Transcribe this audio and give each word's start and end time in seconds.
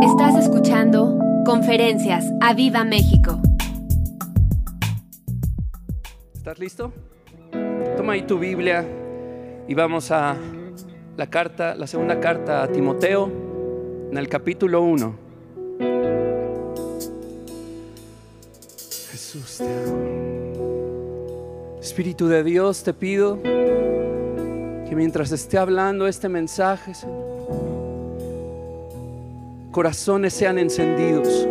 Estás 0.00 0.36
escuchando 0.36 1.18
Conferencias 1.44 2.24
a 2.40 2.54
Viva 2.54 2.84
México. 2.84 3.40
¿Estás 6.34 6.60
listo? 6.60 6.92
Toma 7.96 8.12
ahí 8.12 8.22
tu 8.22 8.38
Biblia 8.38 8.86
y 9.66 9.74
vamos 9.74 10.12
a 10.12 10.36
la 11.16 11.26
carta, 11.26 11.74
la 11.74 11.88
segunda 11.88 12.20
carta 12.20 12.62
a 12.62 12.68
Timoteo, 12.68 13.28
en 14.10 14.16
el 14.16 14.28
capítulo 14.28 14.82
1. 14.82 15.16
Jesús 19.10 19.58
te 19.58 19.64
amo. 19.64 19.98
Espíritu 21.80 22.28
de 22.28 22.44
Dios, 22.44 22.84
te 22.84 22.94
pido 22.94 23.42
que 23.42 24.94
mientras 24.94 25.32
esté 25.32 25.58
hablando 25.58 26.06
este 26.06 26.28
mensaje, 26.28 26.94
Señor, 26.94 27.37
corazones 29.78 30.34
sean 30.34 30.58
encendidos. 30.58 31.46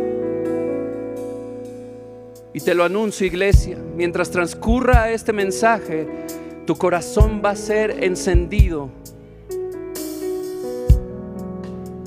Y 2.54 2.60
te 2.60 2.74
lo 2.76 2.84
anuncio, 2.84 3.26
iglesia, 3.26 3.78
mientras 3.96 4.30
transcurra 4.32 5.12
este 5.12 5.32
mensaje, 5.32 6.06
tu 6.66 6.76
corazón 6.76 7.42
va 7.42 7.52
a 7.52 7.56
ser 7.56 8.04
encendido 8.04 8.90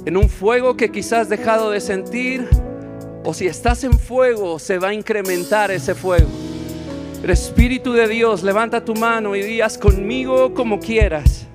en 0.05 0.19
un 0.19 0.29
fuego 0.29 0.77
que 0.77 0.93
quizás 0.93 1.21
has 1.21 1.29
dejado 1.31 1.71
de 1.71 1.81
sentir, 1.81 2.47
o 3.25 3.33
si 3.33 3.47
estás 3.47 3.83
en 3.85 3.99
fuego, 3.99 4.59
se 4.59 4.77
va 4.77 4.89
a 4.89 4.93
incrementar 4.93 5.71
ese 5.71 5.95
fuego. 5.95 6.29
El 7.23 7.31
Espíritu 7.31 7.95
de 7.95 8.07
Dios, 8.09 8.43
levanta 8.43 8.85
tu 8.85 8.95
mano 8.95 9.35
y 9.35 9.43
di, 9.43 9.63
haz 9.63 9.79
conmigo 9.79 10.53
como 10.53 10.81
quieras. 10.81 11.47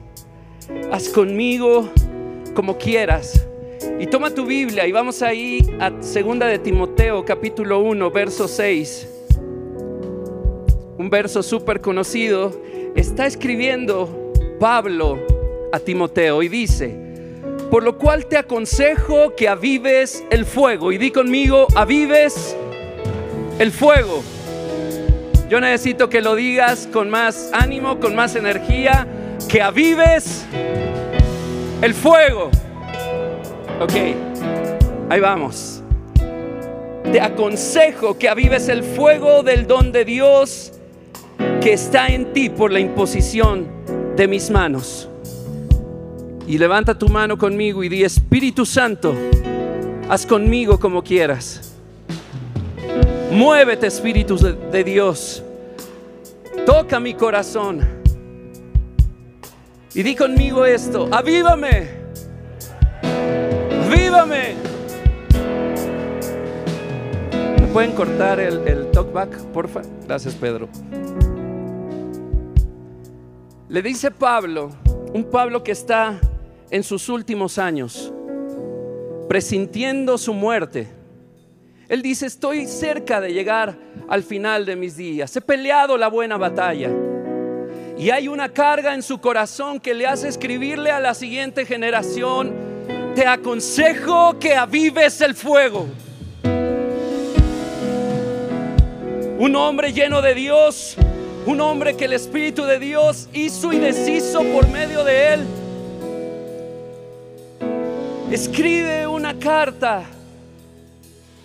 Haz 0.91 1.09
conmigo 1.09 1.87
como 2.55 2.79
quieras. 2.79 3.45
Y 3.99 4.07
toma 4.07 4.29
tu 4.29 4.45
Biblia 4.45 4.85
y 4.85 4.91
vamos 4.91 5.21
ahí 5.21 5.59
a 5.79 5.91
segunda 6.01 6.47
de 6.47 6.59
Timoteo 6.59 7.23
capítulo 7.23 7.79
1, 7.79 8.11
verso 8.11 8.47
6. 8.47 9.07
Un 10.97 11.09
verso 11.09 11.41
súper 11.41 11.81
conocido. 11.81 12.51
Está 12.95 13.25
escribiendo 13.25 14.33
Pablo 14.59 15.19
a 15.71 15.79
Timoteo 15.79 16.43
y 16.43 16.49
dice, 16.49 16.95
por 17.71 17.83
lo 17.83 17.97
cual 17.97 18.25
te 18.27 18.37
aconsejo 18.37 19.35
que 19.35 19.47
avives 19.47 20.23
el 20.29 20.45
fuego. 20.45 20.91
Y 20.91 20.97
di 20.97 21.11
conmigo, 21.11 21.67
avives 21.75 22.55
el 23.59 23.71
fuego. 23.71 24.23
Yo 25.49 25.61
necesito 25.61 26.09
que 26.09 26.21
lo 26.21 26.35
digas 26.35 26.87
con 26.91 27.09
más 27.09 27.49
ánimo, 27.53 27.99
con 27.99 28.15
más 28.15 28.35
energía, 28.35 29.07
que 29.47 29.61
avives 29.61 30.45
el 31.81 31.93
fuego. 31.93 32.49
Ok, 33.81 33.91
ahí 35.09 35.19
vamos. 35.19 35.81
Te 37.11 37.19
aconsejo 37.19 38.17
que 38.17 38.29
avives 38.29 38.69
el 38.69 38.83
fuego 38.83 39.43
del 39.43 39.67
don 39.67 39.91
de 39.91 40.05
Dios 40.05 40.71
que 41.61 41.73
está 41.73 42.07
en 42.07 42.31
ti 42.31 42.49
por 42.49 42.71
la 42.71 42.79
imposición 42.79 43.67
de 44.15 44.29
mis 44.29 44.49
manos. 44.49 45.09
Y 46.47 46.57
levanta 46.57 46.97
tu 46.97 47.09
mano 47.09 47.37
conmigo 47.37 47.83
y 47.83 47.89
di, 47.89 48.05
Espíritu 48.05 48.65
Santo, 48.65 49.13
haz 50.07 50.25
conmigo 50.25 50.79
como 50.79 51.03
quieras. 51.03 51.73
Muévete, 53.29 53.87
Espíritu 53.87 54.37
de 54.37 54.83
Dios. 54.85 55.43
Toca 56.65 57.01
mi 57.01 57.13
corazón. 57.13 57.81
Y 59.93 60.01
di 60.01 60.15
conmigo 60.15 60.65
esto, 60.65 61.09
avívame. 61.11 62.04
Avívame. 63.95 64.55
¿Me 67.61 67.67
pueden 67.67 67.91
cortar 67.93 68.39
el, 68.39 68.67
el 68.67 68.91
talkback, 68.91 69.37
porfa? 69.53 69.81
Gracias, 70.05 70.35
Pedro. 70.35 70.67
Le 73.69 73.81
dice 73.81 74.11
Pablo, 74.11 74.71
un 75.13 75.23
Pablo 75.23 75.63
que 75.63 75.71
está 75.71 76.19
en 76.69 76.83
sus 76.83 77.07
últimos 77.07 77.57
años, 77.57 78.13
presintiendo 79.29 80.17
su 80.17 80.33
muerte 80.33 80.87
él 81.87 82.01
dice, 82.01 82.25
estoy 82.25 82.65
cerca 82.65 83.21
de 83.21 83.31
llegar 83.31 83.77
al 84.07 84.23
final 84.23 84.65
de 84.65 84.75
mis 84.75 84.97
días. 84.97 85.35
He 85.35 85.41
peleado 85.41 85.97
la 85.97 86.07
buena 86.07 86.37
batalla. 86.37 86.89
Y 87.97 88.09
hay 88.09 88.27
una 88.27 88.49
carga 88.49 88.93
en 88.93 89.03
su 89.03 89.19
corazón 89.19 89.79
que 89.79 89.93
le 89.93 90.07
hace 90.07 90.27
escribirle 90.27 90.91
a 90.91 90.99
la 90.99 91.13
siguiente 91.13 91.65
generación, 91.65 92.53
te 93.15 93.25
aconsejo 93.25 94.37
que 94.39 94.55
avives 94.55 95.21
el 95.21 95.35
fuego. 95.35 95.87
Un 99.39 99.55
hombre 99.55 99.93
lleno 99.93 100.21
de 100.21 100.35
Dios, 100.35 100.97
un 101.45 101.61
hombre 101.61 101.95
que 101.95 102.05
el 102.05 102.13
Espíritu 102.13 102.65
de 102.65 102.77
Dios 102.77 103.29
hizo 103.33 103.71
y 103.71 103.79
deshizo 103.79 104.43
por 104.43 104.67
medio 104.67 105.05
de 105.05 105.33
él. 105.33 105.45
Escribe 108.31 109.07
una 109.07 109.39
carta 109.39 110.03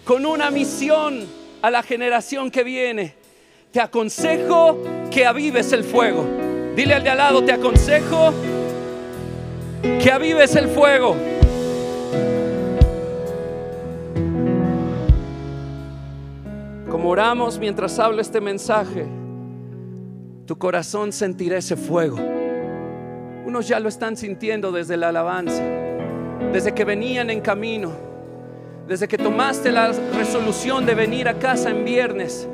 con 0.04 0.26
una 0.26 0.50
misión 0.50 1.24
a 1.62 1.70
la 1.70 1.84
generación 1.84 2.50
que 2.50 2.64
viene. 2.64 3.14
Te 3.70 3.80
aconsejo 3.80 4.82
que 5.08 5.24
avives 5.24 5.72
el 5.72 5.84
fuego. 5.84 6.26
Dile 6.74 6.94
al 6.94 7.04
de 7.04 7.10
al 7.10 7.18
lado, 7.18 7.44
te 7.44 7.52
aconsejo 7.52 8.32
que 10.02 10.10
avives 10.10 10.56
el 10.56 10.68
fuego. 10.68 11.39
Como 16.90 17.10
oramos 17.10 17.58
mientras 17.58 17.98
hablo 17.98 18.20
este 18.20 18.40
mensaje, 18.40 19.06
tu 20.46 20.58
corazón 20.58 21.12
sentirá 21.12 21.56
ese 21.58 21.76
fuego. 21.76 22.18
Unos 23.46 23.68
ya 23.68 23.80
lo 23.80 23.88
están 23.88 24.16
sintiendo 24.16 24.72
desde 24.72 24.96
la 24.96 25.08
alabanza, 25.08 25.62
desde 26.52 26.74
que 26.74 26.84
venían 26.84 27.30
en 27.30 27.40
camino 27.40 28.10
desde 28.90 29.06
que 29.06 29.18
tomaste 29.18 29.70
la 29.70 29.92
resolución 30.16 30.84
de 30.84 30.96
venir 30.96 31.28
a 31.28 31.38
casa 31.38 31.70
en 31.70 31.84
viernes, 31.84 32.48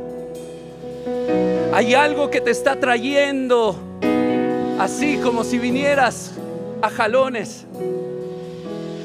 hay 1.72 1.94
algo 1.94 2.28
que 2.28 2.42
te 2.42 2.50
está 2.50 2.78
trayendo 2.78 3.74
así 4.78 5.16
como 5.16 5.44
si 5.44 5.58
vinieras 5.58 6.32
a 6.82 6.90
jalones, 6.90 7.64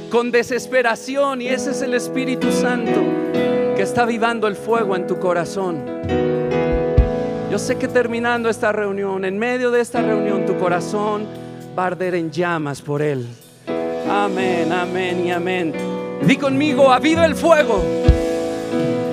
con 0.10 0.30
desesperación, 0.30 1.42
y 1.42 1.48
ese 1.48 1.72
es 1.72 1.82
el 1.82 1.94
Espíritu 1.94 2.52
Santo 2.52 3.21
que 3.82 3.86
está 3.86 4.04
avivando 4.04 4.48
el 4.48 4.56
fuego 4.56 4.96
en 4.96 5.08
tu 5.08 5.18
corazón. 5.18 5.84
Yo 7.50 7.58
sé 7.58 7.80
que 7.80 7.88
terminando 7.88 8.48
esta 8.48 8.72
reunión, 8.72 9.26
en 9.26 9.40
medio 9.40 9.72
de 9.72 9.82
esta 9.82 10.04
reunión, 10.04 10.46
tu 10.46 10.56
corazón 10.60 11.26
va 11.76 11.86
a 11.86 11.88
arder 11.88 12.14
en 12.14 12.30
llamas 12.30 12.80
por 12.80 13.02
Él. 13.02 13.26
Amén, 14.08 14.72
amén 14.72 15.26
y 15.26 15.32
amén. 15.32 15.74
Di 16.22 16.38
conmigo, 16.38 16.92
aviva 16.92 17.26
el 17.26 17.34
fuego. 17.34 17.84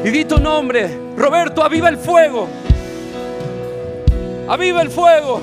Y 0.05 0.11
di 0.11 0.27
tu 0.27 0.39
nombre, 0.39 0.91
Roberto, 1.17 1.65
aviva 1.65 1.89
el 1.89 1.97
fuego. 1.97 2.47
Aviva 4.51 4.83
el 4.83 4.91
fuego. 4.91 5.41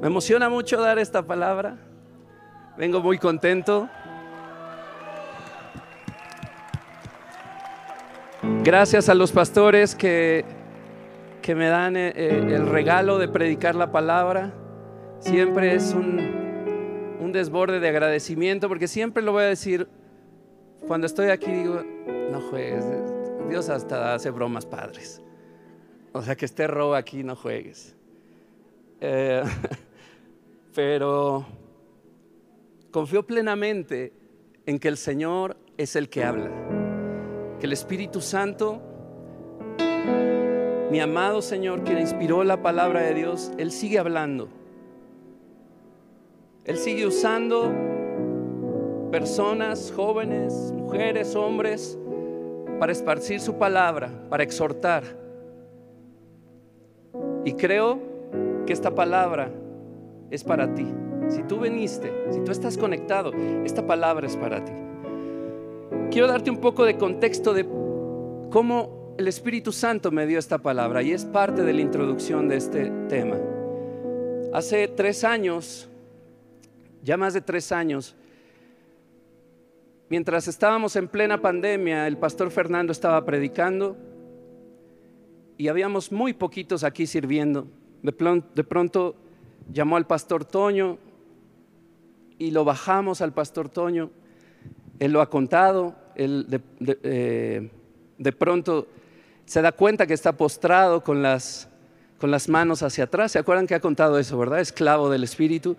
Me 0.00 0.06
emociona 0.06 0.48
mucho 0.48 0.80
dar 0.80 0.98
esta 0.98 1.22
palabra. 1.22 1.76
Vengo 2.76 3.00
muy 3.00 3.18
contento. 3.18 3.88
Gracias 8.62 9.08
a 9.08 9.14
los 9.14 9.32
pastores 9.32 9.94
que 9.94 10.44
que 11.40 11.54
me 11.54 11.68
dan 11.68 11.96
eh, 11.96 12.12
eh, 12.14 12.54
el 12.54 12.66
regalo 12.68 13.18
de 13.18 13.28
predicar 13.28 13.74
la 13.74 13.90
palabra. 13.90 14.52
Siempre 15.20 15.74
es 15.74 15.92
un, 15.94 16.18
un 17.20 17.32
desborde 17.32 17.80
de 17.80 17.88
agradecimiento, 17.88 18.68
porque 18.68 18.88
siempre 18.88 19.22
lo 19.22 19.32
voy 19.32 19.44
a 19.44 19.46
decir, 19.46 19.88
cuando 20.86 21.06
estoy 21.06 21.28
aquí 21.28 21.50
digo, 21.50 21.82
no 22.30 22.40
juegues, 22.40 22.84
Dios 23.48 23.68
hasta 23.68 24.14
hace 24.14 24.30
bromas 24.30 24.66
padres. 24.66 25.20
O 26.12 26.22
sea, 26.22 26.36
que 26.36 26.44
esté 26.44 26.66
robo 26.66 26.94
aquí, 26.94 27.22
no 27.22 27.36
juegues. 27.36 27.96
Eh, 29.00 29.42
pero 30.74 31.46
confío 32.90 33.26
plenamente 33.26 34.12
en 34.66 34.78
que 34.78 34.88
el 34.88 34.96
Señor 34.96 35.56
es 35.76 35.96
el 35.96 36.08
que 36.08 36.24
habla, 36.24 36.50
que 37.58 37.66
el 37.66 37.72
Espíritu 37.72 38.20
Santo 38.20 38.82
mi 40.90 40.98
amado 40.98 41.40
Señor, 41.40 41.84
quien 41.84 41.98
inspiró 41.98 42.42
la 42.42 42.62
palabra 42.62 43.02
de 43.02 43.14
Dios, 43.14 43.52
Él 43.58 43.70
sigue 43.70 44.00
hablando. 44.00 44.48
Él 46.64 46.76
sigue 46.78 47.06
usando 47.06 47.72
personas, 49.12 49.92
jóvenes, 49.94 50.72
mujeres, 50.76 51.36
hombres, 51.36 51.96
para 52.80 52.90
esparcir 52.90 53.38
su 53.38 53.56
palabra, 53.56 54.10
para 54.28 54.42
exhortar. 54.42 55.04
Y 57.44 57.52
creo 57.52 58.10
porque 58.70 58.74
esta 58.74 58.94
palabra 58.94 59.50
es 60.30 60.44
para 60.44 60.74
ti. 60.74 60.86
Si 61.28 61.42
tú 61.44 61.60
viniste, 61.60 62.12
si 62.30 62.40
tú 62.40 62.50
estás 62.50 62.76
conectado, 62.76 63.32
esta 63.64 63.86
palabra 63.86 64.26
es 64.26 64.36
para 64.36 64.64
ti. 64.64 64.72
Quiero 66.10 66.26
darte 66.26 66.50
un 66.50 66.58
poco 66.58 66.84
de 66.84 66.96
contexto 66.96 67.54
de 67.54 67.64
cómo 68.50 69.14
el 69.16 69.28
Espíritu 69.28 69.70
Santo 69.70 70.10
me 70.10 70.26
dio 70.26 70.38
esta 70.38 70.58
palabra 70.58 71.02
y 71.02 71.12
es 71.12 71.24
parte 71.24 71.62
de 71.62 71.72
la 71.72 71.80
introducción 71.80 72.48
de 72.48 72.56
este 72.56 72.90
tema. 73.08 73.36
Hace 74.52 74.88
tres 74.88 75.24
años, 75.24 75.88
ya 77.04 77.16
más 77.16 77.34
de 77.34 77.40
tres 77.40 77.70
años, 77.70 78.16
mientras 80.08 80.48
estábamos 80.48 80.96
en 80.96 81.06
plena 81.06 81.40
pandemia, 81.40 82.06
el 82.06 82.16
pastor 82.16 82.50
Fernando 82.50 82.92
estaba 82.92 83.24
predicando 83.24 83.96
y 85.56 85.68
habíamos 85.68 86.10
muy 86.10 86.32
poquitos 86.32 86.82
aquí 86.82 87.06
sirviendo. 87.06 87.66
De, 88.02 88.12
pronto 88.64 89.14
llamó 89.72 89.96
al 89.96 90.06
pastor 90.06 90.44
Toño 90.44 90.98
y 92.38 92.50
lo 92.50 92.64
bajamos 92.64 93.20
al 93.20 93.32
pastor 93.32 93.68
Toño. 93.68 94.10
Él 94.98 95.12
lo 95.12 95.20
ha 95.20 95.30
contado, 95.30 95.94
él 96.14 96.46
de, 96.48 96.60
eh, 97.02 97.70
de 98.18 98.32
pronto 98.32 98.86
se 99.46 99.62
da 99.62 99.72
cuenta 99.72 100.06
que 100.06 100.14
está 100.14 100.32
postrado 100.36 101.02
con 101.02 101.22
las, 101.22 101.68
con 102.18 102.30
las 102.30 102.48
manos 102.48 102.82
hacia 102.82 103.04
atrás. 103.04 103.32
¿Se 103.32 103.38
acuerdan 103.38 103.66
que 103.66 103.74
ha 103.74 103.80
contado 103.80 104.18
eso, 104.18 104.38
verdad? 104.38 104.60
Esclavo 104.60 105.10
del 105.10 105.24
Espíritu. 105.24 105.76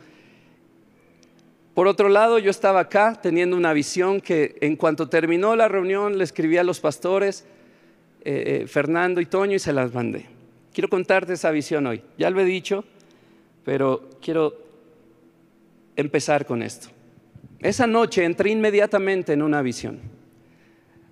Por 1.74 1.88
otro 1.88 2.10
lado, 2.10 2.38
yo 2.38 2.52
estaba 2.52 2.82
acá 2.82 3.18
teniendo 3.22 3.56
una 3.56 3.72
visión 3.72 4.20
que 4.20 4.58
en 4.60 4.76
cuanto 4.76 5.08
terminó 5.08 5.56
la 5.56 5.70
reunión 5.70 6.18
le 6.18 6.24
escribí 6.24 6.58
a 6.58 6.64
los 6.64 6.82
pastores, 6.82 7.46
eh, 8.26 8.64
eh, 8.64 8.68
Fernando 8.68 9.22
y 9.22 9.26
Toño, 9.26 9.56
y 9.56 9.60
se 9.60 9.72
las 9.72 9.94
mandé. 9.94 10.26
Quiero 10.74 10.90
contarte 10.90 11.34
esa 11.34 11.50
visión 11.52 11.88
hoy. 11.88 12.04
Ya 12.18 12.30
lo 12.30 12.42
he 12.42 12.46
dicho, 12.46 12.84
pero 13.64 14.10
quiero 14.22 14.54
empezar 15.96 16.46
con 16.46 16.64
esto. 16.64 16.90
Esa 17.60 17.88
noche 17.88 18.24
entré 18.24 18.50
inmediatamente 18.50 19.34
en 19.34 19.42
una 19.42 19.62
visión. 19.62 20.00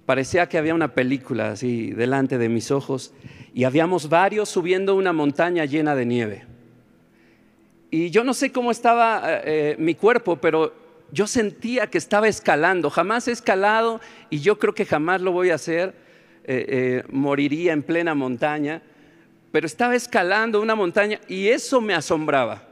Parecía 0.06 0.50
que 0.50 0.57
había 0.57 0.74
una 0.74 0.94
película 0.94 1.51
así 1.51 1.92
delante 1.92 2.38
de 2.38 2.50
mis 2.50 2.72
ojos 2.72 3.13
y 3.54 3.66
habíamos 3.66 4.10
varios 4.10 4.50
subiendo 4.50 4.96
una 4.96 5.13
montaña 5.13 5.66
llena 5.66 5.96
de 5.96 6.06
nieve. 6.06 6.46
Y 7.92 8.10
yo 8.10 8.24
no 8.24 8.34
sé 8.34 8.51
cómo 8.51 8.72
estaba 8.72 9.22
eh, 9.25 9.75
mi 9.78 9.96
cuerpo, 9.96 10.38
pero 10.38 10.74
yo 11.12 11.28
sentía 11.28 11.88
que 11.88 11.98
estaba 11.98 12.28
escalando. 12.28 12.90
Jamás 12.90 13.28
he 13.28 13.31
escalado 13.31 14.00
y 14.30 14.40
yo 14.40 14.57
creo 14.57 14.74
que 14.74 14.86
jamás 14.86 15.22
lo 15.22 15.31
voy 15.31 15.51
a 15.51 15.56
hacer 15.56 15.94
eh, 16.46 16.66
eh, 16.68 17.04
moriría 17.12 17.74
en 17.74 17.84
plena 17.84 18.16
montaña, 18.16 18.81
pero 19.51 19.66
estaba 19.66 19.96
escalando 19.96 20.62
una 20.62 20.75
montaña 20.75 21.19
y 21.28 21.48
eso 21.48 21.81
me 21.81 21.94
asombraba. 21.94 22.63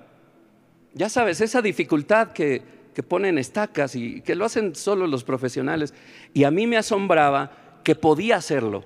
Ya 0.93 1.09
sabes, 1.09 1.41
esa 1.41 1.61
dificultad 1.61 2.31
que, 2.31 2.61
que 2.93 3.03
ponen 3.03 3.37
estacas 3.37 3.95
y 3.95 4.21
que 4.21 4.35
lo 4.35 4.45
hacen 4.45 4.75
solo 4.75 5.07
los 5.07 5.23
profesionales. 5.23 5.93
Y 6.33 6.43
a 6.43 6.51
mí 6.51 6.67
me 6.67 6.77
asombraba 6.77 7.51
que 7.83 7.95
podía 7.95 8.37
hacerlo. 8.37 8.83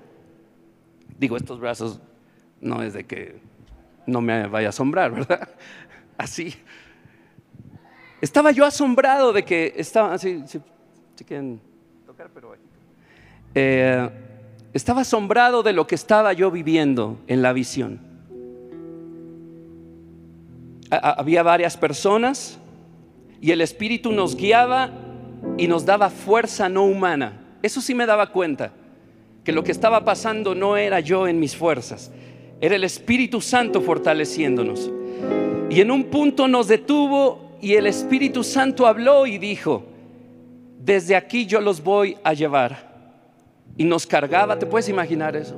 Digo, 1.18 1.36
estos 1.36 1.60
brazos 1.60 2.00
no 2.60 2.82
es 2.82 2.94
de 2.94 3.04
que 3.04 3.40
no 4.06 4.20
me 4.20 4.46
vaya 4.46 4.68
a 4.68 4.70
asombrar, 4.70 5.12
¿verdad? 5.12 5.48
Así. 6.18 6.54
Estaba 8.20 8.52
yo 8.52 8.64
asombrado 8.64 9.32
de 9.32 9.44
que 9.44 9.74
estaba 9.76 10.14
así, 10.14 10.44
si, 10.46 10.60
quieren 11.24 11.60
tocar, 12.06 12.30
pero 12.32 12.54
eh, 13.52 14.08
estaba 14.74 15.02
asombrado 15.02 15.62
de 15.62 15.72
lo 15.72 15.86
que 15.86 15.94
estaba 15.94 16.32
yo 16.32 16.50
viviendo 16.50 17.18
en 17.26 17.42
la 17.42 17.52
visión. 17.52 18.00
Había 20.90 21.42
varias 21.42 21.76
personas 21.76 22.58
y 23.40 23.50
el 23.50 23.60
Espíritu 23.60 24.12
nos 24.12 24.36
guiaba 24.36 24.90
y 25.58 25.66
nos 25.66 25.84
daba 25.84 26.10
fuerza 26.10 26.68
no 26.68 26.84
humana. 26.84 27.40
Eso 27.62 27.80
sí 27.80 27.94
me 27.94 28.06
daba 28.06 28.30
cuenta, 28.30 28.72
que 29.44 29.52
lo 29.52 29.64
que 29.64 29.72
estaba 29.72 30.04
pasando 30.04 30.54
no 30.54 30.76
era 30.76 31.00
yo 31.00 31.26
en 31.26 31.38
mis 31.38 31.56
fuerzas, 31.56 32.10
era 32.60 32.76
el 32.76 32.84
Espíritu 32.84 33.40
Santo 33.40 33.80
fortaleciéndonos. 33.80 34.90
Y 35.70 35.80
en 35.80 35.90
un 35.90 36.04
punto 36.04 36.48
nos 36.48 36.68
detuvo 36.68 37.56
y 37.60 37.74
el 37.74 37.86
Espíritu 37.86 38.44
Santo 38.44 38.86
habló 38.86 39.26
y 39.26 39.38
dijo, 39.38 39.84
desde 40.78 41.16
aquí 41.16 41.46
yo 41.46 41.60
los 41.60 41.82
voy 41.82 42.16
a 42.24 42.34
llevar 42.34 42.91
y 43.76 43.84
nos 43.84 44.06
cargaba, 44.06 44.58
¿te 44.58 44.66
puedes 44.66 44.88
imaginar 44.88 45.36
eso? 45.36 45.56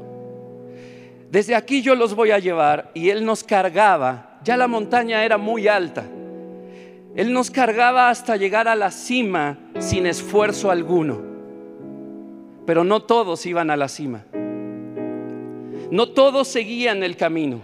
Desde 1.31 1.55
aquí 1.55 1.83
yo 1.83 1.95
los 1.95 2.15
voy 2.15 2.31
a 2.31 2.39
llevar 2.39 2.91
y 2.95 3.11
Él 3.11 3.25
nos 3.25 3.43
cargaba, 3.43 4.39
ya 4.45 4.57
la 4.57 4.69
montaña 4.69 5.25
era 5.25 5.37
muy 5.37 5.67
alta, 5.67 6.05
Él 7.17 7.33
nos 7.33 7.51
cargaba 7.51 8.09
hasta 8.09 8.37
llegar 8.37 8.69
a 8.69 8.77
la 8.77 8.91
cima 8.91 9.59
sin 9.79 10.07
esfuerzo 10.07 10.71
alguno, 10.71 11.21
pero 12.67 12.85
no 12.85 13.03
todos 13.03 13.45
iban 13.47 13.71
a 13.71 13.77
la 13.77 13.89
cima, 13.89 14.25
no 15.91 16.09
todos 16.11 16.49
seguían 16.49 17.03
el 17.03 17.17
camino, 17.17 17.63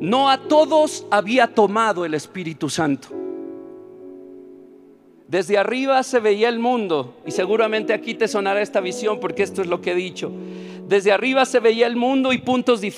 no 0.00 0.30
a 0.30 0.48
todos 0.48 1.06
había 1.10 1.48
tomado 1.48 2.04
el 2.04 2.14
Espíritu 2.14 2.70
Santo. 2.70 3.21
Desde 5.32 5.56
arriba 5.56 6.02
se 6.02 6.20
veía 6.20 6.50
el 6.50 6.58
mundo, 6.58 7.14
y 7.24 7.30
seguramente 7.30 7.94
aquí 7.94 8.12
te 8.12 8.28
sonará 8.28 8.60
esta 8.60 8.82
visión 8.82 9.18
porque 9.18 9.42
esto 9.42 9.62
es 9.62 9.66
lo 9.66 9.80
que 9.80 9.92
he 9.92 9.94
dicho. 9.94 10.30
Desde 10.86 11.10
arriba 11.10 11.46
se 11.46 11.58
veía 11.58 11.86
el 11.86 11.96
mundo 11.96 12.34
y 12.34 12.38
puntos 12.38 12.84
y 12.84 12.90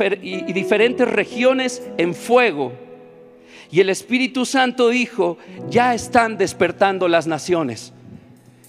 diferentes 0.52 1.06
regiones 1.06 1.80
en 1.96 2.12
fuego. 2.12 2.72
Y 3.70 3.78
el 3.78 3.88
Espíritu 3.88 4.46
Santo 4.46 4.88
dijo, 4.88 5.38
ya 5.70 5.94
están 5.94 6.36
despertando 6.36 7.06
las 7.06 7.28
naciones. 7.28 7.92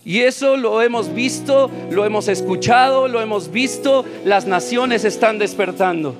Y 0.05 0.19
eso 0.19 0.57
lo 0.57 0.83
hemos 0.83 1.11
visto, 1.11 1.71
lo 1.89 2.05
hemos 2.05 2.27
escuchado, 2.27 3.07
lo 3.07 3.19
hemos 3.19 3.51
visto, 3.51 4.05
las 4.25 4.45
naciones 4.45 5.05
están 5.05 5.39
despertando. 5.39 6.13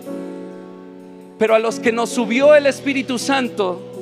Pero 1.37 1.53
a 1.53 1.59
los 1.59 1.79
que 1.79 1.91
nos 1.91 2.09
subió 2.09 2.55
el 2.55 2.65
Espíritu 2.65 3.19
Santo, 3.19 3.94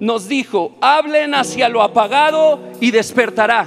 nos 0.00 0.28
dijo, 0.28 0.76
hablen 0.80 1.34
hacia 1.34 1.68
lo 1.68 1.82
apagado 1.82 2.60
y 2.80 2.90
despertará. 2.90 3.66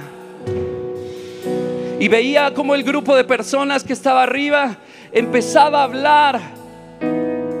Y 2.00 2.08
veía 2.08 2.54
como 2.54 2.74
el 2.74 2.84
grupo 2.84 3.16
de 3.16 3.24
personas 3.24 3.82
que 3.82 3.92
estaba 3.92 4.22
arriba 4.22 4.76
empezaba 5.12 5.80
a 5.80 5.84
hablar 5.84 6.40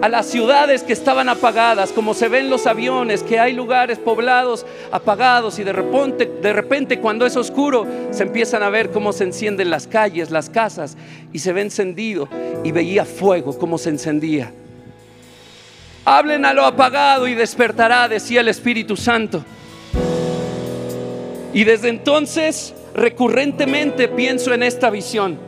a 0.00 0.08
las 0.08 0.26
ciudades 0.26 0.84
que 0.84 0.92
estaban 0.92 1.28
apagadas, 1.28 1.90
como 1.90 2.14
se 2.14 2.28
ven 2.28 2.50
los 2.50 2.66
aviones, 2.66 3.24
que 3.24 3.40
hay 3.40 3.52
lugares 3.52 3.98
poblados 3.98 4.64
apagados 4.92 5.58
y 5.58 5.64
de 5.64 5.72
repente, 5.72 6.30
de 6.40 6.52
repente 6.52 7.00
cuando 7.00 7.26
es 7.26 7.36
oscuro 7.36 7.84
se 8.12 8.22
empiezan 8.22 8.62
a 8.62 8.70
ver 8.70 8.90
cómo 8.90 9.12
se 9.12 9.24
encienden 9.24 9.70
las 9.70 9.88
calles, 9.88 10.30
las 10.30 10.50
casas 10.50 10.96
y 11.32 11.40
se 11.40 11.52
ve 11.52 11.62
encendido 11.62 12.28
y 12.62 12.70
veía 12.70 13.04
fuego, 13.04 13.58
cómo 13.58 13.76
se 13.76 13.90
encendía. 13.90 14.52
Hablen 16.10 16.46
a 16.46 16.54
lo 16.54 16.64
apagado 16.64 17.28
y 17.28 17.34
despertará, 17.34 18.08
decía 18.08 18.40
el 18.40 18.48
Espíritu 18.48 18.96
Santo. 18.96 19.44
Y 21.52 21.64
desde 21.64 21.90
entonces 21.90 22.74
recurrentemente 22.94 24.08
pienso 24.08 24.54
en 24.54 24.62
esta 24.62 24.88
visión. 24.88 25.38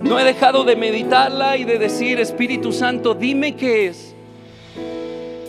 No 0.00 0.20
he 0.20 0.22
dejado 0.22 0.62
de 0.62 0.76
meditarla 0.76 1.56
y 1.56 1.64
de 1.64 1.80
decir, 1.80 2.20
Espíritu 2.20 2.72
Santo, 2.72 3.14
dime 3.14 3.56
qué 3.56 3.88
es. 3.88 4.14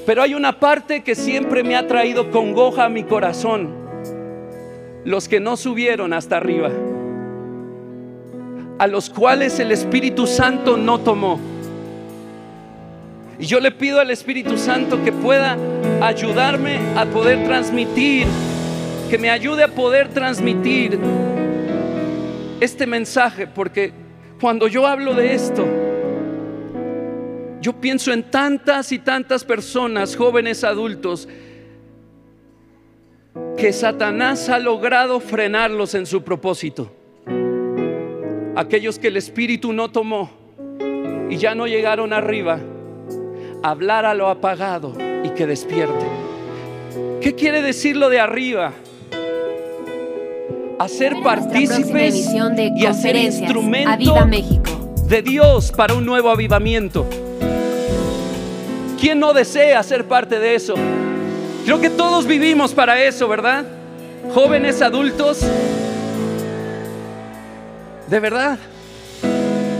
Pero 0.07 0.23
hay 0.23 0.33
una 0.33 0.59
parte 0.59 1.03
que 1.03 1.13
siempre 1.13 1.63
me 1.63 1.75
ha 1.75 1.85
traído 1.85 2.31
congoja 2.31 2.85
a 2.85 2.89
mi 2.89 3.03
corazón. 3.03 3.69
Los 5.05 5.27
que 5.27 5.39
no 5.39 5.55
subieron 5.57 6.11
hasta 6.13 6.37
arriba. 6.37 6.71
A 8.79 8.87
los 8.87 9.11
cuales 9.11 9.59
el 9.59 9.71
Espíritu 9.71 10.25
Santo 10.25 10.75
no 10.75 11.01
tomó. 11.01 11.56
Y 13.39 13.45
yo 13.45 13.59
le 13.59 13.71
pido 13.71 13.99
al 13.99 14.09
Espíritu 14.09 14.57
Santo 14.57 15.03
que 15.03 15.11
pueda 15.11 15.57
ayudarme 16.01 16.79
a 16.95 17.05
poder 17.05 17.43
transmitir, 17.45 18.25
que 19.09 19.17
me 19.19 19.29
ayude 19.29 19.63
a 19.63 19.67
poder 19.67 20.09
transmitir 20.09 20.97
este 22.59 22.87
mensaje, 22.87 23.45
porque 23.45 23.93
cuando 24.41 24.67
yo 24.67 24.87
hablo 24.87 25.13
de 25.13 25.35
esto, 25.35 25.67
yo 27.61 27.73
pienso 27.73 28.11
en 28.11 28.23
tantas 28.23 28.91
y 28.91 28.99
tantas 28.99 29.43
personas, 29.43 30.15
jóvenes 30.15 30.63
adultos, 30.63 31.29
que 33.55 33.71
Satanás 33.71 34.49
ha 34.49 34.57
logrado 34.57 35.19
frenarlos 35.19 35.93
en 35.93 36.07
su 36.07 36.23
propósito. 36.23 36.91
Aquellos 38.55 38.97
que 38.97 39.09
el 39.09 39.17
Espíritu 39.17 39.73
no 39.73 39.91
tomó 39.91 40.31
y 41.29 41.37
ya 41.37 41.53
no 41.53 41.67
llegaron 41.67 42.13
arriba 42.13 42.59
hablar 43.63 44.05
a 44.05 44.13
lo 44.13 44.29
apagado 44.29 44.93
y 45.23 45.29
que 45.31 45.45
despierte. 45.45 46.05
¿Qué 47.21 47.35
quiere 47.35 47.61
decir 47.61 47.97
lo 47.97 48.09
de 48.09 48.19
arriba? 48.19 48.73
Hacer 50.79 51.15
partícipes 51.23 52.29
y 52.75 52.85
hacer 52.85 53.15
instrumento 53.15 54.15
de 55.07 55.21
Dios 55.21 55.71
para 55.71 55.93
un 55.95 56.05
nuevo 56.05 56.29
avivamiento. 56.29 57.07
¿Quién 58.99 59.19
no 59.19 59.33
desea 59.33 59.81
ser 59.83 60.05
parte 60.05 60.39
de 60.39 60.55
eso? 60.55 60.75
Creo 61.65 61.81
que 61.81 61.89
todos 61.89 62.25
vivimos 62.25 62.73
para 62.73 63.03
eso, 63.03 63.27
¿verdad? 63.27 63.65
Jóvenes, 64.33 64.81
adultos. 64.81 65.41
De 68.07 68.19
verdad. 68.19 68.57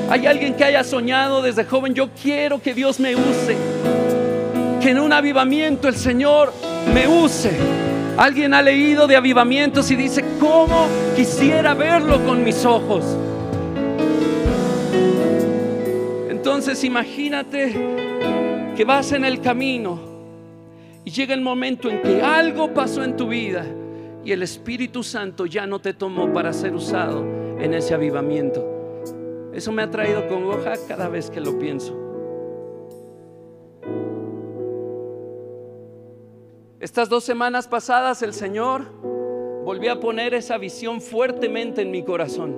Hay 0.10 0.26
alguien 0.26 0.54
que 0.54 0.64
haya 0.64 0.86
soñado 0.86 1.42
desde 1.42 1.66
joven, 1.66 1.94
yo 1.94 2.10
quiero 2.22 2.62
que 2.62 2.74
Dios 2.74 3.00
me 3.00 3.14
use. 3.14 3.58
Que 4.82 4.92
en 4.92 5.00
un 5.00 5.12
avivamiento 5.12 5.90
el 5.90 5.96
Señor 5.96 6.54
me 6.94 7.08
use. 7.08 7.52
Alguien 8.16 8.54
ha 8.54 8.62
leído 8.62 9.06
de 9.06 9.18
avivamientos 9.18 9.92
y 9.92 9.96
dice, 9.96 10.24
¿cómo 10.40 10.88
quisiera 11.16 11.74
verlo 11.74 12.24
con 12.26 12.42
mis 12.44 12.64
ojos? 12.64 13.04
Entonces 16.30 16.84
imagínate 16.86 17.76
que 18.78 18.86
vas 18.86 19.12
en 19.12 19.26
el 19.26 19.42
camino 19.42 20.00
y 21.04 21.12
llega 21.12 21.34
el 21.34 21.42
momento 21.42 21.90
en 21.90 22.02
que 22.02 22.22
algo 22.22 22.74
pasó 22.74 23.04
en 23.04 23.18
tu 23.18 23.28
vida 23.28 23.66
y 24.24 24.32
el 24.32 24.42
Espíritu 24.42 25.04
Santo 25.04 25.46
ya 25.46 25.68
no 25.68 25.80
te 25.80 25.94
tomó 25.94 26.32
para 26.32 26.54
ser 26.54 26.74
usado 26.74 27.26
en 27.60 27.74
ese 27.74 27.94
avivamiento. 27.94 28.77
Eso 29.58 29.72
me 29.72 29.82
ha 29.82 29.90
traído 29.90 30.28
congoja 30.28 30.76
cada 30.88 31.10
vez 31.10 31.32
que 31.32 31.42
lo 31.42 31.58
pienso. 31.58 31.92
Estas 36.80 37.10
dos 37.10 37.24
semanas 37.24 37.68
pasadas 37.68 38.22
el 38.22 38.36
Señor 38.36 38.84
volvió 39.66 39.94
a 39.94 40.00
poner 40.00 40.36
esa 40.36 40.60
visión 40.60 41.02
fuertemente 41.02 41.82
en 41.82 41.90
mi 41.90 42.04
corazón. 42.04 42.56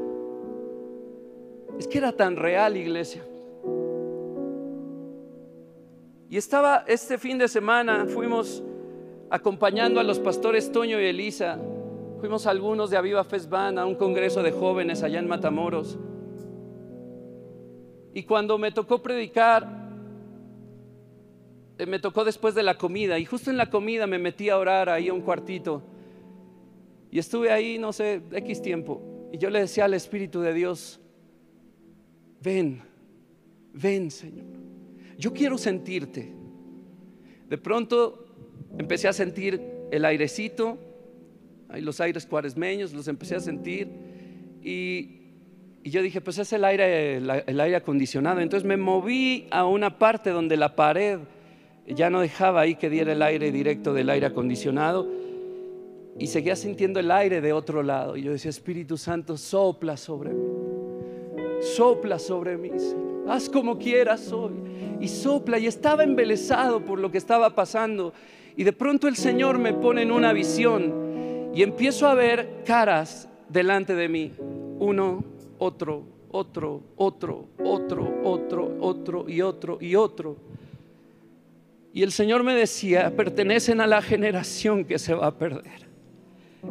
Es 1.80 1.88
que 1.88 2.00
era 2.00 2.12
tan 2.12 2.36
real, 2.36 2.76
iglesia. 2.76 3.24
Y 6.30 6.36
estaba 6.36 6.84
este 6.86 7.18
fin 7.18 7.38
de 7.38 7.48
semana, 7.48 8.08
fuimos 8.08 8.62
acompañando 9.30 10.02
a 10.02 10.04
los 10.04 10.20
pastores 10.20 10.70
Toño 10.70 11.00
y 11.00 11.06
Elisa, 11.06 11.60
fuimos 12.20 12.46
algunos 12.46 12.90
de 12.90 12.98
Aviva 12.98 13.24
Fesban 13.24 13.80
a 13.80 13.86
un 13.86 13.96
congreso 13.96 14.44
de 14.44 14.52
jóvenes 14.52 15.02
allá 15.02 15.20
en 15.20 15.30
Matamoros. 15.30 15.98
Y 18.14 18.24
cuando 18.24 18.58
me 18.58 18.72
tocó 18.72 19.02
predicar, 19.02 19.90
eh, 21.78 21.86
me 21.86 22.00
tocó 22.00 22.24
después 22.24 22.56
de 22.56 22.64
la 22.64 22.78
comida 22.78 23.20
y 23.20 23.26
justo 23.26 23.52
en 23.52 23.58
la 23.58 23.70
comida 23.70 24.08
me 24.08 24.18
metí 24.18 24.50
a 24.50 24.58
orar 24.58 24.90
ahí 24.90 25.10
a 25.10 25.14
un 25.14 25.22
cuartito. 25.22 25.82
Y 27.12 27.20
estuve 27.20 27.52
ahí, 27.52 27.78
no 27.78 27.94
sé, 27.94 28.22
X 28.32 28.62
tiempo. 28.62 29.02
Y 29.32 29.38
yo 29.38 29.50
le 29.50 29.60
decía 29.60 29.86
al 29.86 29.94
Espíritu 29.94 30.42
de 30.42 30.54
Dios, 30.54 31.00
ven, 32.42 32.82
ven 33.74 34.12
Señor 34.12 34.60
yo 35.20 35.34
quiero 35.34 35.58
sentirte. 35.58 36.32
De 37.50 37.58
pronto 37.58 38.26
empecé 38.78 39.10
a 39.10 39.14
sentir 39.14 39.62
el 39.92 40.06
airecito, 40.06 40.80
los 41.74 42.00
aires 42.00 42.26
cuaresmeños, 42.26 42.94
los 42.94 43.08
empecé 43.10 43.36
a 43.36 43.42
sentir 43.42 43.90
y, 44.64 45.19
yo 45.84 46.02
dije, 46.02 46.22
pues 46.22 46.38
es 46.38 46.52
el 46.54 46.66
aire, 46.66 47.18
el 47.18 47.60
aire 47.60 47.76
acondicionado. 47.76 48.40
Entonces 48.42 48.68
me 48.68 48.78
moví 48.78 49.48
a 49.52 49.66
una 49.66 49.98
parte 49.98 50.32
donde 50.32 50.58
la 50.58 50.76
pared 50.76 51.20
ya 51.88 52.10
no 52.10 52.22
dejaba 52.22 52.62
ahí 52.62 52.76
que 52.76 52.90
diera 52.90 53.14
el 53.14 53.22
aire 53.22 53.52
directo 53.52 53.94
del 53.94 54.10
aire 54.10 54.28
acondicionado 54.28 55.08
y 56.18 56.28
seguía 56.28 56.56
sintiendo 56.56 57.00
el 57.00 57.10
aire 57.12 57.42
de 57.42 57.54
otro 57.54 57.82
lado. 57.82 58.18
Y 58.18 58.24
yo 58.24 58.32
decía, 58.32 58.50
Espíritu 58.50 58.98
Santo, 58.98 59.38
sopla 59.38 59.98
sobre 59.98 60.32
mí, 60.32 60.46
sopla 61.62 62.20
sobre 62.20 62.58
mí, 62.58 62.72
haz 63.28 63.50
como 63.50 63.80
quieras 63.80 64.32
hoy 64.32 64.54
y 65.00 65.08
sopla 65.08 65.58
y 65.58 65.68
estaba 65.68 66.04
embelesado 66.04 66.84
por 66.84 67.00
lo 67.00 67.10
que 67.10 67.18
estaba 67.18 67.56
pasando. 67.56 68.14
Y 68.56 68.64
de 68.64 68.74
pronto 68.74 69.08
el 69.08 69.16
Señor 69.16 69.58
me 69.58 69.74
pone 69.74 70.02
en 70.02 70.12
una 70.12 70.34
visión 70.34 71.52
y 71.54 71.64
empiezo 71.64 72.08
a 72.08 72.14
ver 72.14 72.64
caras 72.66 73.30
delante 73.48 73.96
de 73.96 74.10
mí. 74.10 74.34
Uno, 74.80 75.24
otro, 75.60 76.04
otro, 76.32 76.82
otro, 76.96 77.46
otro, 77.60 78.22
otro, 78.24 78.78
otro 78.80 79.30
y 79.30 79.42
otro 79.42 79.78
y 79.80 79.96
otro. 79.96 80.38
Y 81.94 82.04
el 82.04 82.12
Señor 82.12 82.44
me 82.44 82.56
decía, 82.56 83.16
pertenecen 83.16 83.82
a 83.82 83.88
la 83.88 84.02
generación 84.02 84.86
que 84.86 84.98
se 84.98 85.14
va 85.14 85.28
a 85.28 85.38
perder, 85.38 85.88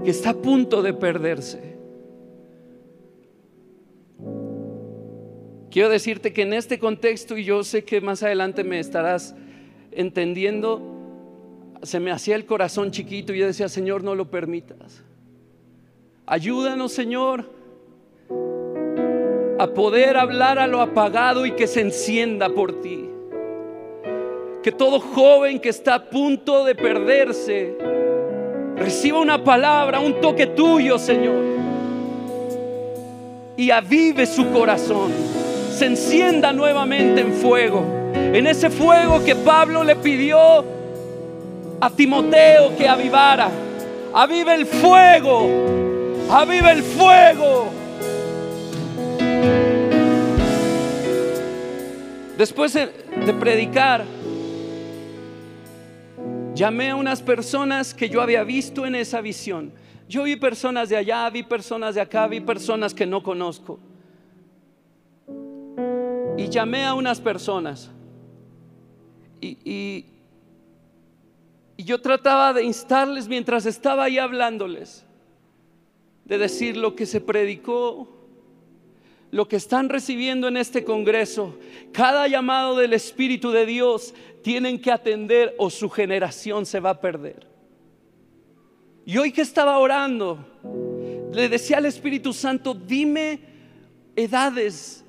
que 0.04 0.10
está 0.10 0.30
a 0.30 0.34
punto 0.34 0.82
de 0.82 0.94
perderse. 0.94 1.76
Quiero 5.70 5.90
decirte 5.90 6.32
que 6.32 6.42
en 6.42 6.54
este 6.54 6.78
contexto, 6.78 7.36
y 7.36 7.44
yo 7.44 7.62
sé 7.62 7.84
que 7.84 8.00
más 8.00 8.22
adelante 8.22 8.64
me 8.64 8.80
estarás 8.80 9.34
entendiendo, 9.90 10.80
se 11.82 12.00
me 12.00 12.10
hacía 12.10 12.36
el 12.36 12.46
corazón 12.46 12.90
chiquito 12.90 13.34
y 13.34 13.40
yo 13.40 13.46
decía, 13.46 13.68
Señor, 13.68 14.02
no 14.02 14.14
lo 14.14 14.30
permitas. 14.30 15.02
Ayúdanos, 16.26 16.92
Señor, 16.92 17.57
a 19.58 19.66
poder 19.66 20.16
hablar 20.16 20.58
a 20.58 20.66
lo 20.66 20.80
apagado 20.80 21.46
y 21.46 21.52
que 21.52 21.66
se 21.66 21.80
encienda 21.80 22.48
por 22.48 22.80
ti. 22.80 23.08
Que 24.62 24.72
todo 24.72 25.00
joven 25.00 25.60
que 25.60 25.68
está 25.68 25.94
a 25.94 26.04
punto 26.04 26.64
de 26.64 26.74
perderse 26.74 27.76
reciba 28.76 29.18
una 29.18 29.42
palabra, 29.42 30.00
un 30.00 30.20
toque 30.20 30.46
tuyo, 30.46 30.98
Señor, 30.98 31.42
y 33.56 33.70
avive 33.70 34.26
su 34.26 34.50
corazón 34.50 35.12
se 35.78 35.86
encienda 35.86 36.52
nuevamente 36.52 37.20
en 37.20 37.32
fuego. 37.34 37.84
En 38.12 38.48
ese 38.48 38.68
fuego 38.68 39.24
que 39.24 39.36
Pablo 39.36 39.84
le 39.84 39.94
pidió 39.94 40.64
a 41.80 41.90
Timoteo 41.90 42.76
que 42.76 42.88
avivara. 42.88 43.48
Aviva 44.12 44.56
el 44.56 44.66
fuego. 44.66 45.48
Aviva 46.32 46.72
el 46.72 46.82
fuego. 46.82 47.77
Después 52.38 52.72
de 52.72 52.86
predicar, 53.38 54.04
llamé 56.54 56.90
a 56.90 56.96
unas 56.96 57.20
personas 57.20 57.92
que 57.92 58.08
yo 58.08 58.22
había 58.22 58.44
visto 58.44 58.86
en 58.86 58.94
esa 58.94 59.20
visión. 59.20 59.72
Yo 60.08 60.22
vi 60.22 60.36
personas 60.36 60.88
de 60.88 60.96
allá, 60.96 61.28
vi 61.28 61.42
personas 61.42 61.96
de 61.96 62.00
acá, 62.00 62.26
vi 62.26 62.40
personas 62.40 62.94
que 62.94 63.04
no 63.04 63.22
conozco 63.22 63.78
y 66.38 66.48
llamé 66.48 66.84
a 66.84 66.94
unas 66.94 67.20
personas 67.20 67.90
y, 69.40 70.06
yo 71.76 72.00
trataba 72.00 72.52
de 72.52 72.64
instarles 72.64 73.28
mientras 73.28 73.64
estaba 73.64 74.04
ahí 74.04 74.18
hablándoles, 74.18 75.06
de 76.24 76.36
decir 76.36 76.76
lo 76.76 76.94
que 76.94 77.06
se 77.06 77.20
predicó, 77.20 78.17
lo 79.30 79.46
que 79.46 79.56
están 79.56 79.88
recibiendo 79.88 80.48
en 80.48 80.56
este 80.56 80.84
Congreso, 80.84 81.54
cada 81.92 82.28
llamado 82.28 82.76
del 82.76 82.92
Espíritu 82.94 83.50
de 83.50 83.66
Dios 83.66 84.14
tienen 84.42 84.80
que 84.80 84.90
atender 84.90 85.54
o 85.58 85.68
su 85.70 85.90
generación 85.90 86.64
se 86.64 86.80
va 86.80 86.90
a 86.90 87.00
perder. 87.00 87.46
Y 89.04 89.18
hoy 89.18 89.32
que 89.32 89.42
estaba 89.42 89.78
orando, 89.78 90.38
le 91.32 91.48
decía 91.48 91.78
al 91.78 91.86
Espíritu 91.86 92.32
Santo, 92.32 92.74
dime 92.74 93.40
edades 94.16 95.04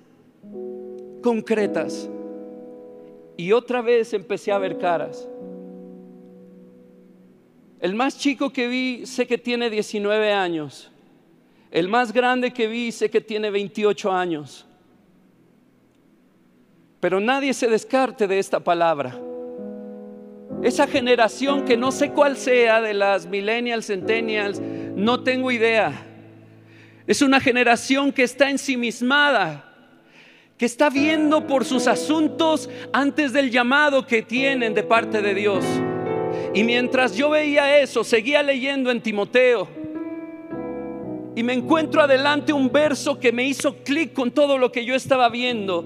concretas. 1.21 2.09
Y 3.37 3.51
otra 3.51 3.81
vez 3.81 4.13
empecé 4.13 4.51
a 4.51 4.57
ver 4.57 4.77
caras. 4.77 5.27
El 7.79 7.95
más 7.95 8.17
chico 8.17 8.49
que 8.51 8.67
vi 8.67 9.05
sé 9.05 9.25
que 9.25 9.37
tiene 9.37 9.69
19 9.69 10.33
años. 10.33 10.88
El 11.71 11.87
más 11.87 12.11
grande 12.11 12.51
que 12.51 12.67
vi 12.67 12.91
sé 12.91 13.09
que 13.09 13.21
tiene 13.21 13.49
28 13.49 14.11
años. 14.11 14.65
Pero 16.99 17.19
nadie 17.19 17.53
se 17.53 17.67
descarte 17.67 18.27
de 18.27 18.39
esta 18.39 18.59
palabra. 18.59 19.19
Esa 20.63 20.87
generación 20.87 21.63
que 21.63 21.77
no 21.77 21.91
sé 21.91 22.11
cuál 22.11 22.35
sea 22.35 22.81
de 22.81 22.93
las 22.93 23.25
millennials, 23.27 23.87
centennials, 23.87 24.59
no 24.59 25.23
tengo 25.23 25.51
idea. 25.51 26.05
Es 27.07 27.21
una 27.21 27.39
generación 27.39 28.11
que 28.11 28.23
está 28.23 28.49
ensimismada 28.49 29.69
que 30.59 30.65
está 30.65 30.89
viendo 30.89 31.47
por 31.47 31.63
sus 31.63 31.87
asuntos 31.87 32.69
antes 32.91 33.31
del 33.31 33.49
llamado 33.49 34.05
que 34.05 34.21
tienen 34.21 34.73
de 34.73 34.83
parte 34.83 35.21
de 35.21 35.33
Dios. 35.33 35.63
Y 36.53 36.65
mientras 36.65 37.15
yo 37.15 37.29
veía 37.29 37.79
eso, 37.79 38.03
seguía 38.03 38.43
leyendo 38.43 38.91
en 38.91 38.99
Timoteo. 38.99 39.78
Y 41.39 41.43
me 41.43 41.53
encuentro 41.53 42.01
adelante 42.01 42.51
un 42.51 42.69
verso 42.69 43.17
que 43.17 43.31
me 43.31 43.45
hizo 43.45 43.77
clic 43.77 44.11
con 44.11 44.31
todo 44.31 44.57
lo 44.57 44.73
que 44.73 44.83
yo 44.83 44.93
estaba 44.93 45.29
viendo. 45.29 45.85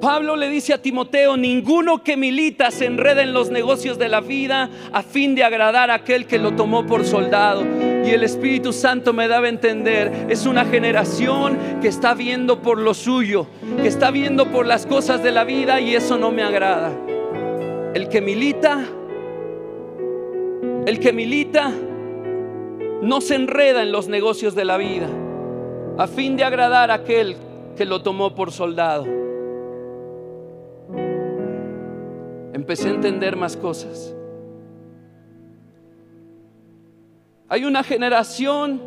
Pablo 0.00 0.36
le 0.36 0.48
dice 0.48 0.72
a 0.72 0.80
Timoteo, 0.80 1.36
ninguno 1.36 2.04
que 2.04 2.16
milita 2.16 2.70
se 2.70 2.86
enreda 2.86 3.24
en 3.24 3.32
los 3.32 3.50
negocios 3.50 3.98
de 3.98 4.08
la 4.08 4.20
vida 4.20 4.70
a 4.92 5.02
fin 5.02 5.34
de 5.34 5.42
agradar 5.42 5.90
a 5.90 5.94
aquel 5.94 6.26
que 6.26 6.38
lo 6.38 6.54
tomó 6.54 6.86
por 6.86 7.04
soldado 7.04 7.64
y 8.06 8.10
el 8.10 8.22
Espíritu 8.22 8.72
Santo 8.72 9.12
me 9.12 9.26
daba 9.26 9.46
a 9.46 9.50
entender, 9.50 10.28
es 10.28 10.46
una 10.46 10.64
generación 10.64 11.58
que 11.80 11.88
está 11.88 12.14
viendo 12.14 12.62
por 12.62 12.78
lo 12.78 12.94
suyo, 12.94 13.48
que 13.82 13.88
está 13.88 14.12
viendo 14.12 14.52
por 14.52 14.64
las 14.64 14.86
cosas 14.86 15.24
de 15.24 15.32
la 15.32 15.42
vida 15.42 15.80
y 15.80 15.96
eso 15.96 16.18
no 16.18 16.30
me 16.30 16.44
agrada. 16.44 16.92
el 17.94 18.08
que 18.08 18.20
milita, 18.20 18.86
el 20.86 21.00
que 21.00 21.12
milita 21.12 21.72
no 23.02 23.20
se 23.20 23.34
enreda 23.34 23.82
en 23.82 23.90
los 23.90 24.06
negocios 24.06 24.54
de 24.54 24.64
la 24.64 24.76
vida 24.76 25.08
a 25.98 26.06
fin 26.06 26.36
de 26.36 26.44
agradar 26.44 26.92
a 26.92 26.94
aquel 26.94 27.36
que 27.76 27.84
lo 27.84 28.00
tomó 28.00 28.34
por 28.34 28.52
soldado. 28.52 29.04
Empecé 32.52 32.88
a 32.88 32.92
entender 32.92 33.34
más 33.34 33.56
cosas. 33.56 34.14
Hay 37.48 37.64
una 37.64 37.82
generación 37.82 38.80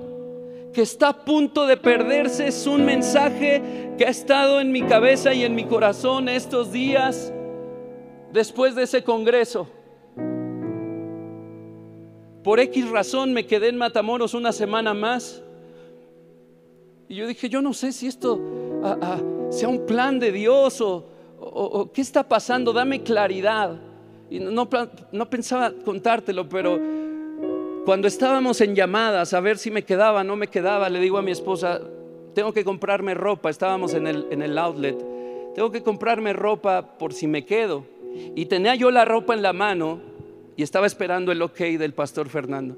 que 0.74 0.82
está 0.82 1.10
a 1.10 1.26
punto 1.26 1.68
de 1.68 1.76
perderse. 1.76 2.48
Es 2.48 2.66
un 2.68 2.86
mensaje 2.86 3.94
que 3.98 4.06
ha 4.06 4.10
estado 4.10 4.62
en 4.62 4.72
mi 4.72 4.84
cabeza 4.84 5.34
y 5.34 5.44
en 5.44 5.54
mi 5.56 5.66
corazón 5.66 6.30
estos 6.30 6.72
días 6.72 7.34
después 8.32 8.76
de 8.76 8.84
ese 8.84 9.04
congreso. 9.04 9.68
Por 12.46 12.60
X 12.60 12.92
razón 12.92 13.34
me 13.34 13.48
quedé 13.48 13.70
en 13.70 13.78
Matamoros 13.78 14.36
una 14.36 14.52
semana 14.52 14.94
más. 14.94 15.42
Y 17.10 17.16
yo 17.16 17.26
dije, 17.26 17.50
yo 17.50 17.60
no 17.60 17.74
sé 17.74 17.92
si 17.92 18.06
esto 18.06 18.40
ah, 18.84 18.98
ah, 19.02 19.22
sea 19.50 19.68
un 19.68 19.88
plan 19.88 20.20
de 20.20 20.32
Dios 20.32 20.80
o, 20.80 21.92
qué 21.92 22.02
está 22.02 22.30
pasando, 22.30 22.72
dame 22.72 23.02
claridad. 23.02 23.80
Y 24.30 24.38
no, 24.38 24.70
no 25.12 25.28
pensaba 25.28 25.74
contártelo, 25.84 26.48
pero 26.48 26.80
cuando 27.84 28.08
estábamos 28.08 28.62
en 28.62 28.76
llamadas 28.76 29.34
a 29.34 29.40
ver 29.40 29.58
si 29.58 29.72
me 29.72 29.84
quedaba, 29.84 30.24
no 30.24 30.36
me 30.36 30.46
quedaba, 30.46 30.88
le 30.88 31.00
digo 31.00 31.18
a 31.18 31.24
mi 31.24 31.32
esposa, 31.32 31.82
tengo 32.36 32.54
que 32.54 32.64
comprarme 32.64 33.16
ropa, 33.16 33.50
estábamos 33.50 33.96
en 33.96 34.06
el, 34.06 34.28
en 34.30 34.44
el 34.44 34.56
outlet, 34.60 35.04
tengo 35.56 35.72
que 35.72 35.82
comprarme 35.82 36.32
ropa 36.32 36.96
por 37.00 37.12
si 37.12 37.26
me 37.26 37.44
quedo. 37.44 37.86
Y 38.36 38.46
tenía 38.46 38.76
yo 38.76 38.92
la 38.92 39.04
ropa 39.04 39.34
en 39.34 39.42
la 39.42 39.52
mano 39.52 40.15
y 40.58 40.64
estaba 40.64 40.88
esperando 40.88 41.32
el 41.32 41.42
ok 41.42 41.60
del 41.78 41.94
pastor 41.94 42.30
Fernando. 42.30 42.78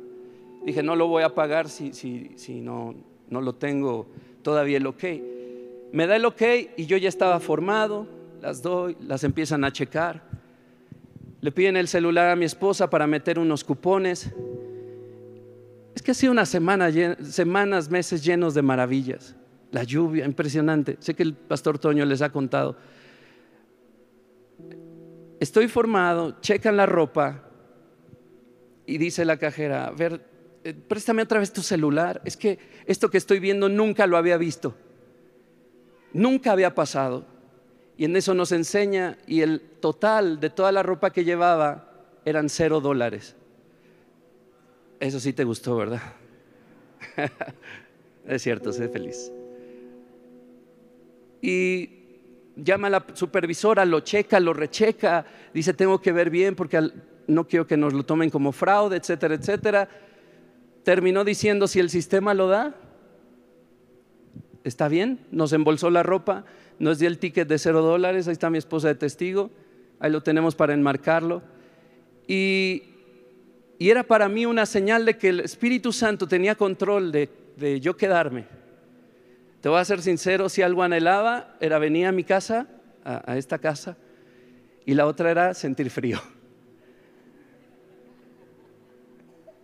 Dije, 0.66 0.82
no 0.84 0.96
lo 0.96 1.08
voy 1.08 1.24
a 1.24 1.34
pagar 1.34 1.70
si, 1.70 1.94
si, 1.94 2.32
si 2.36 2.60
no, 2.60 2.96
no 3.30 3.42
lo 3.42 3.56
tengo 3.56 4.08
todavía 4.42 4.78
el 4.78 4.88
ok. 4.88 5.04
Me 5.92 6.08
da 6.08 6.16
el 6.16 6.26
ok 6.26 6.42
y 6.76 6.86
yo 6.86 6.98
ya 6.98 7.08
estaba 7.08 7.40
formado, 7.40 8.08
las 8.42 8.62
doy, 8.62 8.98
las 9.02 9.24
empiezan 9.24 9.64
a 9.64 9.72
checar. 9.72 10.24
Le 11.40 11.52
piden 11.52 11.78
el 11.78 11.88
celular 11.88 12.30
a 12.30 12.36
mi 12.36 12.46
esposa 12.46 12.90
para 12.90 13.06
meter 13.06 13.38
unos 13.38 13.64
cupones. 13.64 14.34
Es 15.94 16.02
que 16.02 16.12
ha 16.12 16.16
sido 16.16 16.32
una 16.32 16.46
semana, 16.46 16.92
semanas, 17.24 17.90
meses 17.90 18.24
llenos 18.24 18.54
de 18.54 18.64
maravillas. 18.64 19.36
La 19.72 19.84
lluvia, 19.84 20.26
impresionante. 20.26 20.98
Sé 21.00 21.14
que 21.14 21.24
el 21.24 21.34
pastor 21.34 21.78
Toño 21.78 22.06
les 22.06 22.22
ha 22.22 22.32
contado. 22.32 22.76
Estoy 25.40 25.68
formado, 25.68 26.42
checan 26.42 26.76
la 26.76 26.88
ropa 26.88 27.47
y 28.88 28.98
dice 28.98 29.26
la 29.26 29.38
cajera, 29.38 29.88
a 29.88 29.92
ver, 29.92 30.22
eh, 30.64 30.74
préstame 30.74 31.22
otra 31.22 31.40
vez 31.40 31.52
tu 31.52 31.62
celular. 31.62 32.22
Es 32.24 32.38
que 32.38 32.58
esto 32.86 33.10
que 33.12 33.18
estoy 33.18 33.40
viendo 33.40 33.68
nunca 33.68 34.08
lo 34.08 34.16
había 34.18 34.38
visto. 34.38 34.76
Nunca 36.14 36.54
había 36.54 36.74
pasado. 36.74 37.26
Y 37.98 38.06
en 38.06 38.16
eso 38.16 38.34
nos 38.34 38.54
enseña, 38.54 39.18
y 39.28 39.42
el 39.42 39.60
total 39.82 40.40
de 40.40 40.50
toda 40.50 40.72
la 40.72 40.84
ropa 40.84 41.12
que 41.12 41.26
llevaba 41.26 41.92
eran 42.24 42.48
cero 42.48 42.80
dólares. 42.80 43.36
Eso 45.02 45.20
sí 45.20 45.34
te 45.34 45.44
gustó, 45.44 45.76
¿verdad? 45.76 46.02
es 48.26 48.42
cierto, 48.42 48.72
sé 48.72 48.88
feliz. 48.88 49.32
Y 51.42 51.90
llama 52.56 52.88
a 52.88 52.92
la 52.92 53.06
supervisora, 53.14 53.84
lo 53.84 54.00
checa, 54.00 54.40
lo 54.40 54.54
recheca, 54.54 55.26
dice 55.54 55.74
tengo 55.74 56.02
que 56.02 56.12
ver 56.14 56.30
bien 56.30 56.56
porque 56.56 56.78
no 57.28 57.48
quiero 57.48 57.68
que 57.68 57.78
nos 57.78 57.94
lo 57.94 58.04
tomen 58.04 58.30
como 58.30 58.52
fraude, 58.52 58.98
etcétera, 58.98 59.36
etcétera. 59.36 59.90
Terminó 60.84 61.24
diciendo 61.24 61.68
si 61.68 61.80
el 61.80 61.90
sistema 61.90 62.34
lo 62.34 62.48
da, 62.48 62.76
está 64.64 64.88
bien, 64.88 65.20
nos 65.32 65.54
embolsó 65.54 65.90
la 65.90 66.04
ropa, 66.04 66.46
nos 66.80 67.00
dio 67.00 67.08
el 67.08 67.20
ticket 67.20 67.48
de 67.48 67.58
cero 67.58 67.82
dólares, 67.82 68.28
ahí 68.28 68.34
está 68.34 68.50
mi 68.50 68.58
esposa 68.58 68.88
de 68.88 68.96
testigo, 68.96 69.52
ahí 70.00 70.12
lo 70.12 70.24
tenemos 70.24 70.56
para 70.56 70.74
enmarcarlo. 70.74 71.42
Y 72.28 72.84
y 73.80 73.90
era 73.90 74.04
para 74.04 74.28
mí 74.28 74.46
una 74.46 74.66
señal 74.66 75.06
de 75.06 75.18
que 75.18 75.30
el 75.30 75.40
Espíritu 75.42 75.94
Santo 75.94 76.28
tenía 76.28 76.56
control 76.56 77.12
de, 77.12 77.80
yo 77.80 77.96
quedarme. 77.96 78.46
Te 79.62 79.70
voy 79.70 79.80
a 79.80 79.86
ser 79.86 80.02
sincero, 80.02 80.50
si 80.50 80.62
algo 80.62 80.84
anhelaba 80.84 81.56
era 81.60 81.78
venir 81.78 82.08
a 82.08 82.12
mi 82.12 82.24
casa, 82.24 82.68
a 83.04 83.38
esta 83.38 83.60
casa, 83.60 83.98
y 84.86 84.94
la 84.94 85.06
otra 85.06 85.32
era 85.32 85.54
sentir 85.54 85.90
frío. 85.90 86.20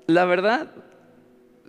La 0.07 0.25
verdad, 0.25 0.71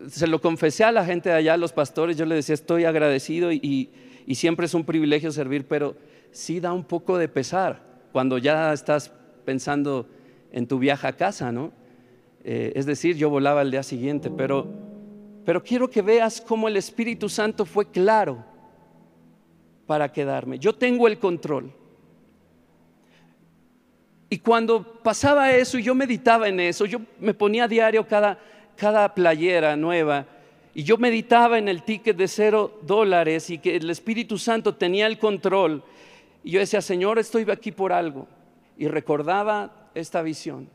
se 0.09 0.27
lo 0.27 0.41
confesé 0.41 0.85
a 0.85 0.93
la 0.93 1.05
gente 1.05 1.29
de 1.29 1.37
allá, 1.37 1.55
a 1.55 1.57
los 1.57 1.73
pastores, 1.73 2.17
yo 2.17 2.27
les 2.27 2.39
decía, 2.39 2.55
estoy 2.55 2.85
agradecido 2.85 3.53
y, 3.53 3.91
siempre 4.35 4.67
es 4.67 4.75
un 4.75 4.85
privilegio 4.85 5.31
servir, 5.31 5.67
pero 5.67 5.97
sí 6.31 6.59
da 6.59 6.73
un 6.73 6.85
poco 6.85 7.19
de 7.19 7.29
pesar 7.29 7.83
cuando 8.13 8.39
ya 8.39 8.73
estás 8.73 9.13
pensando 9.45 10.09
en 10.51 10.67
tu 10.67 10.79
viaje 10.79 11.07
a 11.07 11.13
casa, 11.13 11.53
¿no? 11.53 11.73
Eh, 12.43 12.73
es 12.75 12.87
decir, 12.87 13.17
yo 13.17 13.31
volaba 13.31 13.63
el 13.63 13.71
día 13.71 13.83
siguiente, 13.83 14.31
pero, 14.31 14.67
pero 15.45 15.63
quiero 15.63 15.89
que 15.89 16.03
veas 16.03 16.41
cómo 16.41 16.69
el 16.69 16.77
Espíritu 16.77 17.29
Santo 17.29 17.65
fue 17.65 17.91
claro 17.91 18.45
para 19.87 20.11
quedarme. 20.11 20.59
Yo 20.59 20.75
tengo 20.75 21.07
el 21.07 21.19
control. 21.19 21.73
Y 24.31 24.39
cuando 24.39 24.83
pasaba 24.83 25.53
eso 25.53 25.79
y 25.79 25.83
yo 25.83 25.95
meditaba 25.95 26.49
en 26.49 26.61
eso, 26.61 26.87
yo 26.87 27.01
me 27.21 27.35
ponía 27.35 27.65
a 27.65 27.69
diario 27.69 28.07
cada, 28.07 28.39
cada 28.77 29.15
playera 29.15 29.77
nueva 29.77 30.27
y 30.75 30.83
yo 30.83 30.99
meditaba 30.99 31.57
en 31.57 31.69
el 31.69 31.85
ticket 31.85 32.17
de 32.17 32.27
cero 32.27 32.81
dólares 32.83 33.49
y 33.49 33.59
que 33.59 33.77
el 33.77 33.89
Espíritu 33.89 34.39
Santo 34.39 34.75
tenía 34.75 35.07
el 35.07 35.19
control. 35.19 35.85
Y 36.43 36.51
yo 36.51 36.61
decía, 36.61 36.83
Señor, 36.83 37.19
estoy 37.21 37.49
aquí 37.49 37.71
por 37.71 37.93
algo. 37.93 38.27
Y 38.77 38.89
recordaba 38.89 39.89
esta 39.95 40.21
visión. 40.21 40.69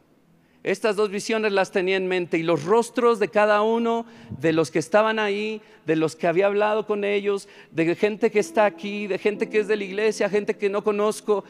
Estas 0.64 0.96
dos 0.96 1.10
visiones 1.10 1.52
las 1.52 1.72
tenía 1.72 1.98
en 1.98 2.08
mente 2.08 2.38
y 2.38 2.44
los 2.44 2.64
rostros 2.64 3.20
de 3.20 3.28
cada 3.28 3.62
uno 3.62 4.06
de 4.40 4.54
los 4.54 4.72
que 4.72 4.80
estaban 4.80 5.20
ahí, 5.20 5.62
de 5.86 5.98
los 5.98 6.16
que 6.16 6.28
había 6.28 6.48
hablado 6.48 6.86
con 6.86 7.04
ellos, 7.04 7.50
de 7.72 7.94
gente 7.96 8.32
que 8.32 8.40
está 8.40 8.66
aquí, 8.66 9.08
de 9.08 9.18
gente 9.18 9.50
que 9.50 9.60
es 9.60 9.68
de 9.68 9.78
la 9.78 9.84
iglesia, 9.84 10.30
gente 10.30 10.56
que 10.56 10.70
no 10.70 10.84
conozco. 10.84 11.44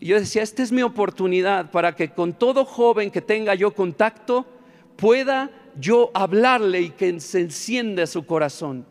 Y 0.00 0.06
yo 0.06 0.18
decía, 0.18 0.42
esta 0.42 0.62
es 0.62 0.70
mi 0.70 0.82
oportunidad 0.82 1.70
para 1.70 1.94
que 1.94 2.10
con 2.10 2.32
todo 2.32 2.64
joven 2.64 3.10
que 3.10 3.20
tenga 3.20 3.54
yo 3.54 3.72
contacto, 3.74 4.46
pueda 4.96 5.50
yo 5.78 6.10
hablarle 6.14 6.82
y 6.82 6.90
que 6.90 7.20
se 7.20 7.40
encienda 7.40 8.06
su 8.06 8.24
corazón. 8.24 8.86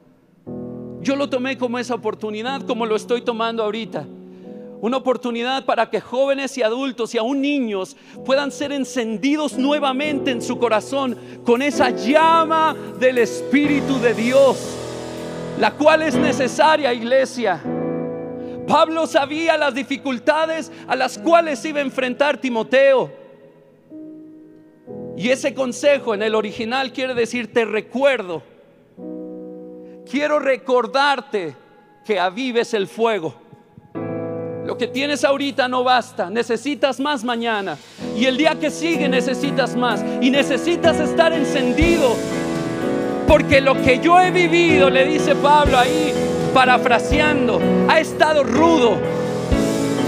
Yo 1.01 1.15
lo 1.15 1.29
tomé 1.29 1.57
como 1.57 1.79
esa 1.79 1.95
oportunidad, 1.95 2.61
como 2.63 2.85
lo 2.85 2.95
estoy 2.95 3.21
tomando 3.21 3.63
ahorita. 3.63 4.05
Una 4.79 4.97
oportunidad 4.97 5.65
para 5.65 5.89
que 5.89 5.99
jóvenes 5.99 6.57
y 6.57 6.63
adultos 6.63 7.15
y 7.15 7.17
aún 7.17 7.41
niños 7.41 7.95
puedan 8.25 8.51
ser 8.51 8.71
encendidos 8.71 9.57
nuevamente 9.57 10.31
en 10.31 10.41
su 10.41 10.59
corazón 10.59 11.17
con 11.45 11.61
esa 11.61 11.89
llama 11.89 12.75
del 12.99 13.17
Espíritu 13.17 13.99
de 13.99 14.13
Dios, 14.13 14.57
la 15.59 15.71
cual 15.71 16.03
es 16.03 16.15
necesaria, 16.15 16.93
iglesia. 16.93 17.76
Pablo 18.67 19.07
sabía 19.07 19.57
las 19.57 19.73
dificultades 19.73 20.71
a 20.87 20.95
las 20.95 21.17
cuales 21.17 21.63
iba 21.63 21.79
a 21.79 21.83
enfrentar 21.83 22.37
Timoteo. 22.37 23.11
Y 25.15 25.29
ese 25.29 25.53
consejo 25.53 26.13
en 26.13 26.21
el 26.21 26.35
original 26.35 26.91
quiere 26.91 27.15
decir, 27.15 27.51
te 27.51 27.65
recuerdo, 27.65 28.43
quiero 30.09 30.37
recordarte 30.39 31.55
que 32.05 32.19
avives 32.19 32.73
el 32.73 32.87
fuego. 32.87 33.33
Lo 34.65 34.77
que 34.77 34.87
tienes 34.87 35.23
ahorita 35.23 35.69
no 35.69 35.85
basta, 35.85 36.29
necesitas 36.29 36.99
más 36.99 37.23
mañana. 37.23 37.77
Y 38.17 38.25
el 38.25 38.35
día 38.35 38.55
que 38.59 38.69
sigue 38.69 39.07
necesitas 39.07 39.77
más. 39.77 40.03
Y 40.21 40.29
necesitas 40.29 40.99
estar 40.99 41.31
encendido. 41.31 42.13
Porque 43.27 43.61
lo 43.61 43.81
que 43.81 43.99
yo 43.99 44.19
he 44.19 44.29
vivido, 44.29 44.89
le 44.89 45.05
dice 45.05 45.35
Pablo 45.35 45.77
ahí, 45.77 46.13
parafraseando, 46.53 47.59
ha 47.87 47.99
estado 47.99 48.43
rudo. 48.43 48.97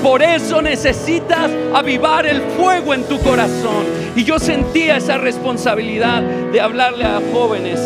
Por 0.03 0.21
eso 0.21 0.61
necesitas 0.61 1.51
avivar 1.73 2.25
el 2.25 2.41
fuego 2.41 2.93
en 2.93 3.03
tu 3.03 3.19
corazón. 3.19 3.85
Y 4.15 4.23
yo 4.23 4.39
sentía 4.39 4.97
esa 4.97 5.17
responsabilidad 5.17 6.21
de 6.21 6.61
hablarle 6.61 7.03
a 7.03 7.21
jóvenes 7.33 7.79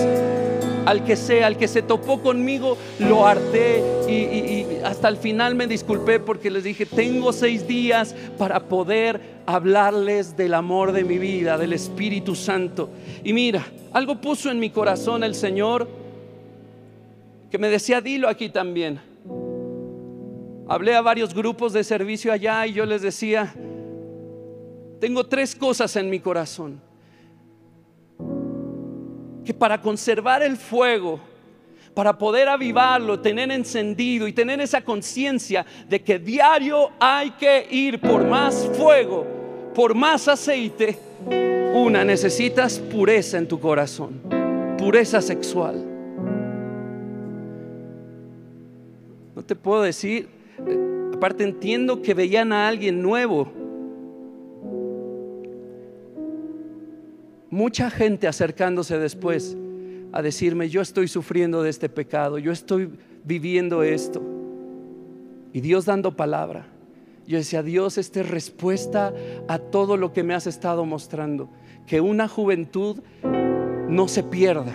al 0.85 1.03
que 1.03 1.15
sea, 1.15 1.47
al 1.47 1.57
que 1.57 1.67
se 1.67 1.81
topó 1.81 2.21
conmigo, 2.21 2.77
lo 2.99 3.25
harté 3.25 3.83
y, 4.07 4.65
hasta 4.83 5.07
el 5.07 5.17
final 5.17 5.55
me 5.55 5.67
disculpé 5.67 6.19
porque 6.19 6.51
les 6.51 6.63
dije, 6.63 6.85
tengo 6.85 7.31
seis 7.31 7.67
días 7.67 8.15
para 8.37 8.65
poder 8.65 9.21
hablarles 9.45 10.35
del 10.35 10.53
amor 10.53 10.91
de 10.91 11.03
mi 11.03 11.17
vida, 11.17 11.57
del 11.57 11.73
Espíritu 11.73 12.35
Santo. 12.35 12.89
Y 13.23 13.33
mira, 13.33 13.65
algo 13.93 14.19
puso 14.19 14.51
en 14.51 14.59
mi 14.59 14.69
corazón 14.69 15.23
el 15.23 15.35
Señor 15.35 15.87
que 17.53 17.59
me 17.59 17.69
decía, 17.69 18.01
dilo 18.01 18.27
aquí 18.27 18.49
también. 18.49 18.99
Hablé 20.67 20.95
a 20.95 21.01
varios 21.03 21.35
grupos 21.35 21.71
de 21.71 21.83
servicio 21.83 22.33
allá 22.33 22.65
y 22.65 22.73
yo 22.73 22.83
les 22.83 23.03
decía, 23.03 23.53
tengo 24.99 25.23
tres 25.27 25.53
cosas 25.53 25.95
en 25.95 26.09
mi 26.09 26.19
corazón. 26.19 26.81
Que 29.45 29.53
para 29.53 29.79
conservar 29.79 30.41
el 30.41 30.57
fuego, 30.57 31.19
para 31.93 32.17
poder 32.17 32.49
avivarlo, 32.49 33.19
tener 33.19 33.51
encendido 33.51 34.27
y 34.27 34.33
tener 34.33 34.59
esa 34.59 34.81
conciencia 34.81 35.63
de 35.87 36.01
que 36.01 36.17
diario 36.17 36.89
hay 36.99 37.29
que 37.29 37.67
ir 37.69 38.01
por 38.01 38.25
más 38.25 38.67
fuego, 38.75 39.27
por 39.75 39.93
más 39.93 40.27
aceite, 40.27 40.97
una, 41.75 42.03
necesitas 42.03 42.79
pureza 42.79 43.37
en 43.37 43.47
tu 43.47 43.59
corazón, 43.59 44.23
pureza 44.75 45.21
sexual. 45.21 45.92
Te 49.45 49.55
puedo 49.55 49.81
decir, 49.81 50.29
aparte 51.13 51.43
entiendo 51.43 52.01
que 52.01 52.13
veían 52.13 52.53
a 52.53 52.67
alguien 52.67 53.01
nuevo. 53.01 53.51
Mucha 57.49 57.89
gente 57.89 58.27
acercándose 58.27 58.97
después 58.97 59.57
a 60.11 60.21
decirme, 60.21 60.69
yo 60.69 60.81
estoy 60.81 61.07
sufriendo 61.07 61.61
de 61.61 61.69
este 61.69 61.89
pecado, 61.89 62.37
yo 62.37 62.51
estoy 62.51 62.89
viviendo 63.23 63.83
esto. 63.83 64.21
Y 65.51 65.61
Dios 65.61 65.85
dando 65.85 66.15
palabra. 66.15 66.65
Yo 67.27 67.37
decía, 67.37 67.63
Dios, 67.63 67.97
esta 67.97 68.21
es 68.21 68.29
respuesta 68.29 69.13
a 69.47 69.59
todo 69.59 69.97
lo 69.97 70.13
que 70.13 70.23
me 70.23 70.33
has 70.33 70.47
estado 70.47 70.85
mostrando. 70.85 71.49
Que 71.85 72.01
una 72.01 72.27
juventud 72.27 72.99
no 73.87 74.07
se 74.07 74.23
pierda. 74.23 74.73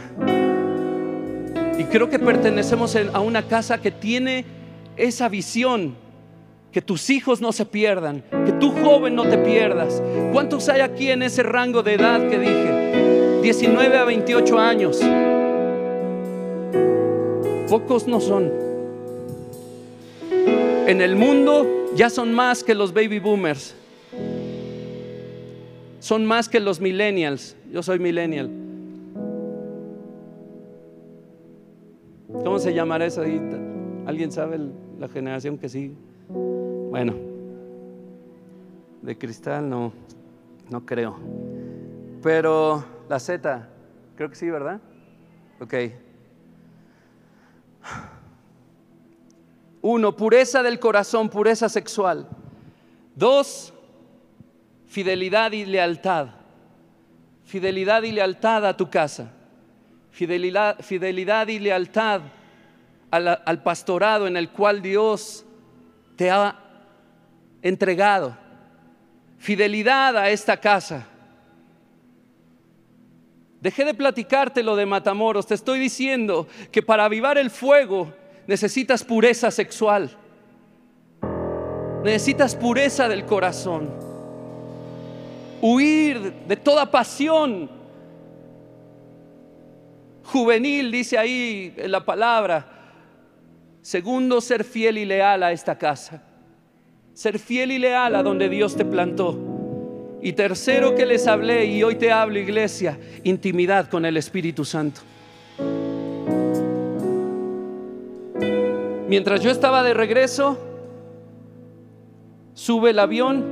Y 1.79 1.85
creo 1.85 2.09
que 2.09 2.19
pertenecemos 2.19 2.97
a 2.97 3.21
una 3.21 3.47
casa 3.47 3.81
que 3.81 3.91
tiene 3.91 4.58
esa 4.99 5.29
visión. 5.29 5.95
Que 6.73 6.83
tus 6.83 7.09
hijos 7.09 7.41
no 7.41 7.51
se 7.51 7.65
pierdan, 7.65 8.23
que 8.45 8.53
tu 8.53 8.71
joven 8.71 9.15
no 9.15 9.25
te 9.25 9.39
pierdas. 9.39 10.03
¿Cuántos 10.35 10.69
hay 10.69 10.83
aquí 10.83 11.11
en 11.11 11.23
ese 11.23 11.43
rango 11.43 11.83
de 11.83 11.95
edad 11.95 12.29
que 12.29 12.39
dije? 12.39 13.41
19 13.43 13.97
a 13.97 14.05
28 14.05 14.59
años. 14.59 15.01
Pocos 17.71 18.07
no 18.07 18.21
son. 18.21 18.53
En 20.87 21.01
el 21.01 21.17
mundo 21.17 21.67
ya 21.95 22.11
son 22.11 22.35
más 22.35 22.63
que 22.63 22.75
los 22.75 22.93
baby 22.93 23.19
boomers. 23.19 23.75
Son 26.01 26.25
más 26.27 26.49
que 26.49 26.61
los 26.61 26.81
millennials. 26.81 27.57
Yo 27.73 27.83
soy 27.83 27.99
millennial. 27.99 28.51
¿Cómo 32.45 32.59
se 32.59 32.73
llamará 32.73 33.07
eso? 33.07 33.23
¿Alguien 34.09 34.33
sabe 34.33 34.59
la 34.99 35.07
generación 35.07 35.59
que 35.59 35.69
sigue? 35.69 35.95
Bueno, 36.31 37.13
de 39.03 39.19
cristal 39.19 39.69
no, 39.69 39.93
no 40.71 40.87
creo. 40.87 41.19
Pero 42.23 42.83
la 43.07 43.21
Z, 43.21 43.69
creo 44.17 44.31
que 44.31 44.35
sí, 44.35 44.49
¿verdad? 44.49 44.81
Ok. 45.61 45.75
Uno, 49.83 50.17
pureza 50.17 50.63
del 50.63 50.81
corazón, 50.81 51.29
pureza 51.29 51.69
sexual. 51.69 52.27
Dos, 53.15 53.75
fidelidad 54.87 55.53
y 55.53 55.67
lealtad. 55.67 56.29
Fidelidad 57.45 58.05
y 58.05 58.13
lealtad 58.13 58.65
a 58.65 58.75
tu 58.75 58.89
casa. 58.89 59.31
Fidelidad, 60.13 60.79
fidelidad 60.81 61.49
y 61.49 61.59
lealtad 61.59 62.23
al, 63.11 63.43
al 63.45 63.63
pastorado 63.63 64.27
en 64.27 64.37
el 64.37 64.51
cual 64.51 64.83
Dios 64.83 65.45
te 66.17 66.31
ha 66.31 66.59
entregado. 67.63 68.37
Fidelidad 69.39 70.17
a 70.17 70.31
esta 70.31 70.57
casa. 70.57 71.07
Dejé 73.61 73.85
de 73.85 73.95
platicarte 73.95 74.63
lo 74.63 74.77
de 74.77 74.87
Matamoros. 74.87 75.47
Te 75.47 75.55
estoy 75.55 75.79
diciendo 75.79 76.47
que 76.71 76.83
para 76.83 77.05
avivar 77.05 77.39
el 77.39 77.51
fuego 77.51 78.13
necesitas 78.47 79.03
pureza 79.03 79.51
sexual. 79.51 80.11
Necesitas 82.05 82.55
pureza 82.55 83.09
del 83.09 83.25
corazón. 83.25 83.91
Huir 85.61 86.33
de 86.47 86.57
toda 86.57 86.89
pasión 86.89 87.69
juvenil, 90.25 90.93
dice 90.93 91.19
ahí 91.19 91.75
la 91.77 92.05
palabra. 92.05 92.78
Segundo, 93.89 94.43
ser 94.43 94.65
fiel 94.65 94.99
y 94.99 95.07
leal 95.07 95.43
a 95.43 95.51
esta 95.51 95.79
casa. 95.79 96.23
Ser 97.15 97.39
fiel 97.39 97.73
y 97.73 97.79
leal 97.79 98.17
a 98.17 98.23
donde 98.23 98.51
Dios 98.51 98.77
te 98.77 98.85
plantó. 98.85 100.19
Y 100.21 100.35
tercero 100.35 100.95
que 100.95 101.07
les 101.07 101.27
hablé 101.27 101.65
y 101.65 101.83
hoy 101.83 101.95
te 101.95 102.13
hablo 102.13 102.39
iglesia, 102.39 103.01
intimidad 103.25 103.89
con 103.89 104.05
el 104.05 104.19
Espíritu 104.19 104.67
Santo. 104.67 105.01
Mientras 109.09 109.41
yo 109.41 109.51
estaba 109.51 109.83
de 109.83 109.95
regreso, 109.95 110.59
sube 112.53 112.91
el 112.91 112.99
avión, 112.99 113.43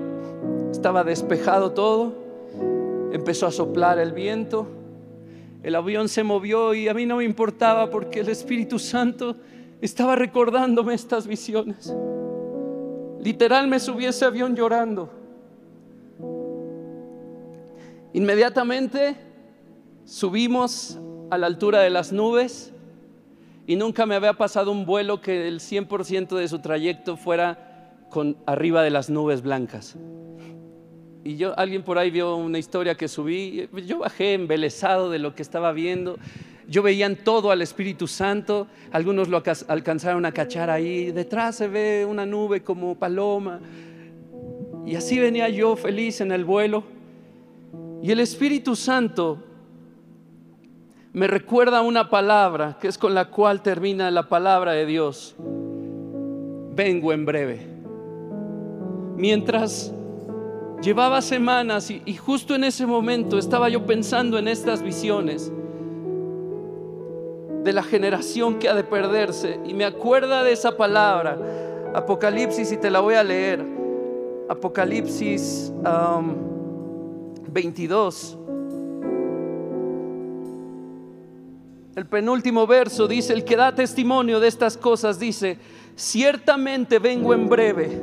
estaba 0.71 1.03
despejado 1.03 1.73
todo, 1.73 2.13
empezó 3.11 3.47
a 3.47 3.51
soplar 3.51 3.99
el 3.99 4.13
viento, 4.13 4.69
el 5.63 5.75
avión 5.75 6.11
se 6.11 6.25
movió 6.25 6.75
y 6.75 6.89
a 6.89 6.93
mí 6.93 7.07
no 7.07 7.17
me 7.17 7.25
importaba 7.25 7.89
porque 7.89 8.21
el 8.21 8.29
Espíritu 8.29 8.79
Santo 8.79 9.37
estaba 9.81 10.17
recordándome 10.17 10.95
estas 10.95 11.27
visiones. 11.27 11.95
Literal 13.21 13.69
me 13.69 13.81
subí 13.81 14.07
ese 14.07 14.25
avión 14.25 14.55
llorando. 14.55 15.11
Inmediatamente 18.13 19.17
subimos 20.05 20.99
a 21.31 21.39
la 21.39 21.47
altura 21.47 21.81
de 21.81 21.91
las 21.91 22.13
nubes 22.13 22.73
y 23.67 23.77
nunca 23.77 24.07
me 24.07 24.15
había 24.15 24.35
pasado 24.35 24.71
un 24.71 24.87
vuelo 24.87 25.21
que 25.21 25.49
el 25.49 25.61
100% 25.61 26.37
de 26.37 26.49
su 26.49 26.61
trayecto 26.61 27.17
fuera 27.17 27.93
con 28.11 28.37
arriba 28.47 28.83
de 28.83 28.91
las 28.91 29.11
nubes 29.11 29.43
blancas. 29.43 29.97
Y 31.25 31.37
yo, 31.37 31.59
alguien 31.59 31.83
por 31.83 31.99
ahí 31.99 32.13
vio 32.13 32.37
una 32.37 32.59
historia 32.59 32.95
que 32.95 33.09
subí, 33.09 33.69
yo 33.85 33.99
bajé 33.99 34.35
embelesado 34.35 35.11
de 35.11 35.19
lo 35.19 35.35
que 35.35 35.43
estaba 35.43 35.73
viendo. 35.73 36.19
Yo 36.69 36.83
veía 36.83 37.15
todo 37.23 37.51
al 37.51 37.63
Espíritu 37.63 38.09
Santo, 38.09 38.67
algunos 38.91 39.29
lo 39.29 39.43
alcanzaron 39.69 40.27
a 40.27 40.33
cachar 40.33 40.69
ahí, 40.69 41.13
detrás 41.13 41.57
se 41.57 41.69
ve 41.69 42.07
una 42.09 42.27
nube 42.27 42.63
como 42.63 42.97
paloma. 42.97 43.61
Y 44.85 44.97
así 44.97 45.19
venía 45.19 45.49
yo 45.49 45.77
feliz 45.77 46.21
en 46.21 46.33
el 46.33 46.45
vuelo. 46.45 46.83
Y 48.03 48.11
el 48.11 48.21
Espíritu 48.21 48.75
Santo 48.75 49.39
me 51.13 51.27
recuerda 51.27 51.81
una 51.81 52.11
palabra 52.11 52.77
que 52.81 52.89
es 52.89 52.99
con 52.99 53.15
la 53.15 53.31
cual 53.31 53.63
termina 53.63 54.11
la 54.11 54.29
palabra 54.29 54.73
de 54.73 54.87
Dios. 54.87 55.35
Vengo 56.75 57.13
en 57.13 57.25
breve. 57.25 57.67
Mientras 59.17 59.95
llevaba 60.83 61.23
semanas 61.23 61.91
y, 61.91 62.15
justo 62.17 62.55
en 62.55 62.65
ese 62.65 62.87
momento 62.87 63.39
estaba 63.39 63.69
yo 63.69 63.87
pensando 63.87 64.39
en 64.39 64.47
estas 64.47 64.83
visiones 64.83 65.51
de 67.67 67.73
la 67.73 67.83
generación 67.83 68.59
que 68.59 68.69
ha 68.69 68.75
de 68.75 68.85
perderse 68.85 69.61
y 69.67 69.75
me 69.75 69.85
acuerda 69.85 70.45
de 70.45 70.53
esa 70.53 70.77
palabra, 70.77 71.37
Apocalipsis, 71.95 72.73
y 72.73 72.77
te 72.77 72.91
la 72.91 73.01
voy 73.01 73.15
a 73.15 73.25
leer. 73.25 73.63
Apocalipsis. 74.49 75.73
Um, 75.85 76.57
22. 77.49 78.39
El 81.97 82.07
penúltimo 82.07 82.67
verso 82.67 83.09
dice, 83.09 83.33
el 83.33 83.45
que 83.45 83.57
da 83.57 83.75
testimonio 83.75 84.39
de 84.39 84.49
estas 84.49 84.77
cosas 84.77 85.19
dice, 85.19 85.59
ciertamente 85.97 86.99
vengo 86.99 87.33
en 87.33 87.49
breve. 87.49 88.03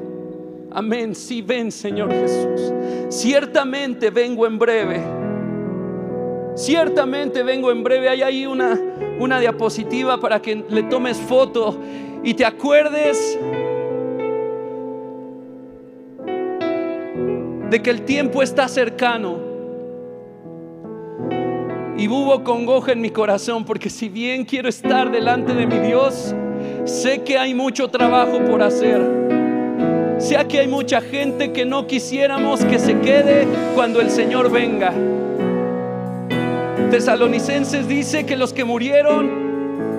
Amén, 0.72 1.14
sí 1.14 1.44
ven 1.44 1.72
Señor 1.72 2.12
Jesús. 2.12 2.74
Ciertamente 3.10 4.10
vengo 4.10 4.48
en 4.48 4.58
breve. 4.58 5.04
Ciertamente 6.56 7.44
vengo 7.44 7.72
en 7.72 7.84
breve. 7.84 8.10
Hay 8.10 8.24
ahí 8.24 8.46
una, 8.48 8.80
una 9.20 9.40
diapositiva 9.40 10.20
para 10.20 10.42
que 10.42 10.64
le 10.70 10.84
tomes 10.84 11.18
foto 11.18 11.78
y 12.24 12.34
te 12.34 12.46
acuerdes 12.46 13.40
de 17.70 17.82
que 17.82 17.90
el 17.90 18.04
tiempo 18.04 18.44
está 18.44 18.68
cercano. 18.68 19.38
Y 21.98 22.08
hubo 22.08 22.44
congoja 22.44 22.92
en 22.92 23.02
mi 23.02 23.10
corazón 23.10 23.66
porque 23.66 23.90
si 23.90 24.10
bien 24.10 24.46
quiero 24.46 24.68
estar 24.68 25.12
delante 25.12 25.54
de 25.54 25.66
mi 25.68 25.80
Dios, 25.80 26.36
sé 26.86 27.24
que 27.24 27.38
hay 27.38 27.54
mucho 27.54 27.88
trabajo 27.88 28.40
por 28.46 28.62
hacer. 28.62 29.02
Sé 30.18 30.38
que 30.48 30.60
hay 30.60 30.68
mucha 30.68 31.02
gente 31.02 31.52
que 31.52 31.66
no 31.66 31.88
quisiéramos 31.88 32.64
que 32.64 32.80
se 32.80 33.00
quede 33.00 33.48
cuando 33.76 34.02
el 34.02 34.10
Señor 34.10 34.52
venga. 34.52 34.94
Tesalonicenses 36.94 37.88
dice 37.88 38.24
que 38.24 38.38
los 38.38 38.54
que 38.54 38.64
murieron, 38.64 39.98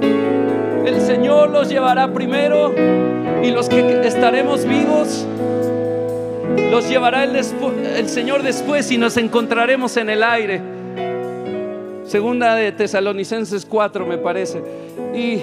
el 0.86 1.00
Señor 1.00 1.50
los 1.50 1.68
llevará 1.68 2.12
primero 2.12 2.72
y 3.42 3.50
los 3.50 3.68
que 3.68 4.06
estaremos 4.06 4.64
vivos 4.64 5.26
Los 6.70 6.88
llevará 6.88 7.24
el, 7.24 8.08
Señor 8.08 8.44
después 8.44 8.92
y 8.92 8.96
nos 8.96 9.16
encontraremos 9.16 9.96
en 9.96 10.08
el 10.08 10.22
aire. 10.22 10.60
Segunda 12.04 12.54
de 12.54 12.70
Tesalonicenses 12.70 13.66
4 13.66 14.06
me 14.06 14.18
parece. 14.18 14.62
Y 15.12 15.42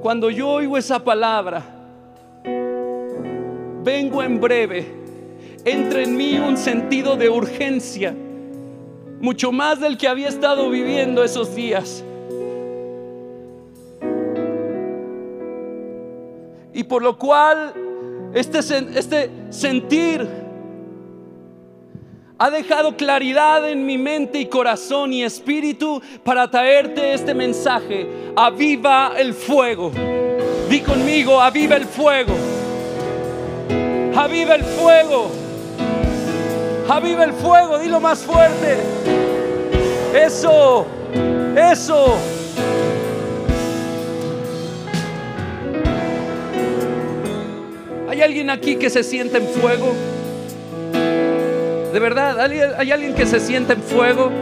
cuando 0.00 0.30
yo 0.30 0.48
oigo 0.48 0.78
esa 0.78 1.04
palabra, 1.04 1.62
vengo 3.84 4.22
en 4.22 4.40
breve, 4.40 4.86
entra 5.66 6.02
en 6.02 6.16
mí 6.16 6.38
un 6.38 6.56
sentido 6.56 7.16
de 7.16 7.28
urgencia, 7.28 8.14
mucho 9.20 9.52
más 9.52 9.80
del 9.80 9.96
que 9.96 10.08
había 10.08 10.28
estado 10.28 10.70
viviendo 10.70 11.22
esos 11.22 11.54
días. 11.54 12.02
Y 16.72 16.84
por 16.84 17.02
lo 17.02 17.18
cual 17.18 17.74
este, 18.34 18.58
este 18.58 19.30
sentir 19.50 20.26
ha 22.38 22.50
dejado 22.50 22.96
claridad 22.96 23.68
en 23.68 23.84
mi 23.84 23.98
mente 23.98 24.40
y 24.40 24.46
corazón 24.46 25.12
y 25.12 25.22
espíritu 25.22 26.00
para 26.24 26.50
traerte 26.50 27.12
este 27.12 27.34
mensaje. 27.34 28.08
Aviva 28.34 29.12
el 29.18 29.34
fuego. 29.34 29.92
Di 30.70 30.80
conmigo, 30.80 31.38
aviva 31.38 31.76
el 31.76 31.84
fuego. 31.84 32.32
Aviva 34.16 34.54
el 34.54 34.64
fuego. 34.64 35.39
Aviva 36.92 37.22
el 37.22 37.32
fuego, 37.32 37.78
dilo 37.78 38.00
más 38.00 38.18
fuerte. 38.18 38.76
Eso, 40.12 40.84
eso. 41.56 42.16
¿Hay 48.08 48.20
alguien 48.22 48.50
aquí 48.50 48.74
que 48.74 48.90
se 48.90 49.04
siente 49.04 49.38
en 49.38 49.46
fuego? 49.46 49.92
De 51.92 52.00
verdad, 52.00 52.40
¿hay 52.40 52.90
alguien 52.90 53.14
que 53.14 53.24
se 53.24 53.38
siente 53.38 53.74
en 53.74 53.82
fuego? 53.84 54.32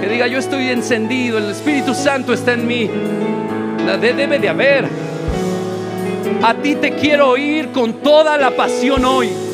Que 0.00 0.08
diga, 0.08 0.26
yo 0.26 0.38
estoy 0.38 0.70
encendido, 0.70 1.36
el 1.36 1.50
Espíritu 1.50 1.94
Santo 1.94 2.32
está 2.32 2.54
en 2.54 2.66
mí. 2.66 2.90
Debe 4.00 4.38
de 4.38 4.48
haber. 4.48 4.86
A 6.42 6.54
ti 6.54 6.76
te 6.76 6.92
quiero 6.92 7.28
oír 7.28 7.72
con 7.72 7.92
toda 8.02 8.38
la 8.38 8.52
pasión 8.52 9.04
hoy. 9.04 9.47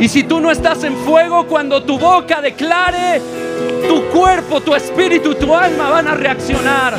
Y 0.00 0.08
si 0.08 0.24
tú 0.24 0.40
no 0.40 0.50
estás 0.50 0.82
en 0.84 0.96
fuego, 0.96 1.46
cuando 1.46 1.82
tu 1.82 1.98
boca 1.98 2.40
declare, 2.40 3.20
tu 3.88 4.04
cuerpo, 4.06 4.60
tu 4.60 4.74
espíritu, 4.74 5.34
tu 5.34 5.54
alma 5.54 5.90
van 5.90 6.08
a 6.08 6.14
reaccionar. 6.14 6.94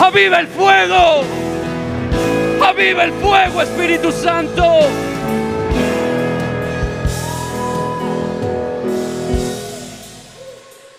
¡Aviva 0.00 0.40
el 0.40 0.48
fuego! 0.48 1.22
Aviva 2.62 3.04
el 3.04 3.12
fuego, 3.12 3.60
Espíritu 3.60 4.10
Santo. 4.10 4.62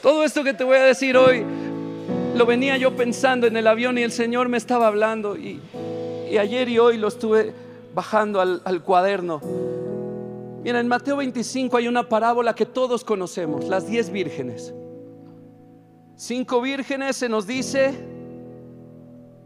Todo 0.01 0.23
esto 0.23 0.43
que 0.43 0.53
te 0.53 0.63
voy 0.63 0.77
a 0.77 0.83
decir 0.83 1.17
hoy, 1.17 1.43
lo 2.35 2.45
venía 2.45 2.77
yo 2.77 2.95
pensando 2.95 3.47
en 3.47 3.57
el 3.57 3.65
avión 3.65 3.97
y 3.97 4.03
el 4.03 4.11
Señor 4.11 4.47
me 4.47 4.57
estaba 4.57 4.87
hablando. 4.87 5.35
Y, 5.35 5.59
ayer 6.39 6.69
y 6.69 6.79
hoy 6.79 6.97
lo 6.97 7.07
estuve 7.07 7.53
bajando 7.93 8.41
al, 8.41 8.61
al 8.63 8.83
cuaderno. 8.83 9.41
Mira, 10.65 10.79
en 10.79 10.87
Mateo 10.87 11.17
25 11.17 11.77
hay 11.77 11.87
una 11.87 12.09
parábola 12.09 12.55
que 12.55 12.65
todos 12.65 13.03
conocemos, 13.03 13.65
las 13.65 13.87
diez 13.87 14.09
vírgenes. 14.09 14.73
Cinco 16.15 16.59
vírgenes 16.59 17.17
se 17.17 17.29
nos 17.29 17.45
dice 17.45 17.93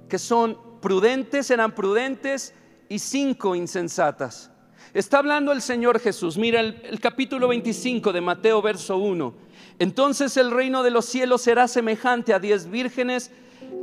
que 0.08 0.18
son 0.18 0.58
prudentes 0.80 1.52
eran 1.52 1.76
prudentes 1.76 2.54
y 2.88 3.00
cinco 3.00 3.54
insensatas. 3.54 4.50
Está 4.94 5.18
hablando 5.18 5.52
el 5.52 5.62
Señor 5.62 6.00
Jesús. 6.00 6.38
Mira 6.38 6.62
el, 6.62 7.02
capítulo 7.02 7.50
25 7.50 8.14
de 8.14 8.22
Mateo, 8.22 8.62
verso 8.62 8.96
1. 8.96 9.34
Entonces 9.78 10.38
el 10.38 10.52
reino 10.52 10.84
de 10.84 10.92
los 10.92 11.04
cielos 11.04 11.42
será 11.42 11.68
semejante 11.68 12.34
a 12.34 12.40
diez 12.40 12.70
vírgenes 12.70 13.30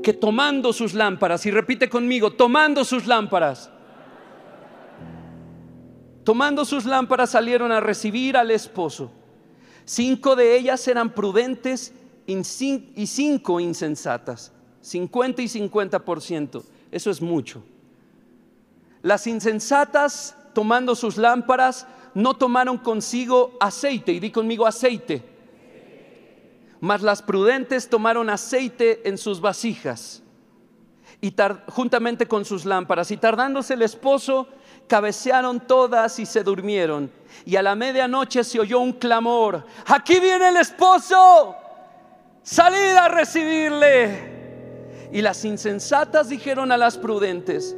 que 0.03 0.15
tomando 0.15 0.73
sus 0.73 0.95
lámparas, 0.95 1.45
y 1.45 1.51
repite 1.51 1.91
conmigo, 1.91 2.33
tomando 2.33 2.83
sus 2.83 3.07
lámparas, 3.07 3.71
tomando 6.27 6.65
sus 6.65 6.85
lámparas 6.87 7.31
salieron 7.31 7.71
a 7.71 7.79
recibir 7.79 8.37
al 8.37 8.51
esposo. 8.51 9.13
Cinco 9.85 10.35
de 10.35 10.59
ellas 10.59 10.89
eran 10.89 11.11
prudentes 11.11 11.93
y 12.27 13.07
cinco 13.07 13.61
insensatas, 13.61 14.51
50 14.81 15.43
y 15.43 15.45
50%. 15.45 16.65
Eso 16.91 17.11
es 17.13 17.23
mucho. 17.23 17.63
Las 19.03 19.29
insensatas, 19.29 20.37
tomando 20.53 20.97
sus 20.97 21.17
lámparas, 21.17 21.87
no 22.13 22.35
tomaron 22.35 22.79
consigo 22.79 23.57
aceite, 23.61 24.11
y 24.11 24.19
di 24.19 24.33
conmigo 24.33 24.67
aceite. 24.67 25.23
Mas 26.81 27.03
las 27.03 27.23
prudentes 27.23 27.89
tomaron 27.89 28.31
aceite 28.31 29.09
en 29.09 29.17
sus 29.17 29.41
vasijas, 29.41 30.25
y 31.21 31.33
juntamente 31.69 32.27
con 32.27 32.45
sus 32.45 32.65
lámparas, 32.65 33.13
y 33.13 33.17
tardándose 33.17 33.75
el 33.75 33.83
esposo, 33.83 34.49
cabecearon 34.87 35.61
todas 35.61 36.19
y 36.19 36.27
se 36.27 36.43
durmieron. 36.43 37.11
Y 37.45 37.57
a 37.57 37.63
la 37.63 37.75
medianoche 37.75 38.45
se 38.45 38.61
oyó 38.61 38.81
un 38.81 38.93
clamor, 38.93 39.65
aquí 39.87 40.19
viene 40.21 40.49
el 40.49 40.57
esposo, 40.57 41.57
salid 42.43 42.97
a 42.97 43.09
recibirle. 43.09 44.37
Y 45.13 45.23
las 45.23 45.45
insensatas 45.45 46.29
dijeron 46.29 46.73
a 46.73 46.77
las 46.77 46.99
prudentes, 46.99 47.77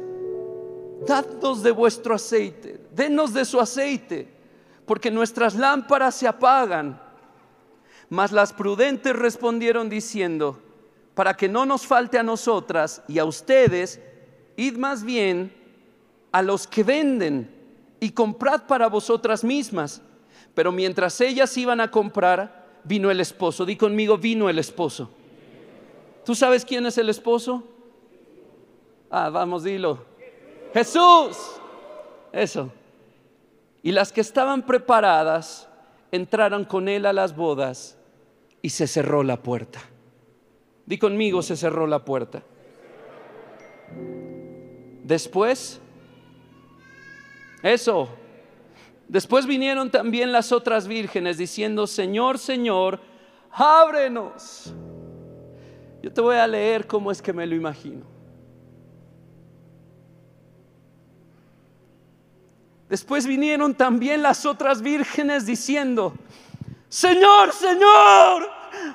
dadnos 1.07 1.61
de 1.61 1.71
vuestro 1.71 2.15
aceite, 2.15 2.81
denos 2.91 3.33
de 3.33 3.45
su 3.45 3.59
aceite, 3.59 4.27
porque 4.85 5.11
nuestras 5.11 5.55
lámparas 5.55 6.15
se 6.15 6.27
apagan. 6.27 6.99
Mas 8.09 8.31
las 8.31 8.53
prudentes 8.53 9.15
respondieron 9.15 9.87
diciendo, 9.87 10.59
para 11.13 11.35
que 11.35 11.47
no 11.47 11.65
nos 11.65 11.85
falte 11.85 12.17
a 12.17 12.23
nosotras 12.23 13.03
y 13.07 13.19
a 13.19 13.25
ustedes, 13.25 13.99
id 14.55 14.77
más 14.77 15.03
bien 15.03 15.58
a 16.31 16.41
los 16.41 16.67
que 16.67 16.83
venden 16.83 17.49
y 17.99 18.11
comprad 18.11 18.63
para 18.63 18.87
vosotras 18.87 19.43
mismas. 19.43 20.01
Pero 20.53 20.71
mientras 20.71 21.19
ellas 21.21 21.55
iban 21.57 21.81
a 21.81 21.91
comprar, 21.91 22.67
vino 22.83 23.11
el 23.11 23.19
esposo. 23.19 23.65
Di 23.65 23.75
conmigo, 23.75 24.17
vino 24.17 24.49
el 24.49 24.59
esposo. 24.59 25.09
¿Tú 26.25 26.35
sabes 26.35 26.65
quién 26.65 26.85
es 26.85 26.97
el 26.97 27.09
esposo? 27.09 27.63
Ah, 29.09 29.29
vamos, 29.29 29.63
dilo. 29.63 30.05
Jesús. 30.73 31.37
Eso. 32.31 32.71
Y 33.81 33.91
las 33.91 34.11
que 34.11 34.21
estaban 34.21 34.65
preparadas 34.65 35.67
entraron 36.11 36.65
con 36.65 36.87
él 36.89 37.05
a 37.05 37.13
las 37.13 37.35
bodas 37.35 37.97
y 38.61 38.69
se 38.69 38.87
cerró 38.87 39.23
la 39.23 39.37
puerta. 39.37 39.79
Di 40.85 40.97
conmigo, 40.97 41.41
se 41.41 41.55
cerró 41.55 41.87
la 41.87 42.03
puerta. 42.03 42.43
Después, 45.03 45.79
eso, 47.61 48.09
después 49.07 49.45
vinieron 49.45 49.89
también 49.89 50.31
las 50.31 50.51
otras 50.51 50.87
vírgenes 50.87 51.37
diciendo, 51.37 51.87
Señor, 51.87 52.37
Señor, 52.37 52.99
ábrenos. 53.51 54.73
Yo 56.01 56.13
te 56.13 56.21
voy 56.21 56.37
a 56.37 56.47
leer 56.47 56.87
cómo 56.87 57.11
es 57.11 57.21
que 57.21 57.33
me 57.33 57.45
lo 57.45 57.55
imagino. 57.55 58.05
Después 62.87 63.27
vinieron 63.27 63.75
también 63.75 64.23
las 64.23 64.45
otras 64.45 64.81
vírgenes 64.81 65.45
diciendo, 65.45 66.15
Señor, 66.87 67.51
Señor, 67.51 68.49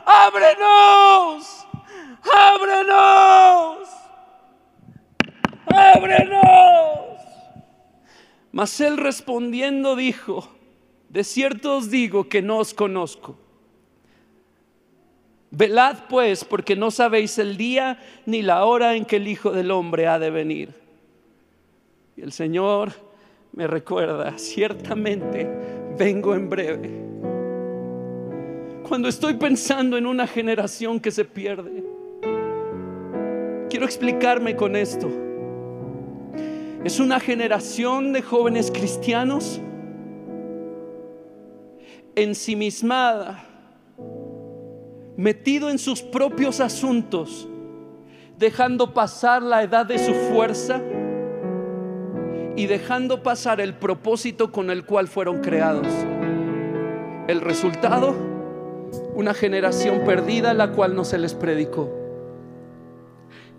ábrenos, 0.04 1.66
ábrenos, 2.32 3.88
ábrenos. 5.66 6.93
Mas 8.54 8.80
él 8.80 8.98
respondiendo 8.98 9.96
dijo, 9.96 10.48
de 11.08 11.24
cierto 11.24 11.78
os 11.78 11.90
digo 11.90 12.28
que 12.28 12.40
no 12.40 12.58
os 12.58 12.72
conozco. 12.72 13.36
Velad 15.50 16.04
pues, 16.08 16.44
porque 16.44 16.76
no 16.76 16.92
sabéis 16.92 17.36
el 17.40 17.56
día 17.56 17.98
ni 18.26 18.42
la 18.42 18.64
hora 18.64 18.94
en 18.94 19.06
que 19.06 19.16
el 19.16 19.26
Hijo 19.26 19.50
del 19.50 19.72
Hombre 19.72 20.06
ha 20.06 20.20
de 20.20 20.30
venir. 20.30 20.72
Y 22.16 22.22
el 22.22 22.30
Señor 22.30 22.92
me 23.54 23.66
recuerda, 23.66 24.38
ciertamente 24.38 25.50
vengo 25.98 26.32
en 26.36 26.48
breve. 26.48 26.90
Cuando 28.88 29.08
estoy 29.08 29.34
pensando 29.34 29.98
en 29.98 30.06
una 30.06 30.28
generación 30.28 31.00
que 31.00 31.10
se 31.10 31.24
pierde, 31.24 31.82
quiero 33.68 33.84
explicarme 33.84 34.54
con 34.54 34.76
esto. 34.76 35.23
Es 36.84 37.00
una 37.00 37.18
generación 37.18 38.12
de 38.12 38.22
jóvenes 38.22 38.70
cristianos 38.70 39.60
ensimismada 42.14 43.44
metido 45.16 45.70
en 45.70 45.78
sus 45.78 46.02
propios 46.02 46.60
asuntos, 46.60 47.48
dejando 48.38 48.92
pasar 48.92 49.42
la 49.42 49.62
edad 49.62 49.86
de 49.86 49.98
su 49.98 50.12
fuerza, 50.12 50.82
y 52.56 52.66
dejando 52.66 53.22
pasar 53.22 53.60
el 53.60 53.74
propósito 53.74 54.52
con 54.52 54.70
el 54.70 54.84
cual 54.84 55.08
fueron 55.08 55.40
creados. 55.40 55.86
El 57.26 57.40
resultado, 57.40 58.14
una 59.14 59.34
generación 59.34 60.02
perdida 60.04 60.54
la 60.54 60.70
cual 60.72 60.94
no 60.94 61.04
se 61.04 61.18
les 61.18 61.34
predicó. 61.34 62.03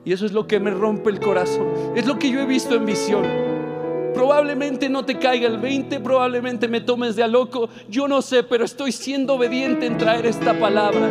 Y 0.06 0.14
eso 0.14 0.28
es 0.28 0.34
lo 0.34 0.46
que 0.46 0.60
me 0.60 0.70
rompe 0.70 1.10
el 1.10 1.20
corazón. 1.20 1.68
Es 1.96 2.06
lo 2.06 2.20
que 2.20 2.30
yo 2.30 2.40
he 2.40 2.46
visto 2.46 2.76
en 2.76 2.86
visión. 2.86 3.24
Probablemente 4.14 4.88
no 4.88 5.04
te 5.04 5.18
caiga 5.18 5.48
el 5.48 5.58
20, 5.58 6.00
probablemente 6.00 6.70
me 6.70 6.80
tomes 6.80 7.18
de 7.18 7.24
a 7.24 7.28
loco, 7.28 7.68
yo 7.90 8.08
no 8.08 8.22
sé, 8.22 8.44
pero 8.44 8.64
estoy 8.64 8.94
siendo 8.94 9.34
obediente 9.34 9.88
en 9.88 9.98
traer 9.98 10.26
esta 10.26 10.58
palabra. 10.58 11.10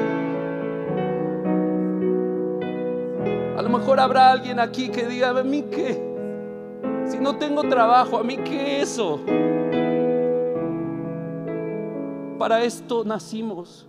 A 3.59 3.62
lo 3.62 3.68
mejor 3.68 4.00
habrá 4.00 4.33
alguien 4.33 4.59
aquí 4.59 4.88
que 4.88 5.04
diga, 5.07 5.30
¿a 5.30 5.42
mí 5.42 5.64
qué? 5.70 6.00
Si 7.07 7.18
no 7.18 7.37
tengo 7.37 7.64
trabajo, 7.64 8.16
¿a 8.16 8.22
mí 8.22 8.38
qué 8.38 8.80
eso? 8.80 9.20
Para 12.38 12.64
esto 12.64 13.04
nacimos. 13.04 13.87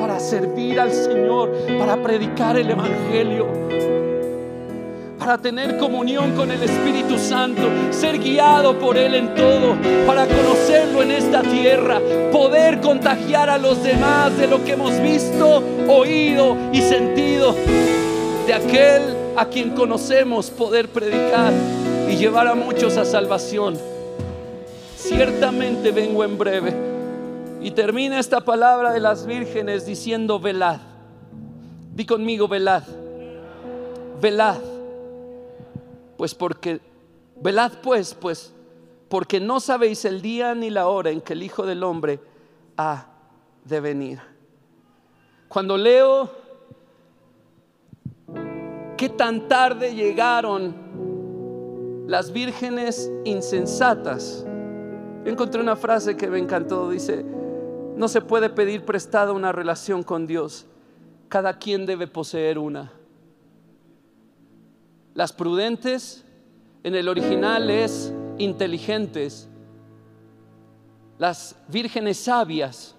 Para 0.00 0.18
servir 0.18 0.80
al 0.80 0.92
Señor, 0.92 1.52
para 1.78 2.02
predicar 2.02 2.56
el 2.56 2.70
Evangelio 2.70 3.70
para 5.20 5.36
tener 5.36 5.76
comunión 5.76 6.34
con 6.34 6.50
el 6.50 6.62
Espíritu 6.62 7.18
Santo, 7.18 7.62
ser 7.90 8.18
guiado 8.18 8.78
por 8.78 8.96
Él 8.96 9.14
en 9.14 9.34
todo, 9.34 9.76
para 10.06 10.26
conocerlo 10.26 11.02
en 11.02 11.10
esta 11.10 11.42
tierra, 11.42 12.00
poder 12.32 12.80
contagiar 12.80 13.50
a 13.50 13.58
los 13.58 13.82
demás 13.82 14.36
de 14.38 14.46
lo 14.46 14.64
que 14.64 14.72
hemos 14.72 14.98
visto, 15.02 15.62
oído 15.88 16.56
y 16.72 16.80
sentido, 16.80 17.54
de 18.46 18.54
aquel 18.54 19.02
a 19.36 19.44
quien 19.44 19.70
conocemos, 19.70 20.48
poder 20.50 20.88
predicar 20.88 21.52
y 22.08 22.16
llevar 22.16 22.48
a 22.48 22.54
muchos 22.54 22.96
a 22.96 23.04
salvación. 23.04 23.78
Ciertamente 24.96 25.92
vengo 25.92 26.24
en 26.24 26.38
breve. 26.38 26.89
Y 27.60 27.72
termina 27.72 28.18
esta 28.18 28.40
palabra 28.40 28.92
de 28.92 29.00
las 29.00 29.26
vírgenes 29.26 29.86
diciendo, 29.86 30.40
velad. 30.40 30.80
Di 31.94 32.06
conmigo, 32.06 32.48
velad. 32.48 32.82
Velad 34.20 34.58
pues 36.20 36.34
porque, 36.34 36.82
velad 37.36 37.72
pues, 37.82 38.12
pues, 38.12 38.52
porque 39.08 39.40
no 39.40 39.58
sabéis 39.58 40.04
el 40.04 40.20
día 40.20 40.54
ni 40.54 40.68
la 40.68 40.86
hora 40.86 41.08
en 41.08 41.22
que 41.22 41.32
el 41.32 41.42
Hijo 41.42 41.64
del 41.64 41.82
Hombre 41.82 42.20
ha 42.76 43.06
de 43.64 43.80
venir. 43.80 44.20
Cuando 45.48 45.78
leo 45.78 46.30
que 48.98 49.08
tan 49.08 49.48
tarde 49.48 49.94
llegaron 49.94 50.74
las 52.06 52.30
vírgenes 52.30 53.10
insensatas, 53.24 54.44
encontré 55.24 55.58
una 55.58 55.74
frase 55.74 56.18
que 56.18 56.28
me 56.28 56.38
encantó, 56.38 56.90
dice, 56.90 57.24
no 58.00 58.08
se 58.08 58.22
puede 58.22 58.48
pedir 58.48 58.86
prestada 58.86 59.34
una 59.34 59.52
relación 59.52 60.02
con 60.02 60.26
Dios, 60.26 60.64
cada 61.28 61.58
quien 61.58 61.84
debe 61.84 62.06
poseer 62.06 62.58
una. 62.58 62.90
Las 65.12 65.34
prudentes 65.34 66.24
en 66.82 66.94
el 66.94 67.10
original 67.10 67.68
es 67.68 68.14
inteligentes. 68.38 69.50
Las 71.18 71.54
vírgenes 71.68 72.16
sabias. 72.16 72.96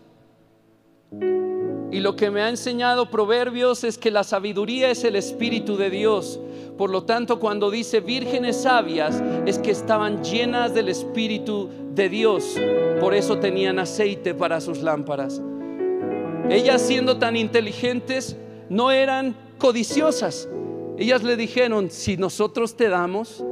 Y 1.91 1.99
lo 1.99 2.15
que 2.15 2.31
me 2.31 2.41
ha 2.41 2.49
enseñado 2.49 3.09
Proverbios 3.09 3.83
es 3.83 3.97
que 3.97 4.11
la 4.11 4.23
sabiduría 4.23 4.89
es 4.89 5.03
el 5.03 5.17
Espíritu 5.17 5.75
de 5.75 5.89
Dios. 5.89 6.39
Por 6.77 6.89
lo 6.89 7.03
tanto, 7.03 7.39
cuando 7.39 7.69
dice 7.69 7.99
vírgenes 7.99 8.61
sabias, 8.61 9.21
es 9.45 9.59
que 9.59 9.71
estaban 9.71 10.23
llenas 10.23 10.73
del 10.73 10.87
Espíritu 10.87 11.69
de 11.93 12.07
Dios. 12.07 12.55
Por 13.01 13.13
eso 13.13 13.39
tenían 13.39 13.77
aceite 13.77 14.33
para 14.33 14.61
sus 14.61 14.81
lámparas. 14.81 15.41
Ellas 16.49 16.81
siendo 16.81 17.17
tan 17.17 17.35
inteligentes, 17.35 18.37
no 18.69 18.89
eran 18.91 19.35
codiciosas, 19.57 20.47
ellas 20.97 21.23
le 21.23 21.35
dijeron, 21.35 21.89
si 21.89 22.15
nosotros 22.15 22.75
te 22.75 22.87
damos, 22.87 23.43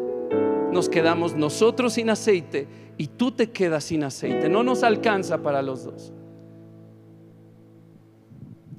nos 0.72 0.88
quedamos 0.88 1.36
nosotros 1.36 1.94
sin 1.94 2.10
aceite 2.10 2.68
y 2.98 3.08
tú 3.08 3.32
te 3.32 3.52
quedas 3.52 3.86
sin 3.86 4.04
aceite. 4.04 4.50
No 4.50 4.64
nos 4.64 4.84
alcanza 4.84 5.42
para 5.42 5.62
los 5.62 5.84
dos. 5.84 6.14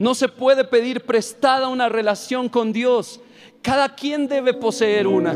No 0.01 0.15
se 0.15 0.29
puede 0.29 0.65
pedir 0.65 1.03
prestada 1.03 1.69
una 1.69 1.91
relación 1.91 2.49
con 2.49 2.73
Dios. 2.73 3.21
Cada 3.61 3.95
quien 3.95 4.29
debe 4.29 4.55
poseer 4.55 5.07
una. 5.07 5.35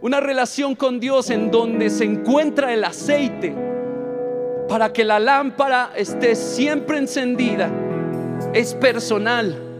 Una 0.00 0.18
relación 0.18 0.74
con 0.74 0.98
Dios 1.00 1.28
en 1.28 1.50
donde 1.50 1.90
se 1.90 2.04
encuentra 2.04 2.72
el 2.72 2.82
aceite 2.82 3.54
para 4.70 4.90
que 4.90 5.04
la 5.04 5.20
lámpara 5.20 5.92
esté 5.94 6.34
siempre 6.34 6.96
encendida. 6.96 7.70
Es 8.54 8.72
personal. 8.74 9.71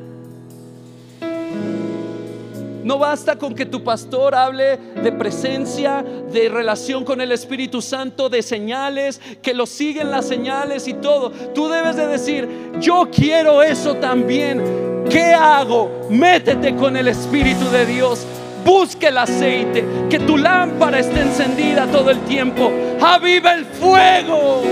No 2.82 2.98
basta 2.98 3.36
con 3.36 3.54
que 3.54 3.66
tu 3.66 3.82
pastor 3.84 4.34
hable 4.34 4.76
de 4.76 5.12
presencia, 5.12 6.04
de 6.32 6.48
relación 6.48 7.04
con 7.04 7.20
el 7.20 7.32
Espíritu 7.32 7.80
Santo, 7.80 8.28
de 8.28 8.42
señales, 8.42 9.20
que 9.40 9.54
lo 9.54 9.66
siguen 9.66 10.10
las 10.10 10.26
señales 10.26 10.88
y 10.88 10.94
todo. 10.94 11.30
Tú 11.30 11.68
debes 11.68 11.96
de 11.96 12.06
decir, 12.06 12.48
yo 12.80 13.08
quiero 13.10 13.62
eso 13.62 13.94
también. 13.94 14.62
¿Qué 15.08 15.34
hago? 15.34 16.06
Métete 16.10 16.74
con 16.74 16.96
el 16.96 17.08
Espíritu 17.08 17.68
de 17.70 17.86
Dios. 17.86 18.26
Busque 18.64 19.08
el 19.08 19.18
aceite, 19.18 19.84
que 20.08 20.20
tu 20.20 20.36
lámpara 20.36 21.00
esté 21.00 21.20
encendida 21.20 21.86
todo 21.86 22.10
el 22.10 22.20
tiempo. 22.20 22.70
Aviva 23.00 23.54
el 23.54 23.64
fuego. 23.64 24.62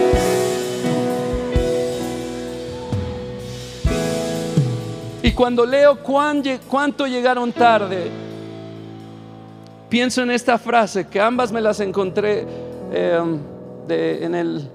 Y 5.22 5.32
cuando 5.32 5.66
leo 5.66 5.98
cuánto 6.02 7.06
llegaron 7.06 7.52
tarde, 7.52 8.10
pienso 9.90 10.22
en 10.22 10.30
esta 10.30 10.56
frase, 10.56 11.06
que 11.06 11.20
ambas 11.20 11.52
me 11.52 11.60
las 11.60 11.78
encontré 11.80 12.46
em, 12.90 13.38
en, 13.88 14.34
el, 14.34 14.70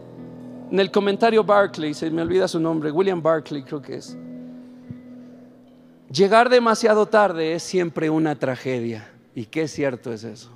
en 0.71 0.79
el 0.79 0.91
comentario 0.91 1.43
Barclay, 1.43 1.95
se 1.95 2.11
me 2.11 2.21
olvida 2.21 2.47
su 2.47 2.59
nombre, 2.59 2.91
William 2.91 3.23
Barclay 3.23 3.63
creo 3.63 3.81
que 3.81 3.95
es. 3.95 4.15
Llegar 6.11 6.49
demasiado 6.49 7.07
tarde 7.07 7.53
es 7.53 7.63
siempre 7.63 8.11
una 8.11 8.35
tragedia. 8.35 9.09
¿Y 9.33 9.45
qué 9.45 9.67
cierto 9.67 10.13
es 10.13 10.23
eso? 10.23 10.51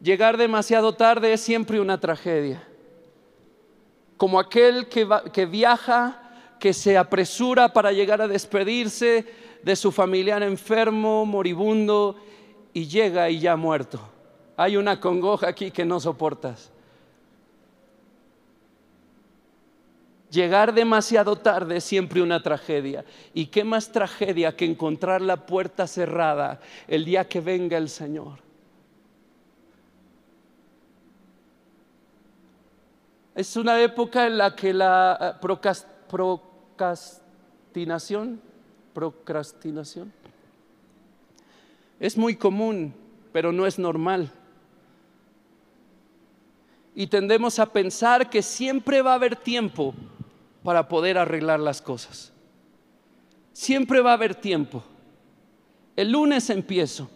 Llegar 0.00 0.36
demasiado 0.36 0.92
tarde 0.94 1.32
es 1.32 1.40
siempre 1.40 1.80
una 1.80 1.98
tragedia. 1.98 2.62
Como 4.18 4.38
aquel 4.38 4.88
que, 4.88 5.08
que 5.32 5.46
viaja 5.46 6.21
que 6.62 6.72
se 6.72 6.96
apresura 6.96 7.72
para 7.72 7.90
llegar 7.90 8.22
a 8.22 8.28
despedirse 8.28 9.26
de 9.64 9.74
su 9.74 9.90
familiar 9.90 10.44
enfermo, 10.44 11.26
moribundo, 11.26 12.14
y 12.72 12.86
llega 12.86 13.28
y 13.30 13.40
ya 13.40 13.56
muerto. 13.56 13.98
Hay 14.56 14.76
una 14.76 15.00
congoja 15.00 15.48
aquí 15.48 15.72
que 15.72 15.84
no 15.84 15.98
soportas. 15.98 16.70
Llegar 20.30 20.72
demasiado 20.72 21.34
tarde 21.34 21.78
es 21.78 21.84
siempre 21.84 22.22
una 22.22 22.40
tragedia. 22.40 23.04
¿Y 23.34 23.46
qué 23.46 23.64
más 23.64 23.90
tragedia 23.90 24.54
que 24.54 24.64
encontrar 24.64 25.20
la 25.20 25.44
puerta 25.44 25.88
cerrada 25.88 26.60
el 26.86 27.04
día 27.04 27.26
que 27.26 27.40
venga 27.40 27.76
el 27.76 27.88
Señor? 27.88 28.38
Es 33.34 33.56
una 33.56 33.82
época 33.82 34.28
en 34.28 34.38
la 34.38 34.54
que 34.54 34.72
la 34.72 35.18
eh, 35.20 35.38
procrastinación 35.40 35.92
procrastinación, 36.82 38.40
procrastinación. 38.92 40.12
Es 42.00 42.16
muy 42.16 42.34
común, 42.34 42.92
pero 43.32 43.52
no 43.52 43.66
es 43.66 43.78
normal. 43.78 44.30
Y 46.94 47.06
tendemos 47.06 47.60
a 47.60 47.66
pensar 47.66 48.28
que 48.28 48.42
siempre 48.42 49.00
va 49.00 49.12
a 49.12 49.14
haber 49.14 49.36
tiempo 49.36 49.94
para 50.64 50.88
poder 50.88 51.18
arreglar 51.18 51.60
las 51.60 51.80
cosas. 51.80 52.32
Siempre 53.52 54.00
va 54.00 54.10
a 54.10 54.14
haber 54.14 54.34
tiempo. 54.34 54.82
El 55.94 56.10
lunes 56.10 56.50
empiezo. 56.50 57.08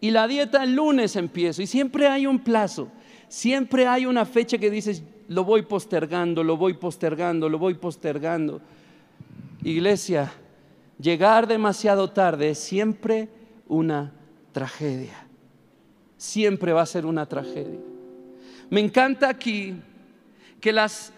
Y 0.00 0.10
la 0.10 0.28
dieta 0.28 0.62
el 0.62 0.74
lunes 0.74 1.16
empiezo. 1.16 1.62
Y 1.62 1.66
siempre 1.66 2.06
hay 2.06 2.26
un 2.26 2.38
plazo. 2.38 2.88
Siempre 3.28 3.86
hay 3.86 4.04
una 4.04 4.26
fecha 4.26 4.58
que 4.58 4.70
dices, 4.70 5.02
lo 5.28 5.44
voy 5.44 5.62
postergando, 5.62 6.42
lo 6.42 6.56
voy 6.56 6.74
postergando, 6.74 7.48
lo 7.48 7.58
voy 7.58 7.74
postergando. 7.74 8.60
Iglesia, 9.62 10.32
llegar 10.98 11.46
demasiado 11.46 12.10
tarde 12.10 12.50
es 12.50 12.58
siempre 12.58 13.28
una 13.66 14.12
tragedia. 14.52 15.26
Siempre 16.16 16.72
va 16.72 16.82
a 16.82 16.86
ser 16.86 17.06
una 17.06 17.26
tragedia. 17.26 17.80
Me 18.70 18.80
encanta 18.80 19.28
aquí 19.28 19.74
que 20.60 20.72
las, 20.72 21.12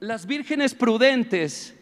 las 0.00 0.26
vírgenes 0.26 0.74
prudentes 0.74 1.74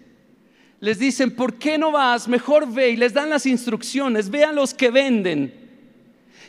les 0.81 0.99
dicen, 0.99 1.31
¿por 1.31 1.55
qué 1.55 1.79
no 1.79 1.93
vas? 1.93 2.27
Mejor 2.27 2.73
ve 2.73 2.91
y 2.91 2.97
les 2.97 3.15
dan 3.15 3.31
las 3.31 3.47
instrucciones, 3.47 4.31
vean 4.31 4.57
los 4.57 4.75
que 4.75 4.91
venden. 4.91 5.55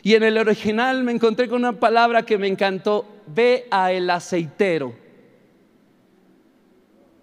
Y 0.02 0.14
en 0.14 0.24
el 0.24 0.38
original 0.38 1.04
me 1.04 1.12
encontré 1.12 1.48
con 1.48 1.60
una 1.60 1.78
palabra 1.78 2.26
que 2.26 2.36
me 2.36 2.48
encantó, 2.48 3.06
ve 3.26 3.66
a 3.70 3.92
el 3.92 4.08
aceitero. 4.10 4.94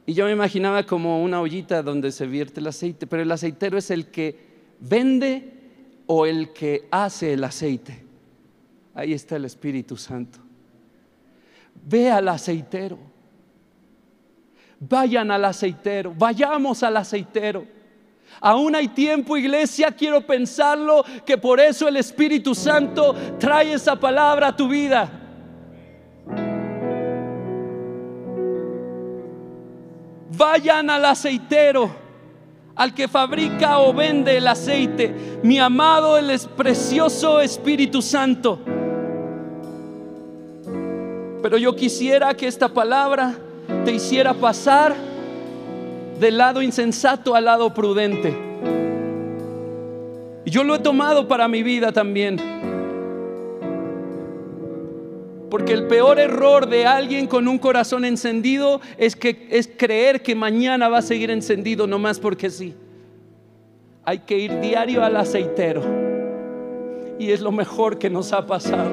Y 0.05 0.13
yo 0.13 0.25
me 0.25 0.31
imaginaba 0.31 0.83
como 0.83 1.23
una 1.23 1.39
ollita 1.41 1.83
donde 1.83 2.11
se 2.11 2.25
vierte 2.25 2.59
el 2.59 2.67
aceite, 2.67 3.07
pero 3.07 3.21
el 3.21 3.31
aceitero 3.31 3.77
es 3.77 3.91
el 3.91 4.07
que 4.07 4.35
vende 4.79 5.53
o 6.07 6.25
el 6.25 6.51
que 6.53 6.87
hace 6.91 7.33
el 7.33 7.43
aceite. 7.43 8.03
Ahí 8.93 9.13
está 9.13 9.37
el 9.37 9.45
Espíritu 9.45 9.95
Santo. 9.95 10.39
Ve 11.85 12.11
al 12.11 12.27
aceitero. 12.27 12.97
Vayan 14.79 15.31
al 15.31 15.45
aceitero. 15.45 16.13
Vayamos 16.17 16.83
al 16.83 16.97
aceitero. 16.97 17.65
Aún 18.39 18.75
hay 18.75 18.87
tiempo, 18.87 19.37
iglesia, 19.37 19.91
quiero 19.91 20.25
pensarlo, 20.25 21.03
que 21.25 21.37
por 21.37 21.59
eso 21.59 21.87
el 21.87 21.97
Espíritu 21.97 22.55
Santo 22.55 23.13
trae 23.37 23.73
esa 23.73 23.95
palabra 23.95 24.47
a 24.47 24.55
tu 24.55 24.67
vida. 24.67 25.20
Vayan 30.41 30.89
al 30.89 31.05
aceitero, 31.05 31.91
al 32.75 32.95
que 32.95 33.07
fabrica 33.07 33.77
o 33.77 33.93
vende 33.93 34.37
el 34.37 34.47
aceite, 34.47 35.13
mi 35.43 35.59
amado, 35.59 36.17
el 36.17 36.35
precioso 36.57 37.39
Espíritu 37.39 38.01
Santo. 38.01 38.57
Pero 41.43 41.59
yo 41.59 41.75
quisiera 41.75 42.33
que 42.33 42.47
esta 42.47 42.69
palabra 42.69 43.35
te 43.85 43.91
hiciera 43.91 44.33
pasar 44.33 44.95
del 46.19 46.39
lado 46.39 46.63
insensato 46.63 47.35
al 47.35 47.45
lado 47.45 47.71
prudente. 47.71 48.35
Y 50.43 50.49
yo 50.49 50.63
lo 50.63 50.73
he 50.73 50.79
tomado 50.79 51.27
para 51.27 51.47
mi 51.47 51.61
vida 51.61 51.91
también. 51.91 52.60
Porque 55.51 55.73
el 55.73 55.83
peor 55.83 56.17
error 56.17 56.69
de 56.69 56.85
alguien 56.85 57.27
con 57.27 57.49
un 57.49 57.59
corazón 57.59 58.05
encendido 58.05 58.79
es 58.97 59.17
que 59.17 59.49
es 59.51 59.67
creer 59.67 60.23
que 60.23 60.33
mañana 60.33 60.87
va 60.87 60.99
a 60.99 61.01
seguir 61.01 61.29
encendido 61.29 61.87
nomás 61.87 62.21
porque 62.21 62.49
sí. 62.49 62.73
Hay 64.05 64.19
que 64.19 64.37
ir 64.39 64.61
diario 64.61 65.03
al 65.03 65.17
aceitero. 65.17 65.83
Y 67.19 67.31
es 67.31 67.41
lo 67.41 67.51
mejor 67.51 67.99
que 67.99 68.09
nos 68.09 68.31
ha 68.31 68.47
pasado 68.47 68.89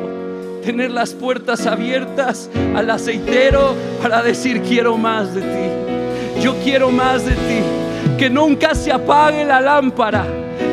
tener 0.65 0.91
las 0.91 1.15
puertas 1.15 1.65
abiertas 1.65 2.51
al 2.75 2.91
aceitero 2.91 3.77
para 4.03 4.21
decir 4.21 4.61
quiero 4.63 4.99
más 4.99 5.33
de 5.37 5.43
ti. 5.43 6.43
Yo 6.43 6.57
quiero 6.65 6.91
más 6.91 7.25
de 7.25 7.35
ti. 7.35 8.19
Que 8.19 8.29
nunca 8.29 8.75
se 8.75 8.91
apague 8.91 9.45
la 9.45 9.61
lámpara. 9.61 10.27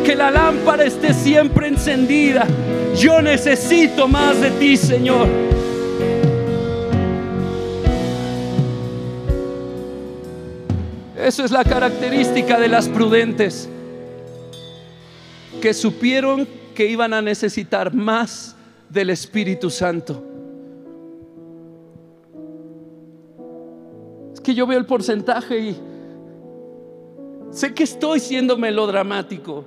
Que 0.04 0.16
la 0.16 0.32
lámpara 0.32 0.84
esté 0.84 1.14
siempre 1.14 1.68
encendida. 1.68 2.48
Yo 2.96 3.22
necesito 3.22 4.08
más 4.08 4.42
de 4.42 4.50
ti, 4.50 4.78
Señor. 4.78 5.55
Eso 11.26 11.44
es 11.44 11.50
la 11.50 11.64
característica 11.64 12.60
de 12.60 12.68
las 12.68 12.88
prudentes, 12.88 13.68
que 15.60 15.74
supieron 15.74 16.48
que 16.76 16.86
iban 16.86 17.16
a 17.16 17.22
necesitar 17.24 17.92
más 17.92 18.56
del 18.92 19.10
Espíritu 19.10 19.72
Santo. 19.72 20.24
Es 24.36 24.40
que 24.40 24.54
yo 24.54 24.68
veo 24.68 24.78
el 24.78 24.86
porcentaje 24.86 25.58
y 25.58 25.76
sé 27.50 27.74
que 27.74 27.86
estoy 27.86 28.20
siendo 28.20 28.56
melodramático, 28.56 29.66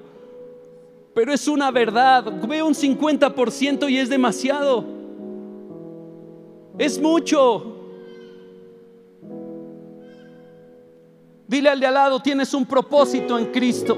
pero 1.13 1.33
es 1.33 1.49
una 1.49 1.73
verdad. 1.73 2.41
Veo 2.47 2.69
un 2.69 2.75
50% 2.75 3.91
y 3.91 3.99
es 3.99 4.09
demasiado. 4.09 4.85
Es 6.79 7.01
mucho. 7.01 7.78
Dile 11.49 11.71
al 11.71 11.81
de 11.81 11.87
al 11.87 11.95
lado, 11.95 12.21
tienes 12.21 12.53
un 12.53 12.67
propósito 12.67 13.39
en 13.39 13.47
Cristo. 13.47 13.97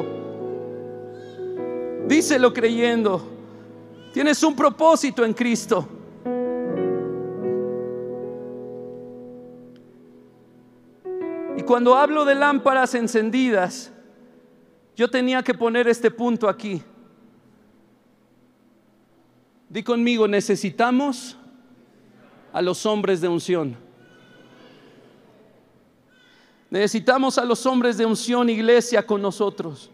Díselo 2.06 2.54
creyendo. 2.54 3.20
Tienes 4.12 4.40
un 4.44 4.54
propósito 4.54 5.24
en 5.24 5.34
Cristo. 5.34 5.88
Y 11.56 11.62
cuando 11.62 11.96
hablo 11.96 12.24
de 12.24 12.36
lámparas 12.36 12.94
encendidas, 12.94 13.92
yo 14.94 15.10
tenía 15.10 15.42
que 15.42 15.52
poner 15.52 15.88
este 15.88 16.10
punto 16.10 16.48
aquí. 16.48 16.80
Di 19.68 19.82
conmigo, 19.82 20.28
necesitamos 20.28 21.36
a 22.52 22.62
los 22.62 22.86
hombres 22.86 23.20
de 23.20 23.26
unción. 23.26 23.89
Necesitamos 26.70 27.36
a 27.36 27.44
los 27.44 27.66
hombres 27.66 27.98
de 27.98 28.06
unción, 28.06 28.48
iglesia, 28.48 29.04
con 29.04 29.20
nosotros. 29.20 29.90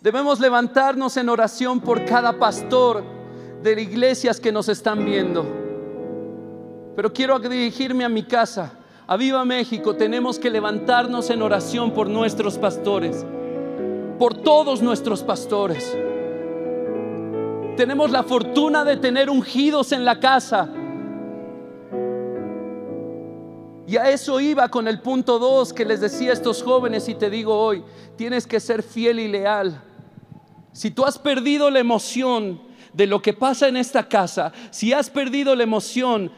Debemos 0.00 0.40
levantarnos 0.40 1.16
en 1.16 1.28
oración 1.28 1.80
por 1.80 2.04
cada 2.04 2.36
pastor 2.36 3.04
de 3.62 3.80
iglesias 3.80 4.40
que 4.40 4.50
nos 4.50 4.68
están 4.68 5.04
viendo. 5.04 5.46
Pero 6.96 7.12
quiero 7.12 7.38
dirigirme 7.38 8.04
a 8.04 8.08
mi 8.08 8.24
casa, 8.24 8.72
a 9.06 9.16
Viva 9.16 9.44
México. 9.44 9.94
Tenemos 9.94 10.40
que 10.40 10.50
levantarnos 10.50 11.30
en 11.30 11.42
oración 11.42 11.92
por 11.92 12.08
nuestros 12.08 12.58
pastores, 12.58 13.24
por 14.18 14.34
todos 14.34 14.82
nuestros 14.82 15.22
pastores. 15.22 15.96
Tenemos 17.76 18.10
la 18.10 18.24
fortuna 18.24 18.84
de 18.84 18.96
tener 18.96 19.30
ungidos 19.30 19.92
en 19.92 20.04
la 20.04 20.18
casa. 20.18 20.68
Y 23.92 23.98
a 23.98 24.10
eso 24.10 24.40
iba 24.40 24.70
con 24.70 24.88
el 24.88 25.00
punto 25.00 25.38
2 25.38 25.74
que 25.74 25.84
les 25.84 26.00
decía 26.00 26.30
a 26.30 26.32
estos 26.32 26.62
jóvenes 26.62 27.10
y 27.10 27.14
te 27.14 27.28
digo 27.28 27.54
hoy, 27.54 27.84
tienes 28.16 28.46
que 28.46 28.58
ser 28.58 28.82
fiel 28.82 29.20
y 29.20 29.28
leal 29.28 29.82
si 30.72 30.90
tú 30.90 31.04
has 31.04 31.18
perdido 31.18 31.70
la 31.70 31.78
emoción 31.78 32.62
de 32.94 33.06
lo 33.06 33.20
que 33.20 33.34
pasa 33.34 33.68
en 33.68 33.76
esta 33.76 34.08
casa, 34.08 34.50
si 34.70 34.94
has 34.94 35.10
perdido 35.10 35.54
la 35.54 35.64
emoción 35.64 36.32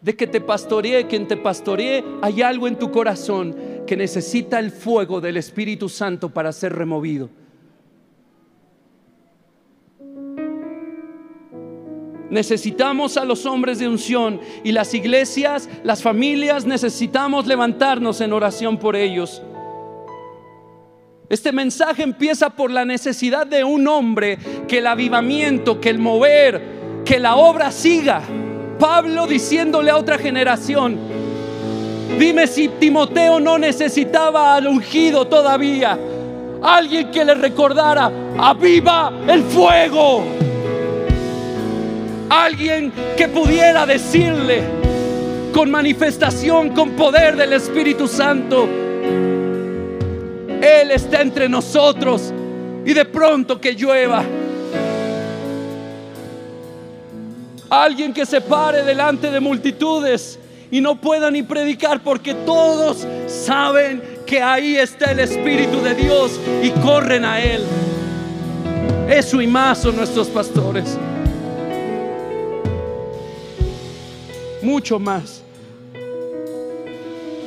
de 0.00 0.14
que 0.14 0.28
te 0.28 0.40
pastoree, 0.40 1.08
quien 1.08 1.26
te 1.26 1.36
pastoree, 1.36 2.04
hay 2.22 2.40
algo 2.40 2.68
en 2.68 2.78
tu 2.78 2.92
corazón 2.92 3.56
que 3.84 3.96
necesita 3.96 4.60
el 4.60 4.70
fuego 4.70 5.20
del 5.20 5.36
Espíritu 5.38 5.88
Santo 5.88 6.28
para 6.28 6.52
ser 6.52 6.72
removido. 6.72 7.28
Necesitamos 12.32 13.18
a 13.18 13.26
los 13.26 13.44
hombres 13.44 13.78
de 13.78 13.86
unción 13.86 14.40
y 14.64 14.72
las 14.72 14.94
iglesias, 14.94 15.68
las 15.84 16.02
familias, 16.02 16.64
necesitamos 16.64 17.46
levantarnos 17.46 18.22
en 18.22 18.32
oración 18.32 18.78
por 18.78 18.96
ellos. 18.96 19.42
Este 21.28 21.52
mensaje 21.52 22.02
empieza 22.02 22.48
por 22.48 22.70
la 22.70 22.86
necesidad 22.86 23.46
de 23.46 23.64
un 23.64 23.86
hombre, 23.86 24.38
que 24.66 24.78
el 24.78 24.86
avivamiento, 24.86 25.78
que 25.78 25.90
el 25.90 25.98
mover, 25.98 27.02
que 27.04 27.18
la 27.18 27.36
obra 27.36 27.70
siga. 27.70 28.22
Pablo 28.78 29.26
diciéndole 29.26 29.90
a 29.90 29.98
otra 29.98 30.16
generación, 30.16 30.96
dime 32.18 32.46
si 32.46 32.68
Timoteo 32.68 33.40
no 33.40 33.58
necesitaba 33.58 34.54
al 34.54 34.68
ungido 34.68 35.26
todavía. 35.26 35.98
Alguien 36.62 37.10
que 37.10 37.26
le 37.26 37.34
recordara, 37.34 38.10
aviva 38.38 39.12
el 39.28 39.42
fuego. 39.42 40.51
Alguien 42.32 42.90
que 43.14 43.28
pudiera 43.28 43.84
decirle 43.84 44.62
con 45.52 45.70
manifestación, 45.70 46.70
con 46.70 46.92
poder 46.92 47.36
del 47.36 47.52
Espíritu 47.52 48.08
Santo, 48.08 48.66
él 50.62 50.90
está 50.92 51.20
entre 51.20 51.46
nosotros 51.46 52.32
y 52.86 52.94
de 52.94 53.04
pronto 53.04 53.60
que 53.60 53.74
llueva. 53.74 54.24
Alguien 57.68 58.14
que 58.14 58.24
se 58.24 58.40
pare 58.40 58.82
delante 58.82 59.30
de 59.30 59.38
multitudes 59.38 60.38
y 60.70 60.80
no 60.80 60.98
pueda 60.98 61.30
ni 61.30 61.42
predicar 61.42 62.02
porque 62.02 62.32
todos 62.32 63.06
saben 63.26 64.02
que 64.24 64.40
ahí 64.40 64.78
está 64.78 65.10
el 65.10 65.20
Espíritu 65.20 65.82
de 65.82 65.94
Dios 65.96 66.40
y 66.62 66.70
corren 66.80 67.26
a 67.26 67.42
Él. 67.42 67.62
Eso 69.10 69.42
y 69.42 69.46
más 69.46 69.82
son 69.82 69.96
nuestros 69.96 70.28
pastores. 70.28 70.96
Mucho 74.62 74.98
más. 74.98 75.42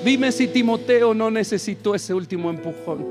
Dime 0.04 0.32
si 0.32 0.48
Timoteo 0.48 1.14
no 1.14 1.32
necesitó 1.32 1.96
ese 1.96 2.14
último 2.14 2.50
empujón. 2.50 3.06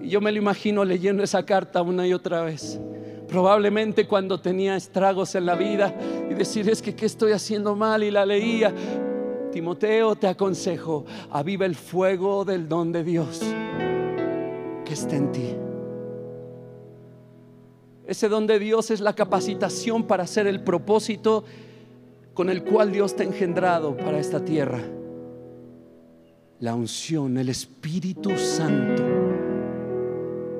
Y 0.00 0.08
yo 0.08 0.20
me 0.20 0.32
lo 0.32 0.38
imagino 0.38 0.84
leyendo 0.84 1.22
esa 1.22 1.44
carta 1.44 1.82
una 1.82 2.06
y 2.06 2.12
otra 2.12 2.42
vez. 2.42 2.80
Probablemente 3.28 4.06
cuando 4.06 4.40
tenía 4.40 4.76
estragos 4.76 5.34
en 5.34 5.46
la 5.46 5.54
vida 5.54 5.94
y 6.30 6.34
decir 6.34 6.68
es 6.68 6.82
que 6.82 6.94
qué 6.94 7.06
estoy 7.06 7.32
haciendo 7.32 7.76
mal 7.76 8.02
y 8.02 8.10
la 8.10 8.26
leía. 8.26 8.72
Timoteo, 9.52 10.16
te 10.16 10.26
aconsejo, 10.26 11.04
aviva 11.30 11.64
el 11.66 11.76
fuego 11.76 12.44
del 12.44 12.68
don 12.68 12.90
de 12.90 13.04
Dios 13.04 13.40
que 14.84 14.94
está 14.94 15.16
en 15.16 15.32
ti. 15.32 15.54
Ese 18.06 18.28
don 18.28 18.46
de 18.46 18.58
Dios 18.58 18.90
es 18.90 19.00
la 19.00 19.14
capacitación 19.14 20.02
para 20.02 20.24
hacer 20.24 20.46
el 20.46 20.62
propósito 20.62 21.44
con 22.34 22.50
el 22.50 22.64
cual 22.64 22.92
Dios 22.92 23.14
te 23.14 23.22
ha 23.22 23.26
engendrado 23.26 23.96
para 23.96 24.18
esta 24.18 24.44
tierra. 24.44 24.82
La 26.60 26.74
unción, 26.74 27.38
el 27.38 27.48
Espíritu 27.48 28.36
Santo. 28.36 29.02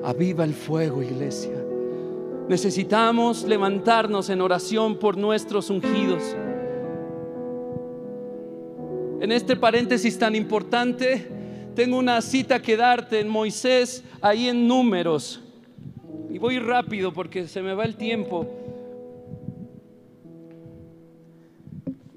Aviva 0.03 0.45
el 0.45 0.53
fuego, 0.53 1.03
iglesia. 1.03 1.63
Necesitamos 2.47 3.43
levantarnos 3.43 4.29
en 4.29 4.39
oración 4.39 4.97
por 4.97 5.17
nuestros 5.17 5.69
ungidos. 5.69 6.23
En 9.19 9.31
este 9.31 9.55
paréntesis 9.55 10.17
tan 10.17 10.35
importante, 10.35 11.27
tengo 11.75 11.97
una 11.97 12.21
cita 12.21 12.61
que 12.61 12.77
darte 12.77 13.19
en 13.19 13.27
Moisés, 13.27 14.03
ahí 14.21 14.47
en 14.47 14.67
números. 14.67 15.41
Y 16.29 16.37
voy 16.37 16.59
rápido 16.59 17.11
porque 17.11 17.47
se 17.47 17.61
me 17.61 17.73
va 17.73 17.85
el 17.85 17.95
tiempo. 17.95 18.47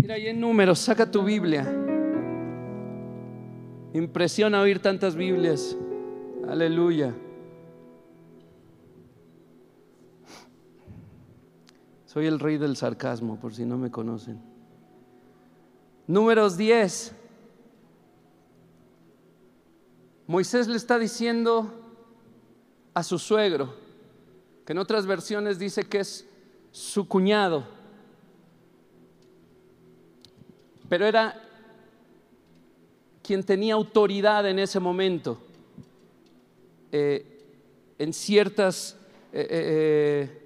Mira, 0.09 0.17
ahí 0.17 0.29
en 0.29 0.41
números, 0.41 0.79
saca 0.79 1.11
tu 1.11 1.23
Biblia. 1.23 1.71
Impresiona 3.93 4.63
oír 4.63 4.81
tantas 4.81 5.15
Biblias. 5.15 5.77
Aleluya. 6.49 7.15
Soy 12.07 12.25
el 12.25 12.41
rey 12.41 12.57
del 12.57 12.75
sarcasmo, 12.75 13.39
por 13.39 13.55
si 13.55 13.67
no 13.67 13.77
me 13.77 13.91
conocen. 13.91 14.41
Números 16.07 16.57
10. 16.57 17.15
Moisés 20.27 20.69
le 20.69 20.77
está 20.79 20.99
diciendo 20.99 21.71
a 22.95 23.03
su 23.03 23.19
suegro, 23.19 23.75
que 24.65 24.73
en 24.73 24.79
otras 24.79 25.05
versiones 25.05 25.59
dice 25.59 25.83
que 25.83 26.01
es 26.01 26.27
su 26.71 27.07
cuñado, 27.07 27.77
pero 30.89 31.07
era 31.07 31.41
quien 33.23 33.43
tenía 33.45 33.75
autoridad 33.75 34.49
en 34.49 34.59
ese 34.59 34.81
momento 34.81 35.39
eh, 36.91 37.25
en 37.99 38.13
ciertas 38.13 38.97
eh, 39.33 39.47
eh, 39.51 40.43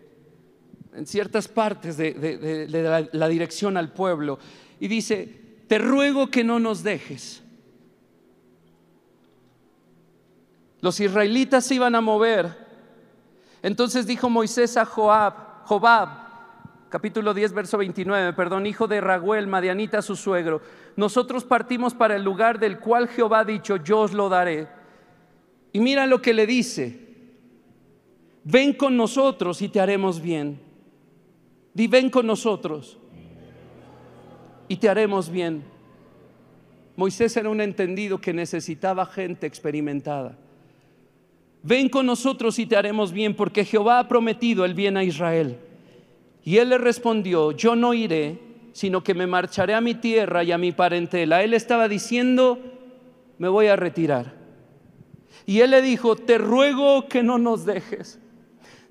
en 0.94 1.06
ciertas 1.06 1.48
partes 1.48 1.96
de, 1.96 2.66
la, 2.68 3.08
la 3.12 3.28
dirección 3.28 3.76
al 3.76 3.92
pueblo. 3.92 4.38
Y 4.80 4.88
dice 4.88 5.40
te 5.68 5.78
ruego 5.78 6.30
que 6.30 6.44
no 6.44 6.58
nos 6.58 6.82
dejes 6.82 7.42
los 10.82 10.98
israelitas 10.98 11.64
se 11.64 11.76
iban 11.76 11.94
a 11.94 12.00
mover. 12.00 12.58
Entonces 13.62 14.04
dijo 14.04 14.28
Moisés 14.28 14.76
a 14.76 14.84
Joab 14.84 15.64
Jobab 15.64 16.21
capítulo 16.92 17.32
10, 17.32 17.54
verso 17.54 17.78
29, 17.78 18.34
perdón, 18.34 18.66
hijo 18.66 18.86
de 18.86 19.00
Raguel, 19.00 19.46
Madianita, 19.46 20.02
su 20.02 20.14
suegro, 20.14 20.60
nosotros 20.94 21.42
partimos 21.42 21.94
para 21.94 22.16
el 22.16 22.22
lugar 22.22 22.58
del 22.58 22.78
cual 22.80 23.08
Jehová 23.08 23.38
ha 23.38 23.44
dicho, 23.46 23.76
yo 23.76 24.00
os 24.00 24.12
lo 24.12 24.28
daré. 24.28 24.68
Y 25.72 25.80
mira 25.80 26.06
lo 26.06 26.20
que 26.20 26.34
le 26.34 26.46
dice, 26.46 27.00
ven 28.44 28.74
con 28.74 28.94
nosotros 28.94 29.62
y 29.62 29.70
te 29.70 29.80
haremos 29.80 30.20
bien. 30.20 30.60
Di, 31.72 31.86
ven 31.86 32.10
con 32.10 32.26
nosotros 32.26 32.98
y 34.68 34.76
te 34.76 34.90
haremos 34.90 35.30
bien. 35.30 35.64
Moisés 36.94 37.34
era 37.38 37.48
un 37.48 37.62
entendido 37.62 38.20
que 38.20 38.34
necesitaba 38.34 39.06
gente 39.06 39.46
experimentada. 39.46 40.36
Ven 41.62 41.88
con 41.88 42.04
nosotros 42.04 42.58
y 42.58 42.66
te 42.66 42.76
haremos 42.76 43.12
bien, 43.12 43.34
porque 43.34 43.64
Jehová 43.64 43.98
ha 43.98 44.08
prometido 44.08 44.66
el 44.66 44.74
bien 44.74 44.98
a 44.98 45.04
Israel. 45.04 45.58
Y 46.44 46.58
él 46.58 46.70
le 46.70 46.78
respondió, 46.78 47.52
yo 47.52 47.76
no 47.76 47.94
iré, 47.94 48.40
sino 48.72 49.04
que 49.04 49.14
me 49.14 49.26
marcharé 49.26 49.74
a 49.74 49.80
mi 49.80 49.94
tierra 49.94 50.42
y 50.42 50.52
a 50.52 50.58
mi 50.58 50.72
parentela. 50.72 51.42
Él 51.42 51.54
estaba 51.54 51.88
diciendo, 51.88 52.58
me 53.38 53.48
voy 53.48 53.68
a 53.68 53.76
retirar. 53.76 54.34
Y 55.46 55.60
él 55.60 55.70
le 55.70 55.82
dijo, 55.82 56.16
te 56.16 56.38
ruego 56.38 57.08
que 57.08 57.22
no 57.22 57.38
nos 57.38 57.64
dejes. 57.64 58.18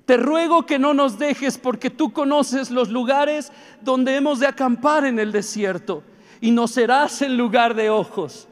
Te 0.04 0.16
ruego 0.16 0.66
que 0.66 0.78
no 0.78 0.94
nos 0.94 1.18
dejes 1.18 1.58
porque 1.58 1.90
tú 1.90 2.12
conoces 2.12 2.70
los 2.70 2.88
lugares 2.88 3.52
donde 3.82 4.16
hemos 4.16 4.40
de 4.40 4.46
acampar 4.46 5.04
en 5.04 5.18
el 5.18 5.30
desierto 5.30 6.02
y 6.40 6.50
nos 6.50 6.72
serás 6.72 7.22
en 7.22 7.36
lugar 7.36 7.74
de 7.74 7.88
ojos. 7.88 8.48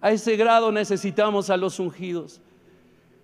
A 0.00 0.10
ese 0.10 0.36
grado 0.36 0.70
necesitamos 0.70 1.50
a 1.50 1.56
los 1.56 1.80
ungidos 1.80 2.40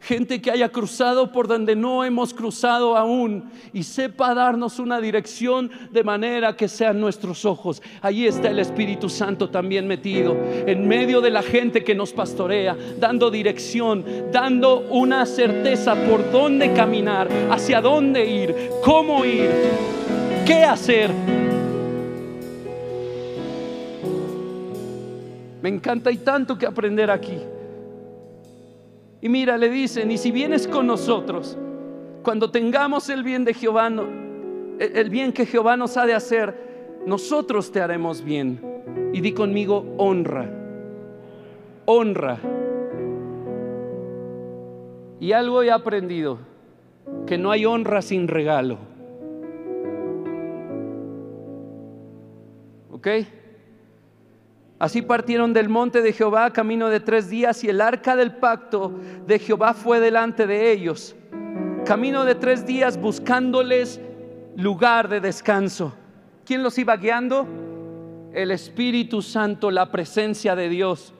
gente 0.05 0.43
que 0.43 0.51
haya 0.51 0.69
cruzado 0.69 1.33
por 1.33 1.49
donde 1.49 1.75
no 1.75 2.05
hemos 2.05 2.35
cruzado 2.35 2.97
aún 2.97 3.51
y 3.73 3.85
sepa 3.85 4.35
darnos 4.35 4.79
una 4.79 5.01
dirección 5.01 5.71
de 5.91 6.05
manera 6.05 6.57
que 6.57 6.69
sean 6.69 7.01
nuestros 7.01 7.47
ojos. 7.47 7.83
Allí 8.03 8.27
está 8.27 8.51
el 8.51 8.59
Espíritu 8.59 9.09
Santo 9.09 9.49
también 9.49 9.87
metido, 9.87 10.37
en 10.67 10.87
medio 10.87 11.23
de 11.23 11.31
la 11.31 11.43
gente 11.43 11.83
que 11.83 11.95
nos 11.95 12.13
pastorea, 12.13 12.77
dando 12.99 13.31
dirección, 13.31 14.05
dando 14.31 14.81
una 14.91 15.25
certeza 15.25 15.95
por 15.95 16.31
dónde 16.31 16.75
caminar, 16.75 17.29
hacia 17.51 17.81
dónde 17.81 18.27
ir, 18.27 18.55
cómo 18.85 19.25
ir, 19.25 19.51
qué 20.47 20.65
hacer. 20.65 21.11
Me 25.63 25.71
encanta 25.71 26.13
y 26.13 26.19
tanto 26.19 26.59
que 26.59 26.67
aprender 26.67 27.11
aquí. 27.11 27.39
Y 29.25 29.31
mira, 29.31 29.57
le 29.57 29.71
dicen, 29.71 30.11
y 30.11 30.19
si 30.19 30.31
vienes 30.31 30.69
con 30.69 30.87
nosotros, 30.87 31.57
cuando 32.23 32.51
tengamos 32.51 33.09
el 33.09 33.23
bien 33.23 33.43
de 33.47 33.55
Jehová, 33.55 33.91
el 34.79 35.09
bien 35.09 35.33
que 35.33 35.47
Jehová 35.47 35.79
nos 35.79 35.97
ha 35.97 36.05
de 36.05 36.13
hacer, 36.13 37.01
nosotros 37.07 37.73
te 37.73 37.81
haremos 37.81 38.23
bien. 38.23 38.61
Y 39.15 39.23
di 39.23 39.33
conmigo, 39.33 39.95
honra, 39.97 40.47
honra. 41.87 42.39
Y 45.21 45.33
algo 45.33 45.63
he 45.63 45.71
aprendido, 45.71 46.37
que 47.27 47.39
no 47.39 47.51
hay 47.51 47.65
honra 47.65 48.03
sin 48.03 48.29
regalo. 48.29 48.77
¿Ok? 52.91 53.09
Así 54.85 55.01
partieron 55.01 55.55
del 55.55 55.71
monte 55.71 56.03
de 56.03 56.13
Jehová 56.13 56.53
camino 56.53 56.91
de 56.91 57.01
tres 57.01 57.31
días 57.31 57.65
y 57.65 57.71
el 57.71 57.81
arca 57.81 58.17
del 58.17 58.33
pacto 58.33 58.93
de 59.27 59.39
Jehová 59.39 59.73
fue 59.73 59.99
delante 59.99 60.47
de 60.47 60.73
ellos. 60.73 61.17
Camino 61.87 62.27
de 62.27 62.35
tres 62.35 62.67
días 62.67 63.01
buscándoles 63.01 63.99
lugar 64.57 65.09
de 65.09 65.23
descanso. 65.23 65.95
¿Quién 66.45 66.63
los 66.63 66.77
iba 66.77 66.99
guiando? 66.99 67.47
El 68.35 68.51
Espíritu 68.51 69.23
Santo, 69.23 69.71
la 69.71 69.91
presencia 69.91 70.55
de 70.55 70.69
Dios. 70.69 71.15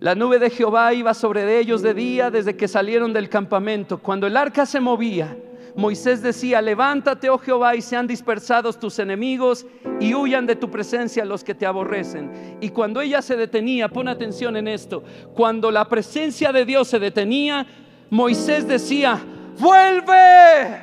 La 0.00 0.16
nube 0.16 0.40
de 0.40 0.50
Jehová 0.50 0.92
iba 0.94 1.14
sobre 1.14 1.60
ellos 1.60 1.82
de 1.82 1.94
día 1.94 2.28
desde 2.32 2.56
que 2.56 2.66
salieron 2.66 3.12
del 3.12 3.28
campamento. 3.28 3.98
Cuando 3.98 4.26
el 4.26 4.36
arca 4.36 4.66
se 4.66 4.80
movía, 4.80 5.36
Moisés 5.74 6.22
decía, 6.22 6.60
levántate, 6.60 7.30
oh 7.30 7.38
Jehová, 7.38 7.74
y 7.74 7.82
sean 7.82 8.06
dispersados 8.06 8.78
tus 8.78 8.98
enemigos 8.98 9.66
y 10.00 10.14
huyan 10.14 10.46
de 10.46 10.56
tu 10.56 10.70
presencia 10.70 11.24
los 11.24 11.42
que 11.42 11.54
te 11.54 11.66
aborrecen. 11.66 12.58
Y 12.60 12.70
cuando 12.70 13.00
ella 13.00 13.22
se 13.22 13.36
detenía, 13.36 13.88
pon 13.88 14.08
atención 14.08 14.56
en 14.56 14.68
esto, 14.68 15.02
cuando 15.34 15.70
la 15.70 15.88
presencia 15.88 16.52
de 16.52 16.64
Dios 16.64 16.88
se 16.88 16.98
detenía, 16.98 17.66
Moisés 18.10 18.68
decía, 18.68 19.18
vuelve, 19.58 20.80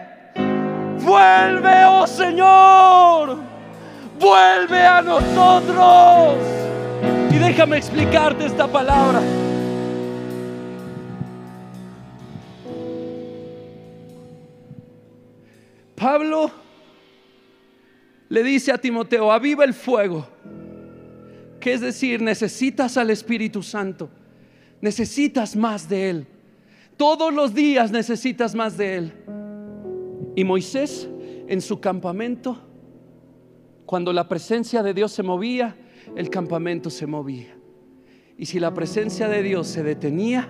vuelve, 1.02 1.86
oh 1.86 2.08
Señor, 2.08 3.38
vuelve 4.20 4.82
a 4.82 5.02
nosotros. 5.02 6.36
Y 7.32 7.36
déjame 7.36 7.78
explicarte 7.78 8.46
esta 8.46 8.68
palabra. 8.68 9.22
Pablo 16.00 16.50
le 18.30 18.44
dice 18.44 18.72
a 18.72 18.78
Timoteo, 18.78 19.32
aviva 19.32 19.66
el 19.66 19.74
fuego. 19.74 20.26
Que 21.60 21.74
es 21.74 21.82
decir, 21.82 22.22
necesitas 22.22 22.96
al 22.96 23.10
Espíritu 23.10 23.62
Santo. 23.62 24.10
Necesitas 24.80 25.56
más 25.56 25.90
de 25.90 26.10
Él. 26.10 26.28
Todos 26.96 27.34
los 27.34 27.54
días 27.54 27.92
necesitas 27.92 28.56
más 28.56 28.78
de 28.78 28.96
Él. 28.96 29.14
Y 30.36 30.44
Moisés 30.46 31.10
en 31.48 31.62
su 31.62 31.82
campamento, 31.82 32.62
cuando 33.86 34.14
la 34.14 34.30
presencia 34.30 34.84
de 34.84 34.94
Dios 34.94 35.12
se 35.12 35.24
movía, 35.24 35.76
el 36.16 36.30
campamento 36.30 36.90
se 36.90 37.08
movía. 37.08 37.58
Y 38.38 38.46
si 38.46 38.60
la 38.60 38.74
presencia 38.74 39.28
de 39.28 39.44
Dios 39.44 39.68
se 39.68 39.84
detenía, 39.84 40.48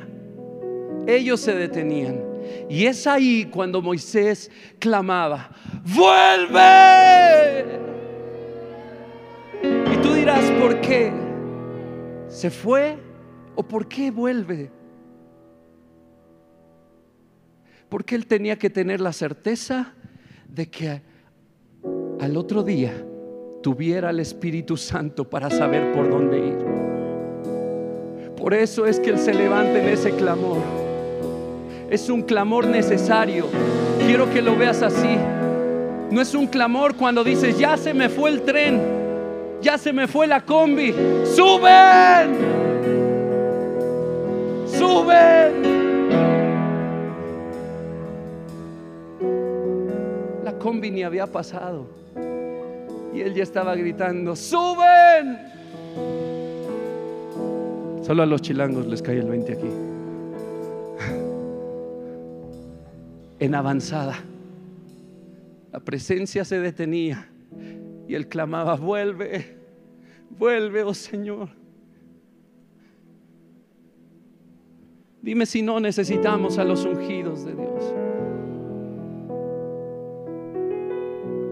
ellos 1.08 1.40
se 1.40 1.56
detenían. 1.56 2.29
Y 2.70 2.86
es 2.86 3.08
ahí 3.08 3.46
cuando 3.46 3.82
Moisés 3.82 4.52
clamaba, 4.80 5.50
vuelve, 5.84 7.80
por 10.60 10.82
qué 10.82 11.12
se 12.28 12.50
fue 12.50 12.98
o 13.56 13.64
por 13.64 13.88
qué 13.88 14.12
vuelve. 14.12 14.70
Porque 17.88 18.16
él 18.16 18.28
tenía 18.28 18.58
que 18.58 18.70
tener 18.70 19.02
la 19.02 19.14
certeza 19.14 19.94
de 20.48 20.70
que 20.70 21.02
al 22.20 22.38
otro 22.38 22.62
día 22.62 22.94
tuviera 23.64 24.12
el 24.12 24.20
Espíritu 24.20 24.78
Santo 24.78 25.28
para 25.30 25.50
saber 25.50 25.92
por 25.92 26.10
dónde 26.10 26.38
ir. 26.38 26.58
Por 28.36 28.54
eso 28.54 28.86
es 28.86 29.00
que 29.00 29.10
Él 29.10 29.18
se 29.18 29.34
levanta 29.34 29.80
en 29.82 29.90
ese 29.90 30.12
clamor. 30.12 30.79
Es 31.90 32.10
un 32.10 32.22
clamor 32.22 32.68
necesario. 32.68 33.48
Quiero 34.06 34.30
que 34.30 34.42
lo 34.42 34.56
veas 34.56 34.82
así. 34.84 35.18
No 36.12 36.22
es 36.22 36.34
un 36.36 36.48
clamor 36.48 36.96
cuando 36.96 37.24
dices, 37.24 37.58
ya 37.58 37.78
se 37.78 37.94
me 37.94 38.10
fue 38.10 38.30
el 38.32 38.42
tren, 38.42 38.82
ya 39.62 39.78
se 39.78 39.94
me 39.94 40.08
fue 40.08 40.28
la 40.28 40.42
combi. 40.46 40.94
Suben, 41.24 42.36
suben. 44.66 45.80
La 50.44 50.54
combi 50.60 50.92
ni 50.92 51.04
había 51.04 51.28
pasado. 51.28 51.88
Y 53.14 53.22
él 53.22 53.34
ya 53.34 53.44
estaba 53.44 53.76
gritando, 53.76 54.36
suben. 54.36 55.38
Solo 58.04 58.24
a 58.24 58.26
los 58.26 58.42
chilangos 58.42 58.88
les 58.88 59.02
cae 59.02 59.20
el 59.20 59.28
20 59.28 59.54
aquí. 59.54 59.89
En 63.40 63.56
avanzada. 63.56 64.18
La 65.72 65.80
presencia 65.80 66.44
se 66.44 66.60
detenía 66.60 67.30
y 68.08 68.16
él 68.16 68.28
clamaba, 68.28 68.76
vuelve, 68.76 69.58
vuelve, 70.38 70.84
oh 70.84 70.94
Señor. 70.94 71.50
Dime 75.22 75.46
si 75.46 75.62
no 75.62 75.80
necesitamos 75.80 76.58
a 76.58 76.64
los 76.64 76.86
ungidos 76.86 77.46
de 77.46 77.54
Dios. 77.54 77.94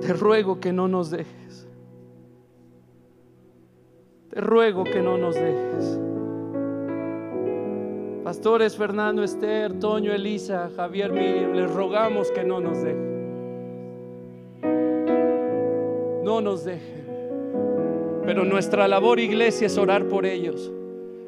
Te 0.02 0.14
ruego 0.14 0.60
que 0.60 0.72
no 0.72 0.88
nos 0.88 1.12
dejes. 1.12 1.68
Te 4.30 4.42
ruego 4.42 4.84
que 4.84 5.02
no 5.02 5.18
nos 5.18 5.36
dejes. 5.36 6.00
Pastores 8.28 8.76
Fernando, 8.76 9.24
Esther, 9.24 9.80
Toño, 9.80 10.12
Elisa, 10.12 10.70
Javier, 10.76 11.14
Miriam, 11.14 11.54
les 11.54 11.72
rogamos 11.72 12.30
que 12.30 12.44
no 12.44 12.60
nos 12.60 12.84
dejen. 12.84 13.24
No 16.26 16.42
nos 16.42 16.66
dejen. 16.66 17.06
Pero 18.26 18.44
nuestra 18.44 18.86
labor, 18.90 19.22
iglesia, 19.22 19.68
es 19.68 19.78
orar 19.78 20.10
por 20.10 20.26
ellos, 20.26 20.70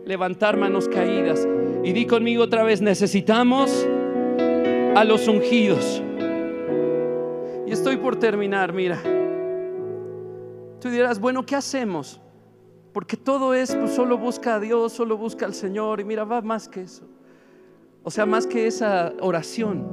levantar 0.03 0.57
manos 0.57 0.89
caídas. 0.89 1.47
Y 1.85 1.93
di 1.93 2.05
conmigo 2.05 2.43
otra 2.43 2.63
vez, 2.63 2.81
necesitamos 2.81 3.87
a 4.93 5.01
los 5.05 5.25
ungidos. 5.29 6.03
Y 7.65 7.71
estoy 7.71 7.95
por 7.95 8.17
terminar, 8.17 8.73
mira. 8.73 9.01
Tú 10.81 10.89
dirás, 10.89 11.17
bueno, 11.17 11.45
¿qué 11.45 11.55
hacemos? 11.55 12.19
Porque 12.93 13.17
todo 13.17 13.53
es, 13.53 13.75
pues 13.75 13.91
solo 13.91 14.17
busca 14.17 14.55
a 14.55 14.59
Dios, 14.59 14.93
solo 14.93 15.17
busca 15.17 15.45
al 15.45 15.53
Señor. 15.53 15.99
Y 15.99 16.03
mira, 16.03 16.23
va 16.23 16.41
más 16.41 16.67
que 16.67 16.81
eso. 16.81 17.03
O 18.03 18.11
sea, 18.11 18.25
más 18.25 18.47
que 18.47 18.67
esa 18.67 19.13
oración. 19.21 19.85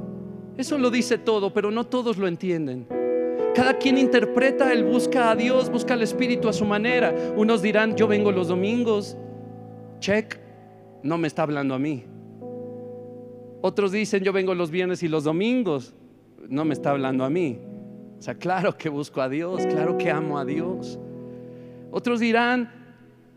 Eso 0.57 0.77
lo 0.77 0.89
dice 0.89 1.17
todo, 1.17 1.53
pero 1.53 1.69
no 1.69 1.85
todos 1.85 2.17
lo 2.17 2.27
entienden. 2.27 2.87
Cada 3.53 3.73
quien 3.77 3.97
interpreta, 3.97 4.71
él 4.71 4.83
busca 4.83 5.31
a 5.31 5.35
Dios, 5.35 5.69
busca 5.69 5.93
al 5.93 6.01
Espíritu 6.01 6.47
a 6.47 6.53
su 6.53 6.65
manera. 6.65 7.13
Unos 7.35 7.61
dirán, 7.61 7.95
yo 7.95 8.07
vengo 8.07 8.31
los 8.31 8.47
domingos, 8.47 9.17
check, 9.99 10.39
no 11.03 11.17
me 11.17 11.27
está 11.27 11.43
hablando 11.43 11.73
a 11.73 11.79
mí. 11.79 12.05
Otros 13.61 13.91
dicen, 13.91 14.23
yo 14.23 14.31
vengo 14.31 14.53
los 14.53 14.71
viernes 14.71 15.01
y 15.03 15.07
los 15.07 15.23
domingos, 15.23 15.95
no 16.47 16.65
me 16.65 16.73
está 16.73 16.91
hablando 16.91 17.23
a 17.23 17.29
mí. 17.29 17.59
O 18.19 18.21
sea, 18.21 18.35
claro 18.35 18.77
que 18.77 18.89
busco 18.89 19.21
a 19.21 19.29
Dios, 19.29 19.65
claro 19.67 19.97
que 19.97 20.09
amo 20.09 20.37
a 20.37 20.45
Dios. 20.45 20.99
Otros 21.91 22.19
dirán, 22.19 22.76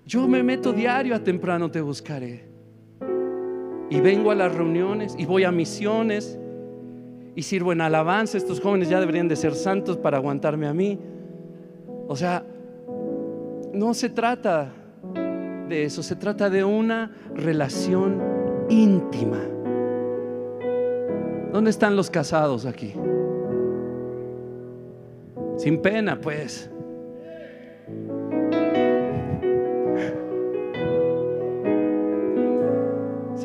yo 0.07 0.26
me 0.26 0.42
meto 0.42 0.72
diario 0.72 1.14
a 1.14 1.20
temprano 1.20 1.70
te 1.70 1.80
buscaré. 1.80 2.48
Y 3.90 4.01
vengo 4.01 4.30
a 4.30 4.34
las 4.34 4.55
reuniones 4.55 5.16
y 5.18 5.26
voy 5.26 5.44
a 5.44 5.51
misiones 5.51 6.38
y 7.34 7.42
sirvo 7.42 7.72
en 7.72 7.80
alabanza. 7.80 8.38
Estos 8.38 8.61
jóvenes 8.61 8.88
ya 8.88 9.01
deberían 9.01 9.28
de 9.28 9.36
ser 9.36 9.55
santos 9.55 9.96
para 9.96 10.18
aguantarme 10.18 10.66
a 10.66 10.74
mí. 10.74 10.98
O 12.07 12.16
sea, 12.16 12.44
no 13.72 13.94
se 13.94 14.11
trata 14.11 14.72
de 15.68 15.84
eso, 15.84 16.03
se 16.03 16.16
trata 16.16 16.51
de 16.51 16.64
una 16.64 17.11
relación 17.34 18.20
íntima. 18.68 19.40
¿Dónde 21.53 21.70
están 21.70 21.96
los 21.96 22.11
casados 22.11 22.66
aquí? 22.66 22.94
Sin 25.57 25.82
pena, 25.82 26.20
pues. 26.20 26.70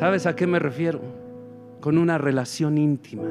¿Sabes 0.06 0.24
a 0.26 0.36
qué 0.36 0.46
me 0.46 0.60
refiero? 0.60 1.00
Con 1.80 1.98
una 1.98 2.16
relación 2.16 2.78
íntima. 2.78 3.28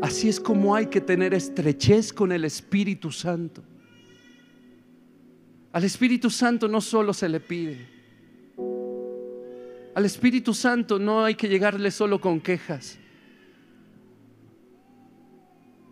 Así 0.00 0.28
es 0.28 0.38
como 0.38 0.76
hay 0.76 0.86
que 0.86 1.00
tener 1.00 1.34
estrechez 1.34 2.12
con 2.12 2.30
el 2.30 2.44
Espíritu 2.44 3.10
Santo. 3.10 3.64
Al 5.72 5.82
Espíritu 5.82 6.30
Santo 6.30 6.68
no 6.68 6.80
solo 6.80 7.12
se 7.12 7.28
le 7.28 7.40
pide. 7.40 7.84
Al 9.96 10.04
Espíritu 10.04 10.54
Santo 10.54 11.00
no 11.00 11.24
hay 11.24 11.34
que 11.34 11.48
llegarle 11.48 11.90
solo 11.90 12.20
con 12.20 12.40
quejas. 12.40 12.96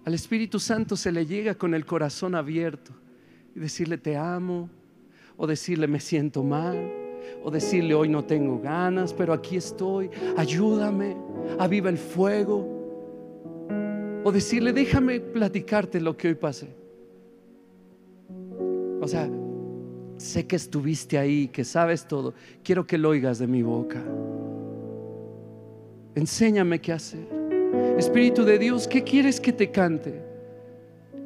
Al 0.05 0.15
Espíritu 0.15 0.61
Santo 0.61 0.97
se 0.97 1.11
le 1.11 1.27
llega 1.27 1.57
con 1.57 1.75
el 1.75 1.85
corazón 1.85 2.37
abierto 2.37 2.93
y 3.57 3.59
decirle 3.59 3.99
te 3.99 4.17
amo, 4.17 4.71
o 5.41 5.47
decirle 5.47 5.87
me 5.87 5.99
siento 6.01 6.43
mal, 6.45 6.77
o 7.43 7.51
decirle 7.51 7.95
hoy 7.95 8.11
no 8.11 8.23
tengo 8.23 8.61
ganas, 8.61 9.15
pero 9.15 9.33
aquí 9.33 9.57
estoy, 9.57 10.11
ayúdame, 10.37 11.17
aviva 11.59 11.89
el 11.89 11.97
fuego, 11.97 12.69
o 14.23 14.31
decirle 14.31 14.75
déjame 14.75 15.19
platicarte 15.19 15.99
lo 15.99 16.15
que 16.15 16.29
hoy 16.29 16.35
pasé. 16.35 16.69
O 19.01 19.09
sea, 19.09 19.31
sé 20.19 20.47
que 20.47 20.57
estuviste 20.57 21.17
ahí, 21.17 21.49
que 21.49 21.65
sabes 21.65 22.07
todo, 22.07 22.35
quiero 22.63 22.87
que 22.87 22.99
lo 22.99 23.09
oigas 23.09 23.39
de 23.39 23.47
mi 23.47 23.63
boca. 23.63 24.05
Enséñame 26.17 26.83
qué 26.83 26.93
hacer. 26.93 27.27
Espíritu 27.97 28.45
de 28.45 28.59
Dios, 28.59 28.87
¿qué 28.87 29.03
quieres 29.03 29.41
que 29.41 29.55
te 29.55 29.71
cante? 29.71 30.23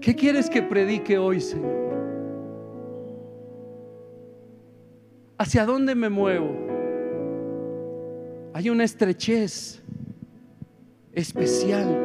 ¿Qué 0.01 0.15
quieres 0.15 0.49
que 0.49 0.63
predique 0.63 1.19
hoy, 1.19 1.41
Señor? 1.41 2.04
¿Hacia 5.45 5.67
dónde 5.67 5.95
me 5.95 6.09
muevo? 6.09 6.57
Hay 8.55 8.71
una 8.71 8.83
estrechez 8.83 9.83
especial 11.13 12.01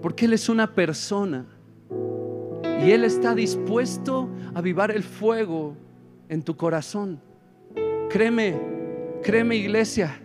porque 0.00 0.26
Él 0.26 0.32
es 0.32 0.48
una 0.48 0.72
persona 0.72 1.44
y 2.80 2.92
Él 2.92 3.02
está 3.02 3.34
dispuesto 3.34 4.30
a 4.54 4.60
avivar 4.60 4.92
el 4.92 5.02
fuego 5.02 5.74
en 6.28 6.44
tu 6.44 6.56
corazón. 6.56 7.20
Créeme, 8.08 8.56
créeme 9.24 9.56
iglesia, 9.56 10.20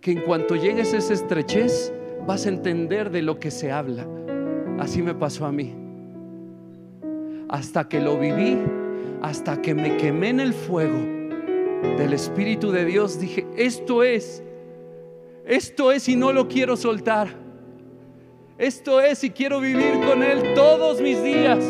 que 0.00 0.10
en 0.10 0.22
cuanto 0.22 0.56
llegues 0.56 0.92
a 0.94 0.96
esa 0.96 1.12
estrechez 1.12 1.92
vas 2.26 2.44
a 2.44 2.48
entender 2.48 3.08
de 3.12 3.22
lo 3.22 3.38
que 3.38 3.52
se 3.52 3.70
habla. 3.70 4.04
Así 4.80 5.00
me 5.00 5.14
pasó 5.14 5.46
a 5.46 5.52
mí. 5.52 5.76
Hasta 7.48 7.88
que 7.88 8.00
lo 8.00 8.18
viví, 8.18 8.58
hasta 9.22 9.62
que 9.62 9.76
me 9.76 9.96
quemé 9.96 10.30
en 10.30 10.40
el 10.40 10.54
fuego 10.54 11.19
del 11.82 12.12
Espíritu 12.12 12.70
de 12.70 12.84
Dios, 12.84 13.18
dije, 13.18 13.46
esto 13.56 14.02
es, 14.02 14.42
esto 15.46 15.92
es 15.92 16.08
y 16.08 16.16
no 16.16 16.32
lo 16.32 16.48
quiero 16.48 16.76
soltar. 16.76 17.28
Esto 18.58 19.00
es 19.00 19.24
y 19.24 19.30
quiero 19.30 19.58
vivir 19.60 20.00
con 20.06 20.22
Él 20.22 20.54
todos 20.54 21.00
mis 21.00 21.22
días. 21.22 21.64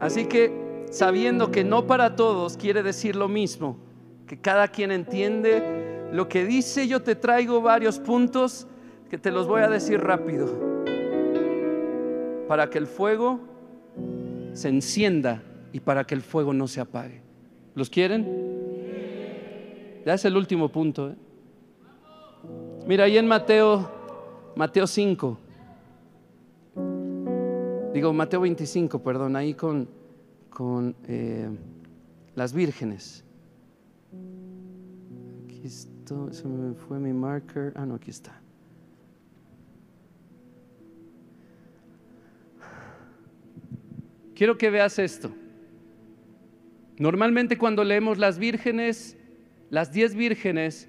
Así 0.00 0.26
que 0.26 0.86
sabiendo 0.90 1.52
que 1.52 1.62
no 1.62 1.86
para 1.86 2.16
todos 2.16 2.56
quiere 2.56 2.82
decir 2.82 3.14
lo 3.14 3.28
mismo, 3.28 3.78
que 4.26 4.40
cada 4.40 4.66
quien 4.66 4.90
entiende 4.90 6.08
lo 6.12 6.28
que 6.28 6.44
dice, 6.44 6.88
yo 6.88 7.02
te 7.02 7.14
traigo 7.14 7.62
varios 7.62 8.00
puntos 8.00 8.66
que 9.08 9.18
te 9.18 9.30
los 9.30 9.46
voy 9.46 9.62
a 9.62 9.68
decir 9.68 10.00
rápido 10.00 10.52
para 12.48 12.68
que 12.68 12.78
el 12.78 12.88
fuego 12.88 13.38
se 14.52 14.68
encienda 14.68 15.42
y 15.72 15.80
para 15.80 16.04
que 16.04 16.14
el 16.14 16.22
fuego 16.22 16.52
no 16.52 16.68
se 16.68 16.80
apague. 16.80 17.22
¿Los 17.74 17.88
quieren? 17.88 18.26
Ya 20.04 20.14
es 20.14 20.24
el 20.24 20.36
último 20.36 20.68
punto. 20.68 21.10
¿eh? 21.10 21.16
Mira, 22.86 23.04
ahí 23.04 23.16
en 23.16 23.26
Mateo, 23.26 23.90
Mateo 24.56 24.86
5, 24.86 25.38
digo 27.94 28.12
Mateo 28.12 28.40
25, 28.40 29.02
perdón, 29.02 29.36
ahí 29.36 29.54
con, 29.54 29.88
con 30.50 30.94
eh, 31.06 31.48
las 32.34 32.52
vírgenes. 32.52 33.24
Aquí 35.44 35.62
está, 35.64 36.32
se 36.32 36.48
me 36.48 36.74
fue 36.74 36.98
mi 36.98 37.12
marker. 37.12 37.72
Ah, 37.76 37.86
no, 37.86 37.94
aquí 37.94 38.10
está. 38.10 38.38
Quiero 44.34 44.58
que 44.58 44.70
veas 44.70 44.98
esto. 44.98 45.30
Normalmente 47.02 47.58
cuando 47.58 47.82
leemos 47.82 48.18
las 48.18 48.38
vírgenes, 48.38 49.16
las 49.70 49.92
diez 49.92 50.14
vírgenes, 50.14 50.88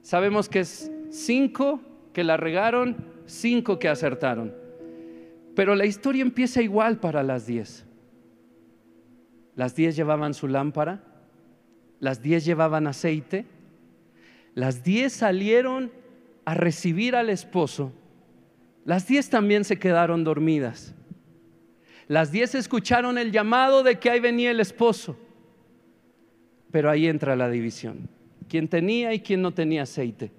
sabemos 0.00 0.48
que 0.48 0.60
es 0.60 0.92
cinco 1.10 1.80
que 2.12 2.22
la 2.22 2.36
regaron, 2.36 2.96
cinco 3.26 3.80
que 3.80 3.88
acertaron. 3.88 4.54
Pero 5.56 5.74
la 5.74 5.86
historia 5.86 6.22
empieza 6.22 6.62
igual 6.62 7.00
para 7.00 7.24
las 7.24 7.48
diez. 7.48 7.84
Las 9.56 9.74
diez 9.74 9.96
llevaban 9.96 10.34
su 10.34 10.46
lámpara, 10.46 11.02
las 11.98 12.22
diez 12.22 12.44
llevaban 12.44 12.86
aceite, 12.86 13.44
las 14.54 14.84
diez 14.84 15.14
salieron 15.14 15.90
a 16.44 16.54
recibir 16.54 17.16
al 17.16 17.28
esposo, 17.28 17.92
las 18.84 19.08
diez 19.08 19.30
también 19.30 19.64
se 19.64 19.80
quedaron 19.80 20.22
dormidas. 20.22 20.94
Las 22.08 22.32
diez 22.32 22.54
escucharon 22.54 23.18
el 23.18 23.30
llamado 23.30 23.82
de 23.82 23.98
que 23.98 24.10
ahí 24.10 24.18
venía 24.18 24.50
el 24.50 24.60
esposo. 24.60 25.16
Pero 26.70 26.90
ahí 26.90 27.06
entra 27.06 27.36
la 27.36 27.50
división. 27.50 28.08
Quién 28.48 28.66
tenía 28.68 29.12
y 29.12 29.20
quién 29.20 29.42
no 29.42 29.52
tenía 29.52 29.82
aceite. 29.82 30.32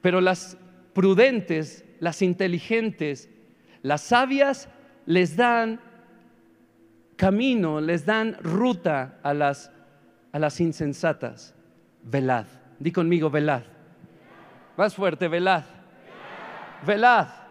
Pero 0.00 0.22
las 0.22 0.56
prudentes, 0.94 1.84
las 2.00 2.22
inteligentes, 2.22 3.28
las 3.82 4.00
sabias 4.00 4.70
les 5.04 5.36
dan 5.36 5.80
camino, 7.16 7.80
les 7.80 8.06
dan 8.06 8.36
ruta 8.42 9.18
a 9.22 9.34
las, 9.34 9.70
a 10.32 10.38
las 10.38 10.60
insensatas. 10.60 11.54
Velad. 12.02 12.46
Di 12.78 12.90
conmigo, 12.90 13.30
velad. 13.30 13.62
Más 14.76 14.94
fuerte, 14.94 15.28
velad. 15.28 15.64
Velad. 16.86 17.45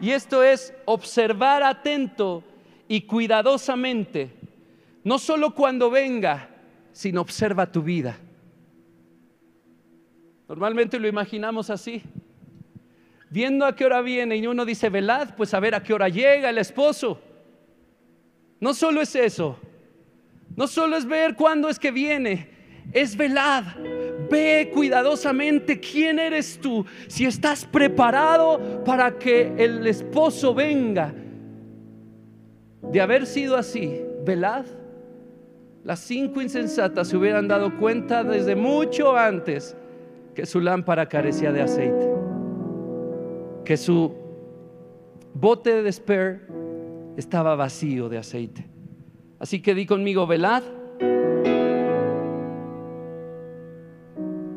Y 0.00 0.10
esto 0.10 0.42
es 0.42 0.74
observar 0.84 1.62
atento 1.62 2.42
y 2.88 3.02
cuidadosamente, 3.02 4.30
no 5.02 5.18
solo 5.18 5.54
cuando 5.54 5.90
venga, 5.90 6.48
sino 6.92 7.20
observa 7.20 7.70
tu 7.70 7.82
vida. 7.82 8.18
Normalmente 10.48 10.98
lo 10.98 11.08
imaginamos 11.08 11.70
así. 11.70 12.02
Viendo 13.30 13.66
a 13.66 13.74
qué 13.74 13.84
hora 13.84 14.00
viene 14.00 14.36
y 14.36 14.46
uno 14.46 14.64
dice, 14.64 14.90
velad, 14.90 15.34
pues 15.36 15.54
a 15.54 15.60
ver 15.60 15.74
a 15.74 15.82
qué 15.82 15.94
hora 15.94 16.08
llega 16.08 16.50
el 16.50 16.58
esposo. 16.58 17.20
No 18.60 18.74
solo 18.74 19.00
es 19.00 19.14
eso, 19.16 19.58
no 20.56 20.68
solo 20.68 20.96
es 20.96 21.04
ver 21.04 21.34
cuándo 21.34 21.68
es 21.68 21.78
que 21.78 21.90
viene, 21.90 22.48
es 22.92 23.16
velad. 23.16 23.64
Ve 24.30 24.70
cuidadosamente 24.72 25.80
quién 25.80 26.18
eres 26.18 26.58
tú, 26.60 26.84
si 27.08 27.26
estás 27.26 27.64
preparado 27.64 28.82
para 28.84 29.18
que 29.18 29.52
el 29.56 29.86
esposo 29.86 30.54
venga. 30.54 31.14
De 32.82 33.00
haber 33.00 33.26
sido 33.26 33.56
así, 33.56 34.00
velad. 34.24 34.66
Las 35.82 36.00
cinco 36.00 36.40
insensatas 36.40 37.08
se 37.08 37.16
hubieran 37.16 37.48
dado 37.48 37.76
cuenta 37.78 38.24
desde 38.24 38.56
mucho 38.56 39.16
antes 39.16 39.76
que 40.34 40.46
su 40.46 40.60
lámpara 40.60 41.08
carecía 41.08 41.52
de 41.52 41.62
aceite, 41.62 42.10
que 43.64 43.76
su 43.76 44.14
bote 45.34 45.82
de 45.82 45.92
spare 45.92 46.40
estaba 47.16 47.54
vacío 47.54 48.08
de 48.08 48.18
aceite. 48.18 48.66
Así 49.38 49.60
que 49.60 49.74
di 49.74 49.86
conmigo, 49.86 50.26
velad. 50.26 50.62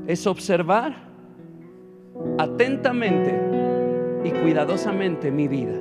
Es 0.07 0.25
observar 0.25 0.95
atentamente 2.37 3.39
y 4.23 4.31
cuidadosamente 4.31 5.31
mi 5.31 5.47
vida. 5.47 5.79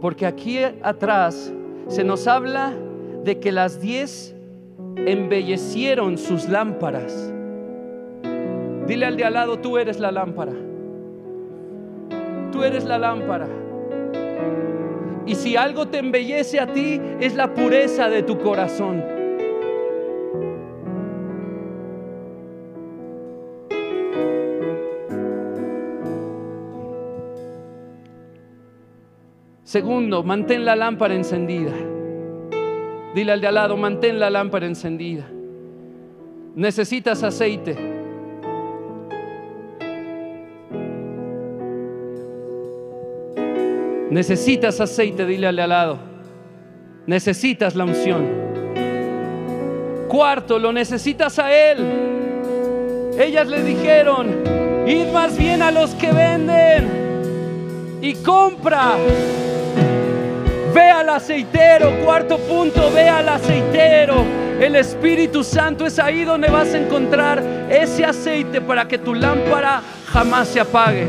Porque 0.00 0.26
aquí 0.26 0.58
atrás 0.82 1.52
se 1.88 2.04
nos 2.04 2.26
habla 2.26 2.72
de 3.24 3.40
que 3.40 3.52
las 3.52 3.80
diez 3.80 4.34
embellecieron 4.96 6.18
sus 6.18 6.48
lámparas. 6.48 7.32
Dile 8.86 9.06
al 9.06 9.16
de 9.16 9.24
al 9.24 9.34
lado, 9.34 9.58
tú 9.58 9.78
eres 9.78 9.98
la 9.98 10.12
lámpara. 10.12 10.52
Tú 12.52 12.62
eres 12.62 12.84
la 12.84 12.98
lámpara. 12.98 13.48
Y 15.26 15.34
si 15.34 15.56
algo 15.56 15.88
te 15.88 15.98
embellece 15.98 16.60
a 16.60 16.72
ti, 16.72 17.00
es 17.18 17.34
la 17.34 17.54
pureza 17.54 18.08
de 18.08 18.22
tu 18.22 18.38
corazón. 18.38 19.13
Segundo, 29.74 30.22
mantén 30.22 30.64
la 30.64 30.76
lámpara 30.76 31.16
encendida. 31.16 31.72
Dile 33.12 33.32
al 33.32 33.40
de 33.40 33.48
al 33.48 33.54
lado, 33.54 33.76
mantén 33.76 34.20
la 34.20 34.30
lámpara 34.30 34.66
encendida. 34.66 35.26
Necesitas 36.54 37.24
aceite. 37.24 37.74
Necesitas 44.10 44.80
aceite, 44.80 45.26
dile 45.26 45.48
al 45.48 45.56
de 45.56 45.62
al 45.62 45.68
lado. 45.68 45.98
Necesitas 47.08 47.74
la 47.74 47.82
unción. 47.82 48.28
Cuarto, 50.06 50.60
lo 50.60 50.72
necesitas 50.72 51.36
a 51.40 51.52
Él. 51.52 53.10
Ellas 53.18 53.48
le 53.48 53.64
dijeron, 53.64 54.36
id 54.86 55.08
más 55.12 55.36
bien 55.36 55.62
a 55.62 55.72
los 55.72 55.96
que 55.96 56.12
venden 56.12 57.98
y 58.00 58.14
compra. 58.14 58.92
Ve 60.74 60.90
al 60.90 61.08
aceitero, 61.08 61.92
cuarto 62.04 62.36
punto, 62.36 62.90
ve 62.92 63.08
al 63.08 63.28
aceitero. 63.28 64.24
El 64.60 64.74
Espíritu 64.74 65.44
Santo 65.44 65.86
es 65.86 66.00
ahí 66.00 66.24
donde 66.24 66.48
vas 66.48 66.74
a 66.74 66.78
encontrar 66.78 67.40
ese 67.70 68.04
aceite 68.04 68.60
para 68.60 68.88
que 68.88 68.98
tu 68.98 69.14
lámpara 69.14 69.82
jamás 70.06 70.48
se 70.48 70.58
apague. 70.58 71.06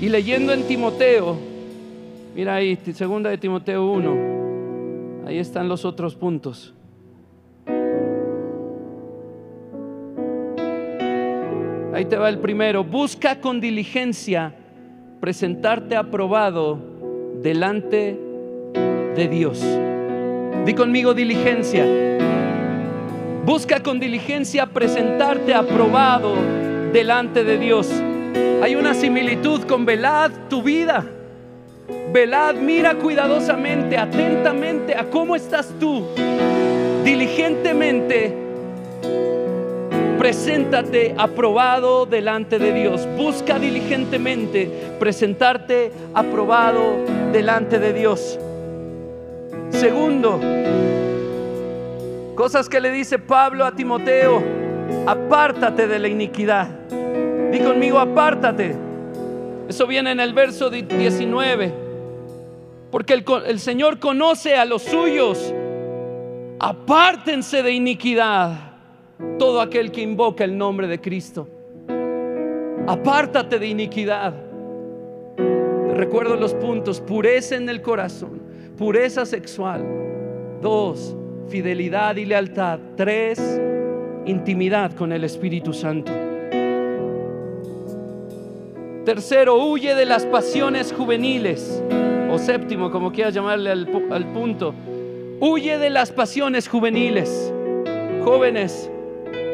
Y 0.00 0.08
leyendo 0.08 0.52
en 0.52 0.64
Timoteo, 0.64 1.36
mira 2.34 2.56
ahí, 2.56 2.76
segunda 2.94 3.30
de 3.30 3.38
Timoteo 3.38 3.90
1, 3.92 5.26
ahí 5.26 5.38
están 5.38 5.68
los 5.68 5.84
otros 5.84 6.14
puntos. 6.14 6.75
Ahí 11.96 12.04
te 12.04 12.18
va 12.18 12.28
el 12.28 12.40
primero. 12.40 12.84
Busca 12.84 13.40
con 13.40 13.58
diligencia 13.58 14.52
presentarte 15.18 15.96
aprobado 15.96 16.78
delante 17.40 18.20
de 19.16 19.28
Dios. 19.28 19.64
Di 20.66 20.74
conmigo 20.74 21.14
diligencia. 21.14 21.86
Busca 23.46 23.82
con 23.82 23.98
diligencia 23.98 24.66
presentarte 24.66 25.54
aprobado 25.54 26.34
delante 26.92 27.44
de 27.44 27.56
Dios. 27.56 27.90
Hay 28.62 28.74
una 28.74 28.92
similitud 28.92 29.62
con 29.62 29.86
velad 29.86 30.30
tu 30.50 30.62
vida. 30.62 31.02
Velad, 32.12 32.56
mira 32.56 32.96
cuidadosamente, 32.96 33.96
atentamente 33.96 34.94
a 34.94 35.08
cómo 35.08 35.34
estás 35.34 35.72
tú. 35.80 36.04
Diligentemente 37.02 38.45
preséntate 40.18 41.14
aprobado 41.16 42.06
delante 42.06 42.58
de 42.58 42.72
Dios. 42.72 43.06
Busca 43.16 43.58
diligentemente 43.58 44.70
presentarte 44.98 45.92
aprobado 46.14 46.82
delante 47.32 47.78
de 47.78 47.92
Dios. 47.92 48.38
Segundo, 49.70 50.40
cosas 52.34 52.68
que 52.68 52.80
le 52.80 52.90
dice 52.90 53.18
Pablo 53.18 53.64
a 53.64 53.72
Timoteo, 53.72 54.42
apártate 55.06 55.86
de 55.86 55.98
la 55.98 56.08
iniquidad. 56.08 56.68
Di 57.50 57.60
conmigo, 57.60 57.98
apártate. 57.98 58.74
Eso 59.68 59.86
viene 59.86 60.12
en 60.12 60.20
el 60.20 60.32
verso 60.32 60.70
19. 60.70 61.86
Porque 62.90 63.14
el, 63.14 63.24
el 63.46 63.60
Señor 63.60 63.98
conoce 63.98 64.56
a 64.56 64.64
los 64.64 64.82
suyos. 64.82 65.52
Apártense 66.58 67.62
de 67.62 67.72
iniquidad 67.72 68.75
todo 69.38 69.60
aquel 69.60 69.90
que 69.90 70.02
invoca 70.02 70.44
el 70.44 70.56
nombre 70.56 70.86
de 70.86 71.00
Cristo. 71.00 71.48
Apártate 72.86 73.58
de 73.58 73.66
iniquidad. 73.66 74.34
recuerdo 75.94 76.36
los 76.36 76.52
puntos, 76.54 77.00
pureza 77.00 77.56
en 77.56 77.68
el 77.68 77.80
corazón, 77.80 78.42
pureza 78.76 79.24
sexual. 79.24 79.84
Dos, 80.60 81.16
fidelidad 81.48 82.16
y 82.16 82.26
lealtad. 82.26 82.78
Tres, 82.96 83.60
intimidad 84.26 84.92
con 84.92 85.12
el 85.12 85.24
Espíritu 85.24 85.72
Santo. 85.72 86.12
Tercero, 89.04 89.64
huye 89.64 89.94
de 89.94 90.04
las 90.04 90.26
pasiones 90.26 90.92
juveniles. 90.92 91.82
O 92.30 92.38
séptimo, 92.38 92.90
como 92.90 93.12
quieras 93.12 93.34
llamarle 93.34 93.70
al, 93.70 93.88
al 94.10 94.32
punto. 94.32 94.74
Huye 95.40 95.78
de 95.78 95.90
las 95.90 96.12
pasiones 96.12 96.68
juveniles. 96.68 97.52
Jóvenes, 98.24 98.90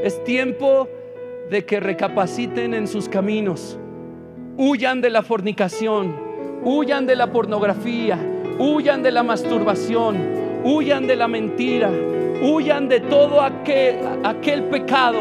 es 0.02 0.22
tiempo 0.24 0.88
de 1.48 1.64
que 1.64 1.78
recapaciten 1.78 2.74
en 2.74 2.88
sus 2.88 3.08
caminos. 3.08 3.78
Huyan 4.56 5.00
de 5.00 5.10
la 5.10 5.22
fornicación, 5.22 6.14
huyan 6.64 7.06
de 7.06 7.14
la 7.14 7.30
pornografía, 7.30 8.18
huyan 8.58 9.02
de 9.02 9.12
la 9.12 9.22
masturbación, 9.22 10.16
huyan 10.64 11.06
de 11.06 11.14
la 11.14 11.28
mentira, 11.28 11.90
huyan 12.42 12.88
de 12.88 12.98
todo 13.00 13.40
aquel, 13.40 14.64
pecado 14.64 15.20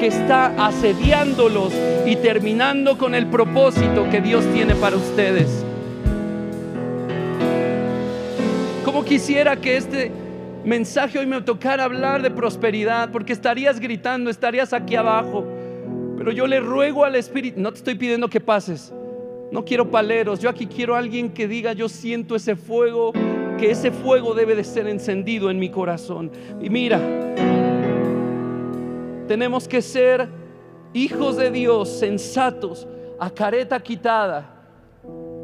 que 0.00 0.06
está 0.06 0.66
asediándolos 0.66 1.74
y 2.06 2.16
terminando 2.16 2.96
con 2.96 3.14
el 3.14 3.26
propósito 3.26 4.08
que 4.10 4.22
Dios 4.22 4.46
tiene 4.54 4.74
para 4.74 4.96
ustedes. 4.96 5.62
Como 8.82 9.04
quisiera 9.04 9.56
que 9.56 9.76
este 9.76 10.21
mensaje 10.64 11.18
hoy 11.18 11.26
me 11.26 11.40
tocara 11.40 11.84
hablar 11.84 12.22
de 12.22 12.30
prosperidad, 12.30 13.10
porque 13.10 13.32
estarías 13.32 13.80
gritando, 13.80 14.30
estarías 14.30 14.72
aquí 14.72 14.96
abajo. 14.96 15.44
Pero 16.16 16.30
yo 16.30 16.46
le 16.46 16.60
ruego 16.60 17.04
al 17.04 17.16
Espíritu, 17.16 17.60
no 17.60 17.72
te 17.72 17.78
estoy 17.78 17.94
pidiendo 17.96 18.28
que 18.28 18.40
pases, 18.40 18.92
no 19.50 19.64
quiero 19.64 19.90
paleros, 19.90 20.38
yo 20.40 20.48
aquí 20.48 20.66
quiero 20.66 20.94
a 20.94 20.98
alguien 20.98 21.30
que 21.30 21.48
diga, 21.48 21.72
yo 21.72 21.88
siento 21.88 22.36
ese 22.36 22.54
fuego, 22.54 23.12
que 23.58 23.70
ese 23.70 23.90
fuego 23.90 24.34
debe 24.34 24.54
de 24.54 24.64
ser 24.64 24.86
encendido 24.86 25.50
en 25.50 25.58
mi 25.58 25.70
corazón. 25.70 26.30
Y 26.60 26.70
mira, 26.70 27.00
tenemos 29.26 29.66
que 29.66 29.82
ser 29.82 30.28
hijos 30.92 31.36
de 31.36 31.50
Dios, 31.50 31.88
sensatos, 31.88 32.86
a 33.18 33.30
careta 33.30 33.80
quitada. 33.80 34.48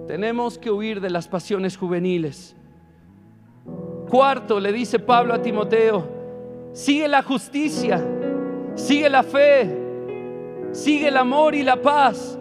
Tenemos 0.06 0.58
que 0.58 0.70
huir 0.70 1.00
de 1.00 1.10
las 1.10 1.28
pasiones 1.28 1.76
juveniles. 1.76 2.54
Cuarto, 4.08 4.58
le 4.58 4.72
dice 4.72 4.98
Pablo 4.98 5.34
a 5.34 5.42
Timoteo, 5.42 6.04
sigue 6.72 7.08
la 7.08 7.22
justicia, 7.22 8.02
sigue 8.74 9.08
la 9.08 9.22
fe, 9.22 9.68
sigue 10.72 11.08
el 11.08 11.16
amor 11.16 11.54
y 11.54 11.62
la 11.62 11.76
paz 11.76 12.38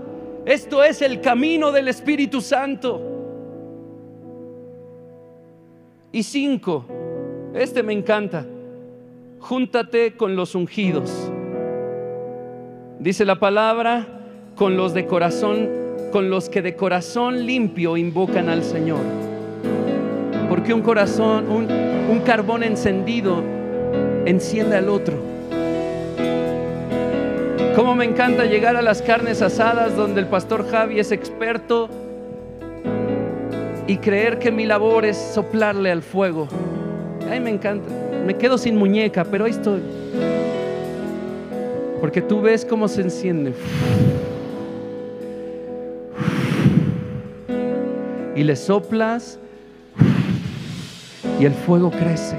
esto 0.47 0.81
es 0.81 1.01
el 1.01 1.19
camino 1.19 1.73
del 1.73 1.89
Espíritu 1.89 2.39
Santo. 2.39 3.01
Y 6.13 6.23
cinco, 6.23 6.85
este 7.53 7.83
me 7.83 7.91
encanta, 7.91 8.45
júntate 9.39 10.15
con 10.15 10.37
los 10.37 10.55
ungidos. 10.55 11.29
Dice 12.99 13.25
la 13.25 13.39
palabra, 13.39 14.07
con 14.55 14.77
los 14.77 14.93
de 14.93 15.05
corazón, 15.05 15.67
con 16.13 16.29
los 16.29 16.47
que 16.47 16.61
de 16.61 16.77
corazón 16.77 17.45
limpio 17.45 17.97
invocan 17.97 18.47
al 18.47 18.63
Señor. 18.63 19.01
Porque 20.57 20.73
un 20.73 20.81
corazón, 20.81 21.47
un, 21.51 21.67
un 22.09 22.19
carbón 22.21 22.63
encendido 22.63 23.43
enciende 24.25 24.75
al 24.75 24.89
otro. 24.89 25.15
Cómo 27.75 27.93
me 27.93 28.05
encanta 28.05 28.43
llegar 28.45 28.75
a 28.75 28.81
las 28.81 29.03
carnes 29.03 29.43
asadas 29.43 29.95
donde 29.95 30.19
el 30.19 30.25
pastor 30.25 30.67
Javi 30.67 30.99
es 30.99 31.11
experto 31.11 31.89
y 33.85 33.97
creer 33.97 34.39
que 34.39 34.51
mi 34.51 34.65
labor 34.65 35.05
es 35.05 35.15
soplarle 35.15 35.91
al 35.91 36.01
fuego. 36.01 36.47
Ay, 37.29 37.39
me 37.39 37.51
encanta. 37.51 37.87
Me 38.25 38.35
quedo 38.35 38.57
sin 38.57 38.77
muñeca, 38.77 39.25
pero 39.25 39.45
ahí 39.45 39.51
estoy. 39.51 39.81
Porque 42.01 42.23
tú 42.23 42.41
ves 42.41 42.65
cómo 42.65 42.87
se 42.87 43.01
enciende. 43.01 43.53
Y 48.35 48.41
le 48.41 48.55
soplas 48.55 49.37
y 51.39 51.45
el 51.45 51.53
fuego 51.53 51.91
crece. 51.91 52.35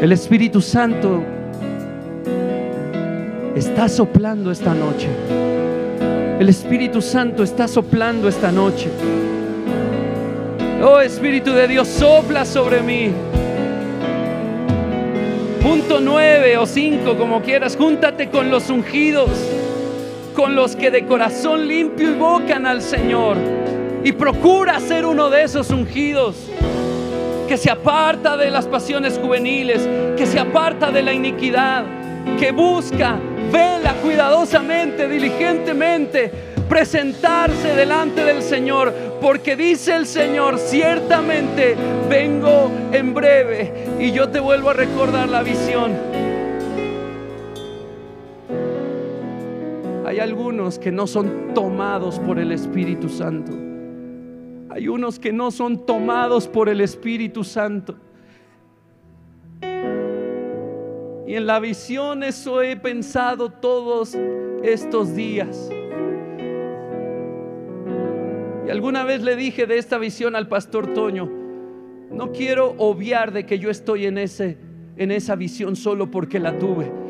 El 0.00 0.12
Espíritu 0.12 0.60
Santo 0.60 1.22
está 3.54 3.88
soplando 3.88 4.50
esta 4.50 4.74
noche. 4.74 5.08
El 6.38 6.48
Espíritu 6.48 7.00
Santo 7.00 7.42
está 7.42 7.68
soplando 7.68 8.28
esta 8.28 8.52
noche. 8.52 8.90
Oh 10.82 11.00
Espíritu 11.00 11.52
de 11.52 11.68
Dios, 11.68 11.88
sopla 11.88 12.44
sobre 12.44 12.82
mí. 12.82 13.10
Punto 15.62 16.00
nueve 16.00 16.58
o 16.58 16.66
cinco, 16.66 17.16
como 17.16 17.40
quieras, 17.40 17.74
júntate 17.76 18.28
con 18.28 18.50
los 18.50 18.68
ungidos, 18.68 19.30
con 20.34 20.54
los 20.54 20.76
que 20.76 20.90
de 20.90 21.06
corazón 21.06 21.66
limpio 21.66 22.10
invocan 22.10 22.66
al 22.66 22.82
Señor. 22.82 23.38
Y 24.02 24.12
procura 24.12 24.78
ser 24.80 25.06
uno 25.06 25.30
de 25.30 25.44
esos 25.44 25.70
ungidos 25.70 26.50
que 27.54 27.58
se 27.58 27.70
aparta 27.70 28.36
de 28.36 28.50
las 28.50 28.66
pasiones 28.66 29.16
juveniles, 29.16 29.88
que 30.16 30.26
se 30.26 30.40
aparta 30.40 30.90
de 30.90 31.04
la 31.04 31.12
iniquidad, 31.12 31.84
que 32.36 32.50
busca 32.50 33.16
vela 33.52 33.94
cuidadosamente, 34.02 35.06
diligentemente, 35.08 36.32
presentarse 36.68 37.76
delante 37.76 38.24
del 38.24 38.42
Señor, 38.42 38.92
porque 39.20 39.54
dice 39.54 39.94
el 39.94 40.06
Señor, 40.06 40.58
ciertamente 40.58 41.76
vengo 42.10 42.72
en 42.90 43.14
breve. 43.14 43.72
Y 44.00 44.10
yo 44.10 44.28
te 44.30 44.40
vuelvo 44.40 44.70
a 44.70 44.72
recordar 44.72 45.28
la 45.28 45.44
visión. 45.44 45.92
Hay 50.04 50.18
algunos 50.18 50.80
que 50.80 50.90
no 50.90 51.06
son 51.06 51.54
tomados 51.54 52.18
por 52.18 52.40
el 52.40 52.50
Espíritu 52.50 53.08
Santo. 53.08 53.73
Hay 54.74 54.88
unos 54.88 55.20
que 55.20 55.32
no 55.32 55.52
son 55.52 55.86
tomados 55.86 56.48
por 56.48 56.68
el 56.68 56.80
Espíritu 56.80 57.44
Santo. 57.44 57.94
Y 61.28 61.34
en 61.36 61.46
la 61.46 61.60
visión 61.60 62.24
eso 62.24 62.60
he 62.60 62.76
pensado 62.76 63.50
todos 63.50 64.16
estos 64.64 65.14
días. 65.14 65.70
Y 68.66 68.70
alguna 68.70 69.04
vez 69.04 69.22
le 69.22 69.36
dije 69.36 69.66
de 69.66 69.78
esta 69.78 69.96
visión 69.96 70.34
al 70.34 70.48
pastor 70.48 70.92
Toño, 70.92 71.30
no 72.10 72.32
quiero 72.32 72.74
obviar 72.78 73.32
de 73.32 73.46
que 73.46 73.60
yo 73.60 73.70
estoy 73.70 74.06
en 74.06 74.18
ese 74.18 74.58
en 74.96 75.12
esa 75.12 75.36
visión 75.36 75.76
solo 75.76 76.10
porque 76.10 76.40
la 76.40 76.58
tuve. 76.58 77.03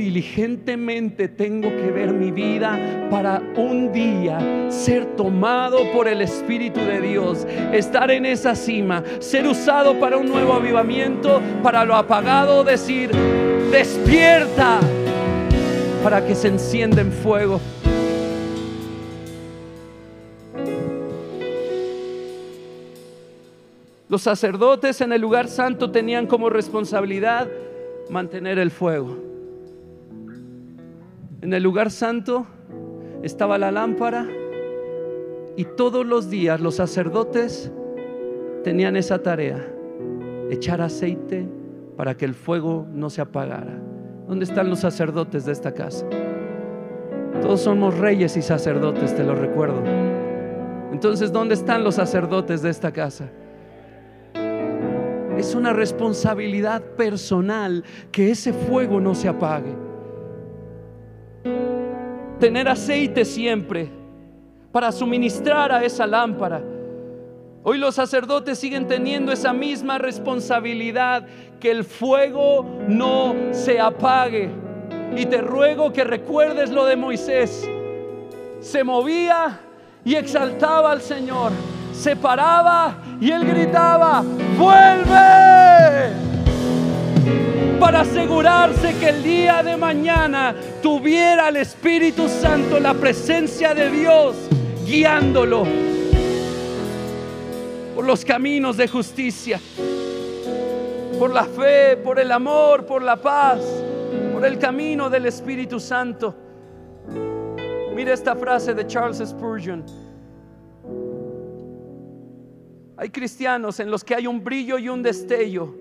Diligentemente 0.00 1.28
tengo 1.28 1.68
que 1.68 1.90
ver 1.90 2.10
mi 2.14 2.30
vida 2.30 3.06
para 3.10 3.38
un 3.54 3.92
día 3.92 4.70
ser 4.70 5.04
tomado 5.14 5.92
por 5.92 6.08
el 6.08 6.22
Espíritu 6.22 6.80
de 6.80 7.02
Dios, 7.02 7.46
estar 7.70 8.10
en 8.10 8.24
esa 8.24 8.54
cima, 8.54 9.04
ser 9.18 9.46
usado 9.46 10.00
para 10.00 10.16
un 10.16 10.26
nuevo 10.26 10.54
avivamiento, 10.54 11.42
para 11.62 11.84
lo 11.84 11.94
apagado 11.94 12.64
decir, 12.64 13.10
despierta 13.70 14.80
para 16.02 16.24
que 16.26 16.34
se 16.34 16.48
encienda 16.48 17.02
en 17.02 17.12
fuego. 17.12 17.60
Los 24.08 24.22
sacerdotes 24.22 25.02
en 25.02 25.12
el 25.12 25.20
lugar 25.20 25.46
santo 25.48 25.90
tenían 25.90 26.26
como 26.26 26.48
responsabilidad 26.48 27.48
mantener 28.08 28.58
el 28.58 28.70
fuego. 28.70 29.29
En 31.42 31.54
el 31.54 31.62
lugar 31.62 31.90
santo 31.90 32.46
estaba 33.22 33.56
la 33.56 33.70
lámpara 33.70 34.28
y 35.56 35.64
todos 35.64 36.04
los 36.04 36.28
días 36.28 36.60
los 36.60 36.74
sacerdotes 36.74 37.72
tenían 38.62 38.94
esa 38.94 39.22
tarea, 39.22 39.66
echar 40.50 40.82
aceite 40.82 41.48
para 41.96 42.14
que 42.14 42.26
el 42.26 42.34
fuego 42.34 42.86
no 42.92 43.08
se 43.08 43.22
apagara. 43.22 43.80
¿Dónde 44.28 44.44
están 44.44 44.68
los 44.68 44.80
sacerdotes 44.80 45.46
de 45.46 45.52
esta 45.52 45.72
casa? 45.72 46.06
Todos 47.40 47.62
somos 47.62 47.96
reyes 47.96 48.36
y 48.36 48.42
sacerdotes, 48.42 49.16
te 49.16 49.24
lo 49.24 49.34
recuerdo. 49.34 49.82
Entonces, 50.92 51.32
¿dónde 51.32 51.54
están 51.54 51.84
los 51.84 51.94
sacerdotes 51.94 52.60
de 52.60 52.68
esta 52.68 52.92
casa? 52.92 53.30
Es 55.38 55.54
una 55.54 55.72
responsabilidad 55.72 56.82
personal 56.82 57.82
que 58.12 58.30
ese 58.30 58.52
fuego 58.52 59.00
no 59.00 59.14
se 59.14 59.26
apague. 59.26 59.89
Tener 62.40 62.68
aceite 62.68 63.24
siempre 63.24 63.88
para 64.72 64.90
suministrar 64.90 65.70
a 65.70 65.84
esa 65.84 66.06
lámpara 66.06 66.62
Hoy 67.62 67.76
los 67.76 67.94
sacerdotes 67.94 68.58
siguen 68.58 68.88
teniendo 68.88 69.32
esa 69.32 69.52
misma 69.52 69.98
responsabilidad, 69.98 71.26
que 71.60 71.70
el 71.70 71.84
fuego 71.84 72.64
no 72.88 73.34
se 73.50 73.78
apague. 73.78 74.48
Y 75.14 75.26
te 75.26 75.42
ruego 75.42 75.92
que 75.92 76.04
recuerdes 76.04 76.70
lo 76.70 76.86
de 76.86 76.96
Moisés. 76.96 77.68
Se 78.60 78.82
movía 78.82 79.60
y 80.06 80.14
exaltaba 80.14 80.92
al 80.92 81.02
Señor. 81.02 81.52
Se 81.92 82.16
paraba 82.16 82.96
y 83.20 83.30
él 83.30 83.44
gritaba, 83.44 84.24
vuelve. 84.58 86.29
Para 87.80 88.02
asegurarse 88.02 88.94
que 88.98 89.08
el 89.08 89.22
día 89.22 89.62
de 89.62 89.74
mañana 89.74 90.54
tuviera 90.82 91.48
el 91.48 91.56
Espíritu 91.56 92.28
Santo, 92.28 92.78
la 92.78 92.92
presencia 92.92 93.72
de 93.72 93.90
Dios, 93.90 94.36
guiándolo 94.86 95.64
por 97.94 98.04
los 98.04 98.22
caminos 98.22 98.76
de 98.76 98.86
justicia, 98.86 99.58
por 101.18 101.32
la 101.32 101.44
fe, 101.44 101.96
por 101.96 102.20
el 102.20 102.30
amor, 102.30 102.84
por 102.84 103.02
la 103.02 103.16
paz, 103.16 103.60
por 104.32 104.44
el 104.44 104.58
camino 104.58 105.08
del 105.08 105.24
Espíritu 105.24 105.80
Santo. 105.80 106.34
Mira 107.94 108.12
esta 108.12 108.36
frase 108.36 108.74
de 108.74 108.86
Charles 108.86 109.22
Spurgeon. 109.26 109.84
Hay 112.98 113.08
cristianos 113.08 113.80
en 113.80 113.90
los 113.90 114.04
que 114.04 114.14
hay 114.14 114.26
un 114.26 114.44
brillo 114.44 114.78
y 114.78 114.90
un 114.90 115.02
destello, 115.02 115.74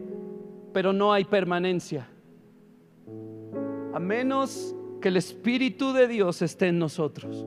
pero 0.74 0.94
no 0.94 1.14
hay 1.14 1.26
permanencia. 1.26 2.08
A 3.94 4.00
menos 4.00 4.76
que 5.02 5.08
el 5.08 5.18
Espíritu 5.18 5.94
de 5.94 6.08
Dios 6.08 6.42
esté 6.42 6.68
en 6.68 6.80
nosotros. 6.80 7.46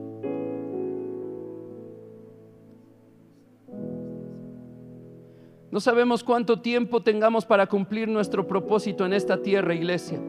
No 5.71 5.79
sabemos 5.79 6.23
cuánto 6.23 6.61
tiempo 6.61 7.01
tengamos 7.01 7.45
para 7.45 7.65
cumplir 7.65 8.07
nuestro 8.07 8.45
propósito 8.45 9.05
en 9.05 9.13
esta 9.13 9.41
tierra, 9.41 9.73
iglesia. 9.73 10.19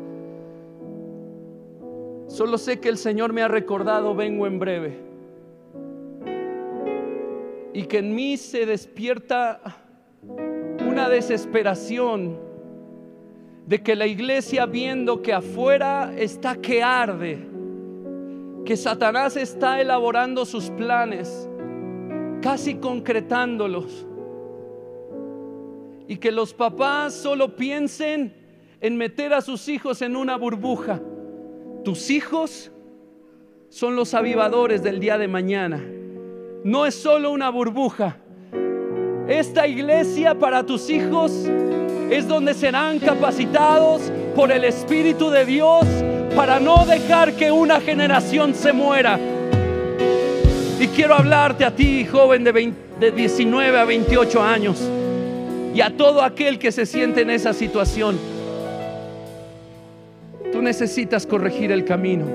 Solo 2.28 2.56
sé 2.56 2.80
que 2.80 2.88
el 2.88 2.96
Señor 2.96 3.32
me 3.32 3.42
ha 3.42 3.48
recordado, 3.48 4.14
vengo 4.14 4.46
en 4.46 4.58
breve. 4.58 4.98
Y 7.74 7.84
que 7.84 7.98
en 7.98 8.14
mí 8.14 8.38
se 8.38 8.64
despierta 8.64 9.60
una 10.88 11.08
desesperación 11.08 12.38
de 13.66 13.82
que 13.82 13.96
la 13.96 14.06
iglesia 14.06 14.66
viendo 14.66 15.22
que 15.22 15.32
afuera 15.32 16.12
está 16.16 16.56
que 16.56 16.82
arde, 16.82 17.38
que 18.64 18.76
Satanás 18.76 19.36
está 19.36 19.80
elaborando 19.80 20.44
sus 20.44 20.70
planes, 20.70 21.48
casi 22.42 22.74
concretándolos 22.74 24.06
y 26.06 26.16
que 26.16 26.30
los 26.30 26.52
papás 26.52 27.14
solo 27.14 27.56
piensen 27.56 28.34
en 28.80 28.96
meter 28.96 29.32
a 29.32 29.40
sus 29.40 29.68
hijos 29.68 30.02
en 30.02 30.16
una 30.16 30.36
burbuja. 30.36 31.00
Tus 31.84 32.10
hijos 32.10 32.70
son 33.70 33.96
los 33.96 34.12
avivadores 34.12 34.82
del 34.82 35.00
día 35.00 35.16
de 35.16 35.28
mañana. 35.28 35.82
No 36.64 36.84
es 36.84 36.94
solo 36.94 37.30
una 37.30 37.48
burbuja. 37.48 38.18
Esta 39.26 39.66
iglesia 39.66 40.38
para 40.38 40.66
tus 40.66 40.90
hijos 40.90 41.48
es 42.14 42.28
donde 42.28 42.54
serán 42.54 43.00
capacitados 43.00 44.02
por 44.36 44.52
el 44.52 44.64
Espíritu 44.64 45.30
de 45.30 45.44
Dios 45.44 45.84
para 46.36 46.60
no 46.60 46.86
dejar 46.86 47.32
que 47.32 47.50
una 47.50 47.80
generación 47.80 48.54
se 48.54 48.72
muera. 48.72 49.18
Y 50.78 50.86
quiero 50.88 51.14
hablarte 51.14 51.64
a 51.64 51.74
ti, 51.74 52.04
joven 52.04 52.44
de, 52.44 52.72
de 53.00 53.10
19 53.10 53.78
a 53.78 53.84
28 53.84 54.42
años 54.42 54.80
y 55.74 55.80
a 55.80 55.96
todo 55.96 56.22
aquel 56.22 56.60
que 56.60 56.70
se 56.70 56.86
siente 56.86 57.22
en 57.22 57.30
esa 57.30 57.52
situación. 57.52 58.16
Tú 60.52 60.62
necesitas 60.62 61.26
corregir 61.26 61.72
el 61.72 61.84
camino. 61.84 62.26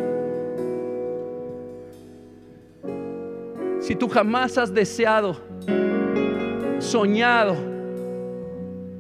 Si 3.80 3.96
tú 3.96 4.10
jamás 4.10 4.58
has 4.58 4.74
deseado, 4.74 5.38
soñado 6.80 7.69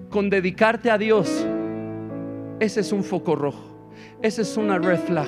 con 0.10 0.30
dedicarte 0.30 0.91
a 0.91 0.97
Dios, 0.97 1.45
ese 2.60 2.82
es 2.82 2.91
un 2.91 3.03
foco 3.03 3.36
rojo, 3.36 3.64
ese 4.22 4.41
es 4.41 4.57
una 4.57 4.78
red 4.80 4.99
flag. 4.99 5.28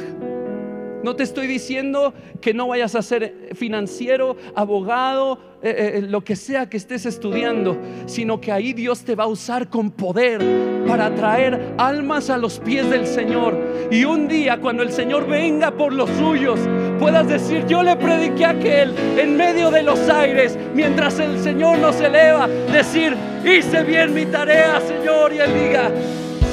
No 1.03 1.15
te 1.15 1.23
estoy 1.23 1.47
diciendo 1.47 2.13
que 2.41 2.53
no 2.53 2.67
vayas 2.67 2.93
a 2.95 3.01
ser 3.01 3.49
financiero, 3.55 4.38
abogado, 4.55 5.39
eh, 5.63 5.69
eh, 5.69 5.91
eh, 5.97 6.01
lo 6.01 6.23
que 6.23 6.36
sea 6.36 6.69
que 6.69 6.77
estés 6.77 7.07
estudiando, 7.07 7.77
sino 8.05 8.39
que 8.39 8.51
ahí 8.51 8.73
Dios 8.73 9.03
te 9.03 9.15
va 9.15 9.23
a 9.23 9.27
usar 9.27 9.69
con 9.69 9.89
poder 9.89 10.41
para 10.88 11.13
traer 11.15 11.73
almas 11.77 12.29
a 12.29 12.38
los 12.38 12.59
pies 12.59 12.88
del 12.89 13.07
Señor. 13.07 13.57
Y 13.89 14.03
un 14.05 14.27
día 14.27 14.59
cuando 14.59 14.84
el 14.84 14.91
Señor 14.91 15.27
venga 15.27 15.71
por 15.71 15.91
los 15.91 16.09
suyos, 16.11 16.59
puedas 17.01 17.27
decir, 17.27 17.65
yo 17.65 17.81
le 17.81 17.95
prediqué 17.95 18.45
a 18.45 18.51
aquel 18.51 18.95
en 19.17 19.35
medio 19.35 19.71
de 19.71 19.81
los 19.81 20.07
aires, 20.07 20.55
mientras 20.75 21.17
el 21.17 21.41
Señor 21.41 21.79
nos 21.79 21.99
eleva, 21.99 22.47
decir, 22.47 23.17
hice 23.43 23.83
bien 23.83 24.13
mi 24.13 24.27
tarea, 24.27 24.79
Señor, 24.81 25.33
y 25.33 25.39
Él 25.39 25.51
diga, 25.51 25.91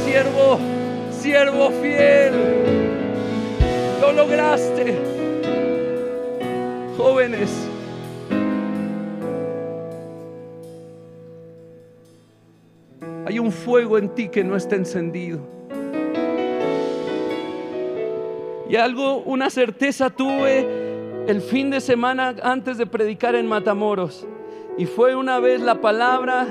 siervo, 0.06 0.58
siervo 1.10 1.70
fiel 1.82 2.32
lo 4.00 4.12
lograste. 4.12 4.96
Jóvenes. 6.96 7.50
Hay 13.26 13.38
un 13.38 13.52
fuego 13.52 13.98
en 13.98 14.08
ti 14.14 14.30
que 14.30 14.42
no 14.42 14.56
está 14.56 14.76
encendido. 14.76 15.57
Y 18.68 18.76
algo, 18.76 19.18
una 19.18 19.50
certeza 19.50 20.10
tuve 20.10 21.24
el 21.26 21.40
fin 21.40 21.70
de 21.70 21.80
semana 21.80 22.34
antes 22.42 22.78
de 22.78 22.86
predicar 22.86 23.34
en 23.34 23.46
Matamoros. 23.46 24.26
Y 24.76 24.86
fue 24.86 25.16
una 25.16 25.40
vez 25.40 25.60
la 25.60 25.80
palabra 25.80 26.46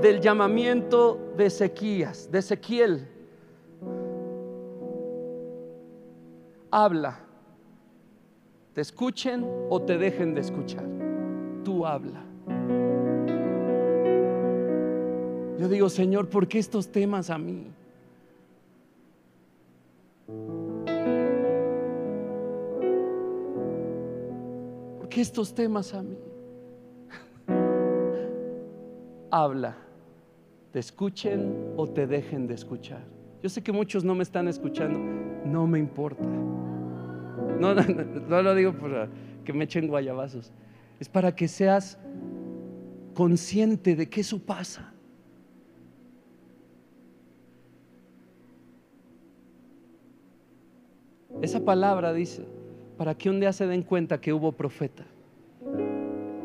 del 0.00 0.20
llamamiento 0.20 1.32
de 1.36 1.46
Ezequías, 1.46 2.30
de 2.30 2.38
Ezequiel. 2.38 3.08
habla. 6.70 7.20
Te 8.74 8.80
escuchen 8.80 9.44
o 9.68 9.82
te 9.82 9.98
dejen 9.98 10.34
de 10.34 10.40
escuchar. 10.40 10.84
Tú 11.64 11.84
habla. 11.84 12.24
Yo 15.58 15.68
digo, 15.68 15.88
Señor, 15.88 16.28
¿por 16.28 16.46
qué 16.46 16.58
estos 16.58 16.88
temas 16.88 17.30
a 17.30 17.38
mí? 17.38 17.66
¿Por 25.08 25.14
qué 25.14 25.22
estos 25.22 25.54
temas 25.54 25.94
a 25.94 26.02
mí? 26.02 26.18
Habla, 29.30 29.74
te 30.70 30.80
escuchen 30.80 31.72
o 31.78 31.88
te 31.88 32.06
dejen 32.06 32.46
de 32.46 32.52
escuchar. 32.52 33.00
Yo 33.42 33.48
sé 33.48 33.62
que 33.62 33.72
muchos 33.72 34.04
no 34.04 34.14
me 34.14 34.22
están 34.22 34.48
escuchando, 34.48 35.00
no 35.46 35.66
me 35.66 35.78
importa. 35.78 36.22
No, 37.58 37.74
no, 37.74 38.42
lo 38.42 38.54
digo 38.54 38.74
para 38.74 39.08
que 39.46 39.54
me 39.54 39.64
echen 39.64 39.88
guayabazos. 39.88 40.52
Es 41.00 41.08
para 41.08 41.34
que 41.34 41.48
seas 41.48 41.98
consciente 43.14 43.96
de 43.96 44.10
que 44.10 44.20
eso 44.20 44.38
pasa. 44.38 44.92
Esa 51.40 51.64
palabra 51.64 52.12
dice, 52.12 52.57
para 52.98 53.16
que 53.16 53.30
un 53.30 53.40
día 53.40 53.52
se 53.52 53.66
den 53.66 53.82
cuenta 53.82 54.20
que 54.20 54.32
hubo 54.32 54.52
profeta. 54.52 55.06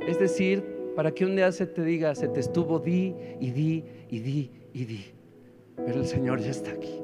Es 0.07 0.19
decir, 0.19 0.63
para 0.95 1.11
que 1.11 1.25
un 1.25 1.35
día 1.35 1.51
se 1.51 1.65
te 1.65 1.83
diga, 1.83 2.13
se 2.13 2.27
te 2.27 2.39
estuvo 2.39 2.77
di 2.79 3.15
y 3.39 3.49
di 3.51 3.83
y 4.09 4.19
di 4.19 4.51
y 4.71 4.85
di. 4.85 5.05
Pero 5.75 6.01
el 6.01 6.05
Señor 6.05 6.39
ya 6.39 6.51
está 6.51 6.71
aquí. 6.71 7.01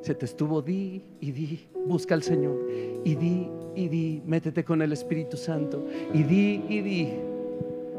Se 0.00 0.14
te 0.14 0.24
estuvo 0.24 0.62
di 0.62 1.02
y 1.20 1.32
di, 1.32 1.66
busca 1.86 2.14
al 2.14 2.22
Señor. 2.22 2.64
Y 3.04 3.16
di 3.16 3.48
y 3.74 3.88
di, 3.88 4.22
métete 4.24 4.64
con 4.64 4.80
el 4.80 4.92
Espíritu 4.92 5.36
Santo. 5.36 5.84
Y 6.14 6.22
di 6.22 6.62
y 6.68 6.80
di. 6.80 7.08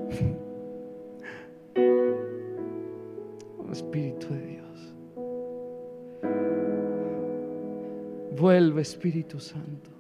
Espíritu 3.70 4.34
de 4.34 4.41
Dios. 4.48 4.93
Vuelve 8.36 8.82
Espíritu 8.82 9.39
Santo. 9.39 9.97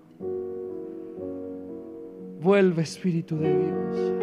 Vuelve 2.39 2.83
Espíritu 2.83 3.37
de 3.37 3.49
Dios. 3.49 4.17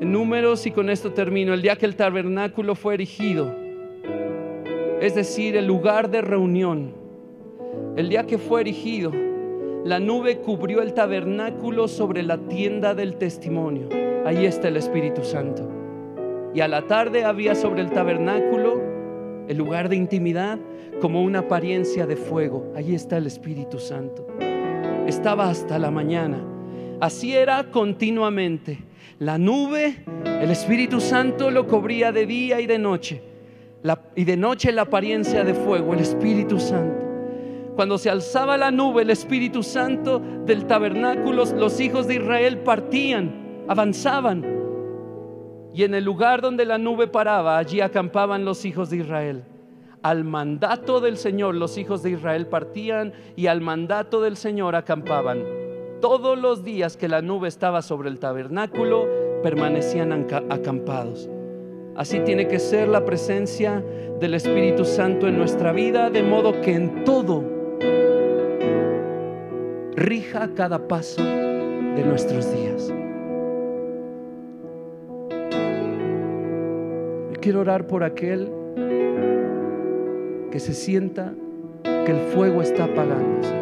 números, 0.00 0.66
y 0.66 0.70
con 0.70 0.90
esto 0.90 1.12
termino, 1.12 1.54
el 1.54 1.62
día 1.62 1.76
que 1.76 1.86
el 1.86 1.96
tabernáculo 1.96 2.74
fue 2.74 2.94
erigido, 2.94 3.54
es 5.00 5.14
decir, 5.14 5.56
el 5.56 5.66
lugar 5.66 6.10
de 6.10 6.22
reunión, 6.22 6.94
el 7.96 8.08
día 8.08 8.26
que 8.26 8.38
fue 8.38 8.62
erigido, 8.62 9.12
la 9.84 10.00
nube 10.00 10.38
cubrió 10.38 10.82
el 10.82 10.92
tabernáculo 10.92 11.88
sobre 11.88 12.22
la 12.22 12.38
tienda 12.38 12.94
del 12.94 13.16
testimonio. 13.16 13.88
Ahí 14.24 14.44
está 14.44 14.68
el 14.68 14.76
Espíritu 14.76 15.24
Santo. 15.24 15.68
Y 16.54 16.60
a 16.60 16.68
la 16.68 16.86
tarde 16.86 17.24
había 17.24 17.54
sobre 17.54 17.82
el 17.82 17.90
tabernáculo, 17.90 18.77
el 19.48 19.56
lugar 19.56 19.88
de 19.88 19.96
intimidad, 19.96 20.58
como 21.00 21.22
una 21.22 21.40
apariencia 21.40 22.06
de 22.06 22.16
fuego. 22.16 22.72
Ahí 22.76 22.94
está 22.94 23.16
el 23.16 23.26
Espíritu 23.26 23.78
Santo. 23.78 24.26
Estaba 25.06 25.48
hasta 25.48 25.78
la 25.78 25.90
mañana. 25.90 26.44
Así 27.00 27.34
era 27.34 27.70
continuamente 27.70 28.78
La 29.20 29.38
nube, 29.38 30.04
el 30.24 30.50
Espíritu 30.50 31.00
Santo 31.00 31.50
lo 31.50 31.66
cubría 31.66 32.12
de 32.12 32.26
día 32.26 32.60
y 32.60 32.66
de 32.66 32.78
noche. 32.78 33.22
y 34.14 34.24
de 34.24 34.36
noche 34.36 34.70
la 34.70 34.82
apariencia 34.82 35.44
de 35.44 35.54
fuego, 35.54 35.94
el 35.94 36.00
Espíritu 36.00 36.60
Santo. 36.60 37.06
Cuando 37.74 37.96
se 37.96 38.10
alzaba 38.10 38.56
la 38.56 38.72
nube, 38.72 39.02
el 39.02 39.10
Espíritu 39.10 39.62
Santo 39.62 40.20
del 40.44 40.66
tabernáculo, 40.66 41.44
los 41.44 41.80
hijos 41.80 42.08
de 42.08 42.16
Israel 42.16 42.58
partían, 42.58 43.64
avanzaban. 43.68 44.57
Y 45.74 45.84
en 45.84 45.94
el 45.94 46.04
lugar 46.04 46.40
donde 46.40 46.64
la 46.64 46.78
nube 46.78 47.06
paraba, 47.06 47.58
allí 47.58 47.80
acampaban 47.80 48.44
los 48.44 48.64
hijos 48.64 48.90
de 48.90 48.98
Israel. 48.98 49.44
Al 50.02 50.24
mandato 50.24 51.00
del 51.00 51.16
Señor 51.16 51.54
los 51.54 51.76
hijos 51.76 52.02
de 52.02 52.10
Israel 52.10 52.46
partían 52.46 53.12
y 53.36 53.48
al 53.48 53.60
mandato 53.60 54.20
del 54.20 54.36
Señor 54.36 54.76
acampaban. 54.76 55.42
Todos 56.00 56.38
los 56.38 56.62
días 56.62 56.96
que 56.96 57.08
la 57.08 57.20
nube 57.20 57.48
estaba 57.48 57.82
sobre 57.82 58.08
el 58.08 58.20
tabernáculo, 58.20 59.06
permanecían 59.42 60.12
acampados. 60.50 61.28
Así 61.96 62.20
tiene 62.20 62.46
que 62.46 62.60
ser 62.60 62.86
la 62.88 63.04
presencia 63.04 63.84
del 64.20 64.34
Espíritu 64.34 64.84
Santo 64.84 65.26
en 65.26 65.36
nuestra 65.36 65.72
vida, 65.72 66.10
de 66.10 66.22
modo 66.22 66.60
que 66.60 66.74
en 66.74 67.04
todo 67.04 67.44
rija 69.96 70.50
cada 70.54 70.86
paso 70.86 71.24
de 71.24 72.04
nuestros 72.04 72.52
días. 72.54 72.92
Quiero 77.48 77.62
orar 77.62 77.86
por 77.86 78.04
aquel 78.04 78.52
que 80.50 80.60
se 80.60 80.74
sienta 80.74 81.32
que 81.82 82.12
el 82.12 82.18
fuego 82.34 82.60
está 82.60 82.84
apagándose. 82.84 83.54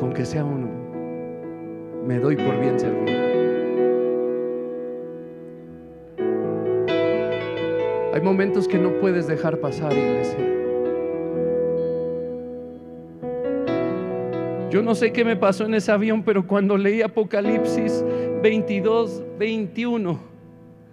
Con 0.00 0.14
que 0.14 0.24
sea 0.24 0.46
uno, 0.46 0.70
me 2.06 2.18
doy 2.18 2.36
por 2.36 2.58
bien 2.58 2.80
servido. 2.80 3.20
Hay 8.14 8.20
momentos 8.22 8.66
que 8.66 8.78
no 8.78 8.98
puedes 8.98 9.26
dejar 9.26 9.58
pasar, 9.58 9.92
iglesia. 9.92 10.61
Yo 14.72 14.80
no 14.80 14.94
sé 14.94 15.12
qué 15.12 15.22
me 15.22 15.36
pasó 15.36 15.66
en 15.66 15.74
ese 15.74 15.92
avión, 15.92 16.22
pero 16.22 16.46
cuando 16.46 16.78
leí 16.78 17.02
Apocalipsis 17.02 18.02
22, 18.42 19.22
21 19.38 20.18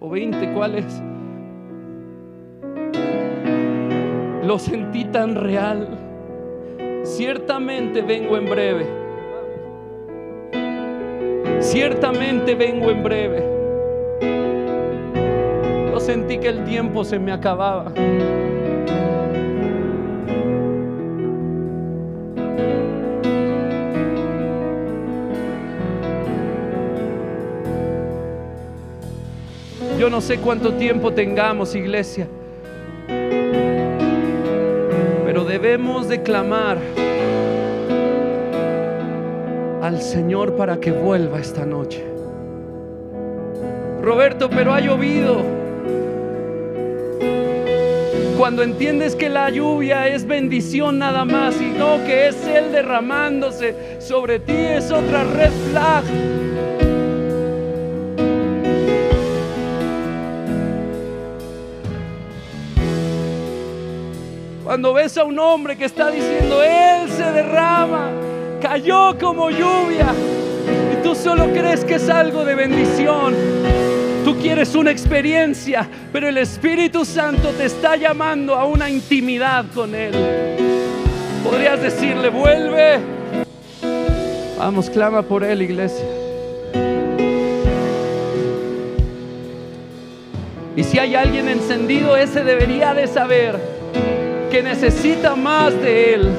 o 0.02 0.10
20, 0.10 0.54
¿cuál 0.54 0.76
es? 0.76 1.02
Lo 4.46 4.60
sentí 4.60 5.06
tan 5.06 5.36
real. 5.36 5.98
Ciertamente 7.04 8.02
vengo 8.02 8.36
en 8.36 8.50
breve. 8.50 8.86
Ciertamente 11.62 12.56
vengo 12.56 12.92
en 12.92 13.02
breve 13.02 13.60
sentí 16.10 16.40
que 16.40 16.48
el 16.48 16.64
tiempo 16.64 17.04
se 17.04 17.20
me 17.20 17.32
acababa. 17.32 17.92
Yo 30.00 30.10
no 30.10 30.22
sé 30.22 30.38
cuánto 30.38 30.76
tiempo 30.76 31.12
tengamos, 31.12 31.76
iglesia, 31.76 32.26
pero 35.26 35.44
debemos 35.44 36.08
de 36.08 36.24
clamar 36.24 36.78
al 39.82 40.02
Señor 40.02 40.56
para 40.56 40.80
que 40.80 40.94
vuelva 40.94 41.42
esta 41.42 41.66
noche. 41.66 42.02
Roberto, 44.02 44.50
pero 44.50 44.74
ha 44.74 44.80
llovido 44.80 45.44
cuando 48.38 48.64
entiendes 48.64 49.18
que 49.18 49.28
la 49.28 49.50
lluvia 49.50 50.08
es 50.08 50.26
bendición 50.26 50.98
nada 51.00 51.26
más 51.26 51.60
y 51.60 51.78
no 51.78 52.02
que 52.06 52.30
es 52.30 52.48
Él 52.48 52.72
derramándose 52.72 53.76
sobre 54.00 54.40
ti, 54.40 54.56
es 54.56 54.94
otra 54.94 55.26
red 55.26 55.52
flag. 55.72 56.06
Cuando 64.70 64.94
ves 64.94 65.18
a 65.18 65.24
un 65.24 65.40
hombre 65.40 65.76
que 65.76 65.86
está 65.86 66.12
diciendo, 66.12 66.62
Él 66.62 67.10
se 67.10 67.24
derrama, 67.24 68.12
cayó 68.62 69.18
como 69.18 69.50
lluvia, 69.50 70.14
y 70.94 71.02
tú 71.02 71.16
solo 71.16 71.52
crees 71.52 71.84
que 71.84 71.96
es 71.96 72.08
algo 72.08 72.46
de 72.46 72.54
bendición. 72.54 73.34
Tú 74.24 74.38
quieres 74.38 74.76
una 74.76 74.92
experiencia, 74.92 75.90
pero 76.14 76.30
el 76.30 76.38
Espíritu 76.38 77.04
Santo 77.04 77.50
te 77.50 77.66
está 77.66 77.96
llamando 77.96 78.54
a 78.54 78.66
una 78.66 78.92
intimidad 78.92 79.66
con 79.74 79.96
Él. 79.96 80.14
Podrías 81.44 81.82
decirle, 81.82 82.30
vuelve. 82.30 83.00
Vamos, 84.56 84.88
clama 84.92 85.24
por 85.24 85.44
Él, 85.44 85.64
iglesia. 85.64 86.06
Y 90.76 90.84
si 90.84 91.00
hay 91.00 91.16
alguien 91.16 91.50
encendido, 91.50 92.16
ese 92.16 92.44
debería 92.44 92.94
de 92.94 93.08
saber 93.08 93.79
que 94.50 94.64
necesita 94.64 95.36
más 95.36 95.74
de 95.82 96.14
Él, 96.16 96.30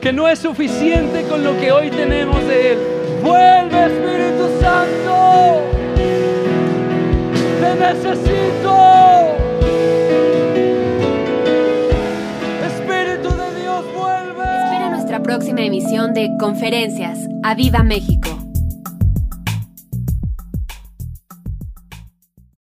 que 0.00 0.12
no 0.12 0.28
es 0.28 0.38
suficiente 0.38 1.24
con 1.28 1.42
lo 1.44 1.58
que 1.58 1.72
hoy 1.72 1.90
tenemos 1.90 2.46
de 2.46 2.72
Él. 2.72 2.78
Vuelve 3.22 3.86
Espíritu 3.86 4.60
Santo 4.60 5.72
necesito. 7.76 8.76
Espíritu 12.66 13.28
de 13.30 13.60
Dios, 13.60 13.84
vuelve. 13.94 14.42
Espera 14.42 14.90
nuestra 14.90 15.22
próxima 15.22 15.62
emisión 15.62 16.14
de 16.14 16.30
Conferencias. 16.38 17.18
¡A 17.42 17.54
Viva 17.54 17.82
México! 17.82 18.31